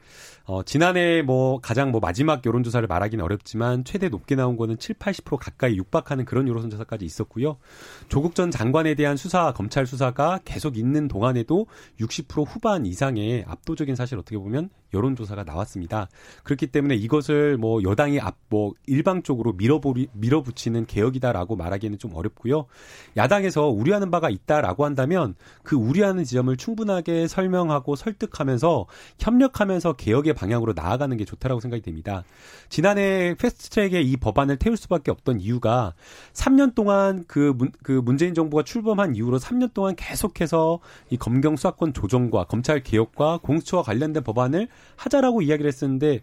어, 0.47 0.63
지난해 0.63 1.21
뭐 1.21 1.59
가장 1.59 1.91
뭐 1.91 1.99
마지막 1.99 2.45
여론조사를 2.45 2.87
말하기는 2.87 3.23
어렵지만 3.23 3.83
최대 3.83 4.07
높게 4.07 4.33
나온 4.35 4.55
거는 4.55 4.77
7, 4.77 4.95
80% 4.95 5.37
가까이 5.37 5.75
육박하는 5.75 6.23
그런 6.23 6.47
여론조사까지 6.47 7.03
있었고요. 7.03 7.57
조국 8.07 8.33
전 8.33 8.49
장관에 8.49 8.95
대한 8.95 9.17
수사, 9.17 9.51
검찰 9.51 9.85
수사가 9.85 10.39
계속 10.45 10.77
있는 10.77 11.09
동안에도 11.09 11.67
60% 11.99 12.45
후반 12.47 12.85
이상의 12.85 13.43
압도적인 13.45 13.95
사실 13.95 14.17
어떻게 14.17 14.37
보면 14.37 14.69
여론조사가 14.93 15.43
나왔습니다. 15.43 16.07
그렇기 16.43 16.67
때문에 16.67 16.95
이것을 16.95 17.57
뭐 17.57 17.81
여당이 17.83 18.19
앞, 18.19 18.35
뭐 18.49 18.73
일방적으로 18.85 19.53
밀어보리, 19.53 20.07
밀어붙이는 20.13 20.85
개혁이다라고 20.85 21.55
말하기는 21.55 21.99
좀 21.99 22.15
어렵고요. 22.15 22.65
야당에서 23.15 23.67
우려하는 23.67 24.11
바가 24.11 24.29
있다라고 24.29 24.85
한다면 24.85 25.35
그 25.63 25.75
우려하는 25.75 26.23
지점을 26.23 26.55
충분하게 26.55 27.27
설명하고 27.27 27.95
설득하면서 27.95 28.85
협력하면서 29.19 29.93
개혁의 29.93 30.33
방향으로 30.33 30.73
나아가는 30.75 31.15
게 31.17 31.25
좋다라고 31.25 31.59
생각이 31.61 31.81
됩니다. 31.81 32.23
지난해 32.69 33.35
패스트트랙에 33.35 34.01
이 34.01 34.17
법안을 34.17 34.57
태울 34.57 34.77
수밖에 34.77 35.11
없던 35.11 35.39
이유가 35.41 35.93
3년 36.33 36.75
동안 36.75 37.23
그, 37.27 37.53
문, 37.55 37.71
그 37.83 37.91
문재인 37.91 38.33
정부가 38.33 38.63
출범한 38.63 39.15
이후로 39.15 39.39
3년 39.39 39.73
동안 39.73 39.95
계속해서 39.95 40.79
이 41.09 41.17
검경 41.17 41.55
수사권 41.55 41.93
조정과 41.93 42.45
검찰 42.45 42.81
개혁과 42.81 43.39
공수처와 43.41 43.83
관련된 43.83 44.23
법안을 44.23 44.67
하자라고 44.95 45.41
이야기를 45.41 45.67
했었는데 45.67 46.21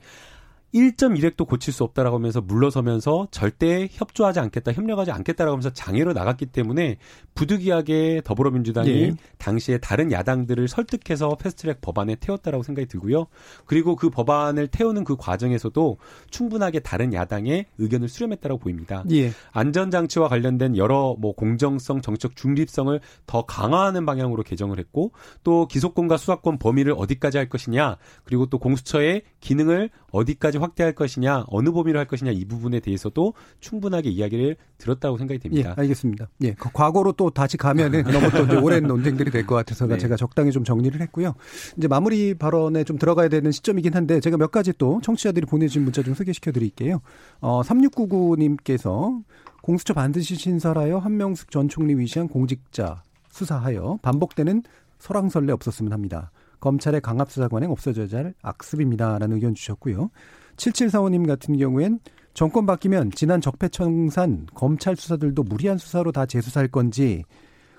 1.1획도 0.75 1.47
고칠 1.47 1.72
수 1.72 1.85
없다라고 1.85 2.16
하면서 2.16 2.41
물러서면서 2.41 3.29
절대 3.31 3.89
협조하지 3.91 4.41
않겠다, 4.41 4.72
협력하지 4.72 5.12
않겠다라고 5.12 5.53
하면서 5.53 5.70
장애로 5.70 6.12
나갔기 6.12 6.47
때문에 6.47 6.97
부득이하게 7.35 8.22
더불어민주당이 8.25 8.91
예. 8.91 9.12
당시에 9.39 9.79
다른 9.79 10.11
야당들을 10.11 10.66
설득해서 10.66 11.37
패스트트랙 11.37 11.81
법안에 11.81 12.16
태웠다라고 12.16 12.64
생각이 12.64 12.89
들고요. 12.89 13.27
그리고 13.66 13.95
그 13.95 14.11
법안을 14.11 14.66
태우는 14.68 15.05
그 15.05 15.16
과정에서도 15.16 15.99
충분하게 16.31 16.81
다른 16.81 17.14
야당의 17.14 17.66
의견을 17.79 18.09
수렴했다고 18.09 18.59
보입니다. 18.59 19.05
예. 19.12 19.31
안전장치와 19.53 20.29
관련된 20.29 20.77
여러 20.77 21.14
뭐 21.18 21.35
공정성, 21.35 22.01
정책 22.01 22.35
중립성을 22.35 22.99
더 23.27 23.47
강화하는 23.47 24.05
방향으로 24.07 24.43
개정을 24.43 24.81
했고 24.81 25.12
또 25.45 25.68
기소권과 25.68 26.16
수사권 26.16 26.59
범위를 26.59 26.95
어디까지 26.97 27.39
할 27.39 27.49
것이냐 27.49 27.97
그리고 28.25 28.47
또 28.47 28.59
공수처의 28.59 29.22
기능을 29.41 29.91
어디까지 30.11 30.59
확대할 30.65 30.93
것이냐, 30.95 31.45
어느 31.49 31.71
범위로 31.71 31.99
할 31.99 32.07
것이냐 32.07 32.33
이 32.33 32.45
부분에 32.45 32.81
대해서도 32.81 33.35
충분하게 33.61 34.11
이야기를 34.11 34.57
들었다고 34.79 35.17
생각이 35.19 35.39
됩니다. 35.39 35.75
예, 35.77 35.81
알겠습니다. 35.83 36.29
예, 36.43 36.53
그 36.55 36.69
과거로 36.73 37.12
또 37.12 37.31
다시 37.31 37.57
가면은 37.57 38.03
너무 38.11 38.31
또 38.31 38.45
이제 38.45 38.57
오랜 38.57 38.85
논쟁들이 38.85 39.31
될 39.31 39.45
것 39.47 39.55
같아서 39.55 39.87
네. 39.87 39.99
제가 39.99 40.17
적당히 40.17 40.51
좀 40.51 40.65
정리를 40.65 41.01
했고요. 41.01 41.35
이제 41.77 41.87
마무리 41.87 42.35
발언에 42.35 42.85
좀 42.85 42.99
들어가야 42.99 43.29
되는 43.29 43.53
시점이긴 43.53 43.95
한데 43.95 44.21
제가 44.21 44.37
몇 44.37 44.51
가지 44.51 44.73
또 44.77 45.01
청취자들이 45.03 45.47
보내주신 45.47 45.83
문자 45.85 46.03
좀 46.03 46.15
소개시켜 46.15 46.51
드릴게요. 46.51 47.01
어, 47.41 47.62
3699님께서 47.62 49.23
공수처 49.62 49.95
반드시 49.95 50.35
신설하여 50.35 50.99
한명숙 50.99 51.51
전 51.51 51.69
총리 51.69 51.95
위시한 51.95 52.29
공직자 52.29 53.03
수사하여 53.31 53.99
반복되는 54.03 54.62
설왕설래 54.99 55.53
없었으면 55.53 55.93
합니다. 55.93 56.31
검찰의 56.61 57.03
강압수사 57.03 57.49
관행 57.49 57.71
없어져야 57.71 58.07
할 58.12 58.35
악습입니다라는 58.43 59.37
의견 59.37 59.55
주셨고요. 59.55 60.11
7745님 60.57 61.27
같은 61.27 61.57
경우엔 61.57 62.01
정권 62.35 62.67
바뀌면 62.67 63.13
지난 63.13 63.41
적폐청산 63.41 64.47
검찰 64.55 64.97
수사들도 64.97 65.43
무리한 65.45 65.79
수사로 65.79 66.13
다 66.13 66.27
재수사할 66.27 66.69
건지 66.69 67.25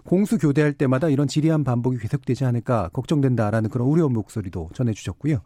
공수 0.05 0.38
교대할 0.38 0.73
때마다 0.73 1.09
이런 1.09 1.28
지리한 1.28 1.63
반복이 1.63 1.97
계속되지 1.97 2.45
않을까 2.45 2.89
걱정된다라는 2.93 3.69
그런 3.69 3.88
우려 3.88 4.07
목소리도 4.07 4.69
전해주셨고요. 4.73 5.41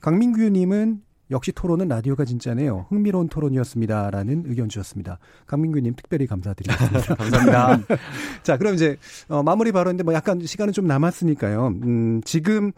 강민규님은 0.00 1.02
역시 1.30 1.52
토론은 1.52 1.88
라디오가 1.88 2.24
진짜네요. 2.24 2.86
흥미로운 2.88 3.28
토론이었습니다라는 3.28 4.44
의견 4.46 4.68
주셨습니다. 4.68 5.18
강민규님 5.46 5.94
특별히 5.94 6.26
감사드리겠습니다. 6.26 7.14
감사합니다. 7.14 7.96
자, 8.42 8.56
그럼 8.56 8.74
이제 8.74 8.96
어, 9.28 9.42
마무리 9.42 9.70
발언인데 9.70 10.02
뭐 10.02 10.12
약간 10.12 10.40
시간은 10.40 10.72
좀 10.72 10.86
남았으니까요. 10.86 11.68
음, 11.68 12.20
지금 12.24 12.72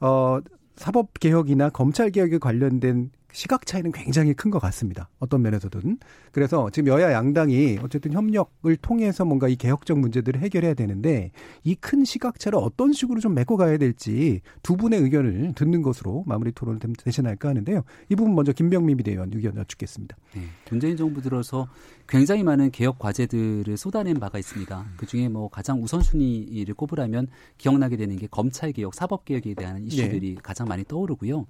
어 0.00 0.40
사법 0.76 1.18
개혁이나 1.20 1.68
검찰 1.68 2.10
개혁에 2.10 2.38
관련된 2.38 3.10
시각 3.38 3.66
차이는 3.66 3.92
굉장히 3.92 4.34
큰 4.34 4.50
것 4.50 4.58
같습니다. 4.58 5.08
어떤 5.20 5.42
면에서든. 5.42 5.98
그래서 6.32 6.70
지금 6.70 6.88
여야 6.88 7.12
양당이 7.12 7.78
어쨌든 7.82 8.12
협력을 8.12 8.74
통해서 8.78 9.24
뭔가 9.24 9.46
이 9.46 9.54
개혁적 9.54 9.96
문제들을 9.96 10.40
해결해야 10.40 10.74
되는데 10.74 11.30
이 11.62 11.76
큰 11.76 12.04
시각 12.04 12.40
차를 12.40 12.58
어떤 12.58 12.92
식으로 12.92 13.20
좀 13.20 13.34
메꿔 13.34 13.56
가야 13.56 13.76
될지 13.78 14.40
두 14.64 14.76
분의 14.76 15.00
의견을 15.00 15.52
듣는 15.54 15.82
것으로 15.82 16.24
마무리 16.26 16.50
토론을 16.50 16.80
대신할까 16.80 17.50
하는데요. 17.50 17.84
이 18.08 18.16
부분 18.16 18.34
먼저 18.34 18.52
김병민 18.52 18.96
비대위원 18.96 19.30
의견 19.32 19.54
여쭙겠습니다. 19.56 20.16
네. 20.34 20.42
문재인 20.70 20.96
정부 20.96 21.22
들어서 21.22 21.68
굉장히 22.08 22.42
많은 22.42 22.72
개혁 22.72 22.98
과제들을 22.98 23.76
쏟아낸 23.76 24.18
바가 24.18 24.38
있습니다. 24.40 24.84
그 24.96 25.06
중에 25.06 25.28
뭐 25.28 25.48
가장 25.48 25.80
우선순위를 25.82 26.74
꼽으라면 26.74 27.28
기억나게 27.58 27.96
되는 27.96 28.16
게 28.16 28.26
검찰 28.28 28.72
개혁, 28.72 28.94
사법 28.94 29.24
개혁에 29.24 29.54
대한 29.54 29.84
이슈들이 29.84 30.34
네. 30.34 30.40
가장 30.42 30.66
많이 30.66 30.82
떠오르고요. 30.84 31.46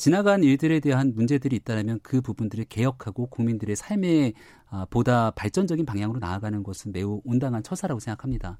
지나간 0.00 0.42
일들에 0.42 0.80
대한 0.80 1.12
문제들이 1.14 1.56
있다면 1.56 2.00
그 2.02 2.22
부분들을 2.22 2.64
개혁하고 2.70 3.26
국민들의 3.26 3.76
삶에 3.76 4.32
아, 4.70 4.86
보다 4.88 5.30
발전적인 5.32 5.84
방향으로 5.84 6.20
나아가는 6.20 6.62
것은 6.62 6.92
매우 6.92 7.20
온당한 7.22 7.62
처사라고 7.62 8.00
생각합니다. 8.00 8.58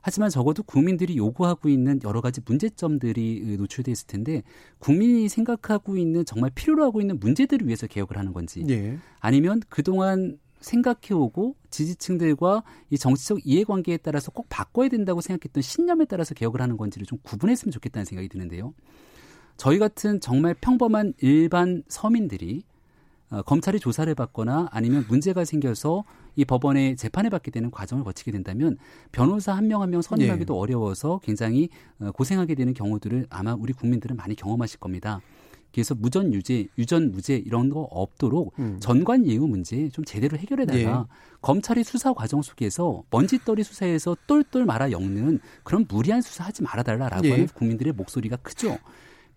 하지만 0.00 0.30
적어도 0.30 0.64
국민들이 0.64 1.16
요구하고 1.16 1.68
있는 1.68 2.00
여러 2.02 2.20
가지 2.20 2.40
문제점들이 2.44 3.56
노출돼 3.56 3.92
있을 3.92 4.08
텐데 4.08 4.42
국민이 4.80 5.28
생각하고 5.28 5.96
있는 5.96 6.24
정말 6.24 6.50
필요로 6.52 6.82
하고 6.82 7.00
있는 7.00 7.20
문제들을 7.20 7.68
위해서 7.68 7.86
개혁을 7.86 8.18
하는 8.18 8.32
건지 8.32 8.66
예. 8.68 8.98
아니면 9.20 9.60
그동안 9.68 10.38
생각해오고 10.60 11.54
지지층들과 11.70 12.64
이 12.90 12.98
정치적 12.98 13.46
이해관계에 13.46 13.98
따라서 13.98 14.32
꼭 14.32 14.46
바꿔야 14.48 14.88
된다고 14.88 15.20
생각했던 15.20 15.62
신념에 15.62 16.06
따라서 16.06 16.34
개혁을 16.34 16.60
하는 16.60 16.76
건지를 16.76 17.06
좀 17.06 17.20
구분했으면 17.22 17.70
좋겠다는 17.70 18.04
생각이 18.06 18.28
드는데요. 18.28 18.74
저희 19.60 19.78
같은 19.78 20.20
정말 20.20 20.54
평범한 20.54 21.12
일반 21.18 21.82
서민들이 21.86 22.62
어, 23.28 23.42
검찰이 23.42 23.78
조사를 23.78 24.12
받거나 24.14 24.68
아니면 24.72 25.04
문제가 25.06 25.44
생겨서 25.44 26.02
이 26.34 26.46
법원에 26.46 26.94
재판을 26.94 27.28
받게 27.28 27.50
되는 27.50 27.70
과정을 27.70 28.02
거치게 28.02 28.32
된다면 28.32 28.78
변호사 29.12 29.52
한 29.52 29.66
명 29.68 29.82
한명 29.82 30.00
선임하기도 30.00 30.54
예. 30.54 30.58
어려워서 30.58 31.20
굉장히 31.22 31.68
어, 31.98 32.10
고생하게 32.10 32.54
되는 32.54 32.72
경우들을 32.72 33.26
아마 33.28 33.52
우리 33.52 33.74
국민들은 33.74 34.16
많이 34.16 34.34
경험하실 34.34 34.80
겁니다. 34.80 35.20
그래서 35.74 35.94
무전 35.94 36.32
유죄, 36.32 36.66
유전 36.78 37.10
무죄 37.12 37.36
이런 37.36 37.68
거 37.68 37.80
없도록 37.82 38.54
음. 38.58 38.78
전관 38.80 39.26
예우 39.26 39.46
문제 39.46 39.90
좀 39.90 40.06
제대로 40.06 40.38
해결해달라. 40.38 41.06
예. 41.06 41.14
검찰이 41.42 41.84
수사 41.84 42.14
과정 42.14 42.40
속에서 42.40 43.02
먼지떨이 43.10 43.62
수사에서 43.64 44.16
똘똘 44.26 44.64
말아 44.64 44.90
엮는 44.90 45.38
그런 45.64 45.84
무리한 45.86 46.22
수사하지 46.22 46.62
말아달라라고 46.62 47.26
예. 47.26 47.32
하는 47.32 47.46
국민들의 47.48 47.92
목소리가 47.92 48.36
크죠. 48.36 48.78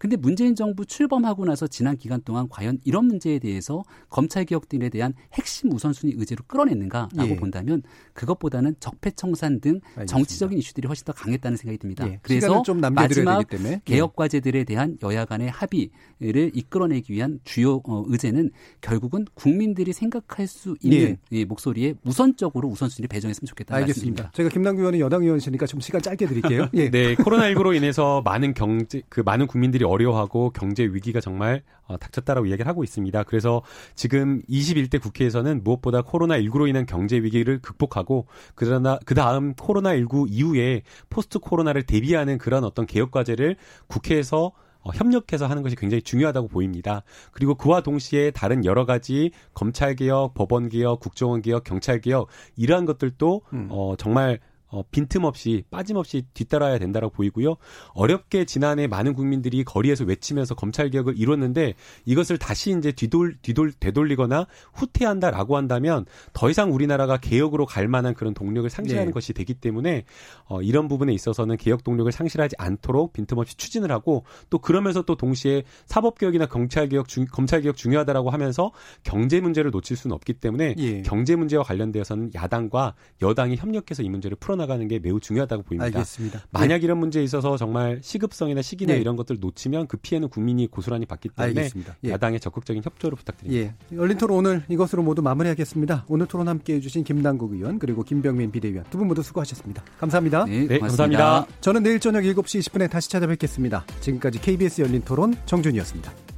근데 0.04 0.18
문재인 0.18 0.54
정부 0.54 0.86
출범하고 0.86 1.45
나서 1.45 1.66
지난 1.66 1.95
기간 1.95 2.22
동안 2.24 2.49
과연 2.49 2.78
이런 2.84 3.06
문제에 3.06 3.39
대해서 3.39 3.86
검찰 4.10 4.43
개혁들에 4.43 4.89
대한 4.89 5.14
핵심 5.32 5.72
우선순위 5.72 6.16
의제로 6.18 6.43
끌어냈는가라고 6.45 7.30
예. 7.30 7.36
본다면 7.38 7.82
그것보다는 8.12 8.76
적폐청산 8.82 9.62
등 9.62 9.80
알겠습니다. 9.95 10.06
정치적인 10.08 10.58
이슈들이 10.58 10.88
훨씬 10.88 11.06
더 11.06 11.14
강했다는 11.14 11.56
생각이 11.56 11.78
듭니다. 11.78 12.06
예. 12.06 12.20
그래서 12.22 12.62
마지막 12.91 13.45
예. 13.54 13.82
개혁 13.86 14.18
과제들에 14.18 14.66
대한 14.66 14.97
여야 15.04 15.24
간의 15.24 15.49
합의를 15.49 16.51
이끌어내기 16.54 17.14
위한 17.14 17.39
주요 17.45 17.82
어, 17.86 18.04
의제는 18.06 18.51
결국은 18.82 19.24
국민들이 19.34 19.93
생각할 19.93 20.47
수 20.47 20.76
있는 20.82 21.16
예. 21.32 21.45
목소리에 21.45 21.93
우선적으로 22.04 22.68
우선순위를 22.68 23.08
배정했으면 23.08 23.47
좋겠다는 23.47 23.84
알겠습니다. 23.84 24.24
말씀입니다. 24.24 24.32
제가 24.34 24.49
김남규 24.49 24.82
의원이 24.82 24.99
여당 24.99 25.24
의원이시니까 25.24 25.66
좀 25.66 25.80
시간 25.80 26.01
짧게 26.01 26.26
드릴게요. 26.26 26.68
예. 26.76 26.91
네, 26.91 27.16
코로나19로 27.16 27.74
인해서 27.74 28.22
많은 28.26 28.54
경제 28.54 29.01
그 29.08 29.22
많은 29.22 29.47
국민들이 29.47 29.86
어려워하고 29.94 30.52
경제 30.52 30.84
위기가 30.84 31.20
정말 31.22 31.64
어, 31.86 31.98
닥쳤다라고 31.98 32.48
이야기를 32.48 32.68
하고 32.68 32.84
있습니다. 32.84 33.24
그래서 33.24 33.62
지금 33.96 34.41
21대 34.50 35.02
국회에서는 35.02 35.64
무엇보다 35.64 36.02
코로나19로 36.02 36.68
인한 36.68 36.86
경제 36.86 37.18
위기를 37.18 37.60
극복하고 37.60 38.28
그러나 38.56 39.00
그 39.06 39.16
다음 39.16 39.54
코로나19 39.56 40.28
이후에 40.30 40.84
포스트 41.10 41.39
코로나를 41.39 41.84
대비하는 41.84 42.38
그런 42.38 42.64
어떤 42.64 42.86
개혁 42.86 43.12
과제를 43.12 43.58
국회에서 43.88 44.52
어, 44.84 44.91
협력해서 44.94 45.48
하는 45.48 45.64
것이 45.64 45.76
굉장히 45.76 46.02
중요하다고 46.02 46.50
보입니다. 46.50 47.04
그리고 47.32 47.56
그와 47.56 47.82
동시에 47.82 48.32
다른 48.32 48.66
여러 48.66 48.86
가지 48.86 49.32
검찰 49.54 49.96
개혁, 49.96 50.34
법원 50.34 50.70
개혁, 50.70 51.00
국정원 51.00 51.41
개혁, 51.41 51.64
경찰 51.64 52.02
개혁 52.02 52.28
이러한 52.58 52.86
것들도 52.86 53.41
음. 53.54 53.68
어, 53.72 53.96
정말 53.98 54.39
어, 54.74 54.84
빈틈없이 54.89 55.63
빠짐없이 55.69 56.26
뒤따라야 56.34 56.80
된다고 56.80 57.09
보이고요. 57.09 57.57
어렵게 57.93 58.45
지난해 58.45 58.88
많은 58.88 59.13
국민들이 59.13 59.63
거리에서 59.63 60.03
외치면서 60.03 60.55
검찰 60.55 60.89
개혁을 60.89 61.13
이뤘는데 61.15 61.76
이것을 62.05 62.39
다시 62.39 62.76
이제 62.76 62.91
뒤돌 62.91 63.36
뒤돌 63.43 63.71
되돌리거나 63.71 64.47
후퇴한다라고 64.74 65.57
한다면 65.57 66.05
더 66.34 66.49
이상 66.49 66.74
우리나라가 66.74 67.17
개혁으로 67.17 67.67
갈 67.67 67.88
만한 67.88 68.15
그런 68.15 68.34
동력을 68.34 68.67
상실하는 68.67 69.07
네. 69.07 69.11
것이 69.11 69.34
되기 69.34 69.53
때문에 69.53 70.05
어, 70.45 70.63
이런 70.63 70.88
부분에 70.88 71.13
있어서는 71.13 71.57
개혁 71.57 71.84
동력을 71.84 72.11
상실하지 72.11 72.55
않도록 72.57 73.13
빈틈없이 73.13 73.55
추진을 73.55 73.91
하고 73.91 74.26
또 74.49 74.57
그러면서 74.57 75.03
또 75.03 75.15
동시에 75.15 75.63
사법 75.86 76.17
개혁이나 76.17 76.47
경찰 76.47 76.89
개혁 76.89 77.07
중, 77.07 77.26
검찰 77.32 77.61
개혁 77.61 77.78
중요하다라고 77.78 78.32
하면서 78.32 78.71
경제 79.03 79.39
문제를 79.39 79.69
놓칠 79.69 79.95
수는 79.95 80.15
없기 80.15 80.34
때문에 80.34 80.74
예. 80.80 81.01
경제 81.03 81.36
문제와 81.36 81.63
관련되어서는 81.63 82.32
야당과 82.34 82.95
여당이 83.21 83.57
협력해서 83.57 84.01
이 84.01 84.09
문제를 84.09 84.36
풀어나 84.39 84.62
나가는 84.64 84.88
게 84.88 84.99
매우 84.99 85.20
중요하다고 85.20 85.64
보입니다. 85.64 85.86
알겠습니다. 85.86 86.41
만약 86.51 86.80
네. 86.80 86.84
이런 86.84 86.97
문제에 86.97 87.24
있어서 87.24 87.55
정말 87.57 87.99
시급성이나 88.01 88.61
시기나 88.61 88.93
네. 88.93 88.99
이런 88.99 89.16
것들 89.16 89.36
을 89.36 89.39
놓치면 89.39 89.88
그 89.88 89.97
피해는 89.97 90.30
국민이 90.30 90.68
고스란히 90.68 91.06
받기 91.06 91.30
때문에 91.30 91.60
알겠습니다. 91.60 91.95
예. 92.03 92.10
야당의 92.11 92.40
적극적인 92.40 92.84
협조를 92.84 93.15
부탁드립니다. 93.18 93.73
예. 93.91 93.95
열린 93.95 94.18
토론 94.18 94.40
오늘 94.40 94.64
이것으로 94.69 95.03
모두 95.03 95.22
마무리하겠습니다. 95.22 96.06
오늘 96.07 96.26
토론 96.26 96.48
함께해 96.48 96.80
주신 96.80 97.03
김남국 97.03 97.53
의원 97.53 97.80
그리고 97.80 98.03
김병민 98.03 98.52
비대위원 98.52 98.85
두 98.90 98.98
분 98.98 99.07
모두 99.07 99.22
수고하셨습니다. 99.22 99.84
감사합니다. 99.99 100.45
네, 100.45 100.68
네 100.68 100.80
감사합니다. 100.80 101.45
저는 101.61 101.84
내일 101.84 101.99
저녁 101.99 102.22
7시 102.22 102.60
20분에 102.61 102.90
다시 102.90 103.10
찾아뵙겠습니다. 103.10 103.85
지금까지 103.99 104.40
KBS 104.40 104.81
열린 104.81 105.02
토론 105.02 105.35
정준이었습니다. 105.45 106.32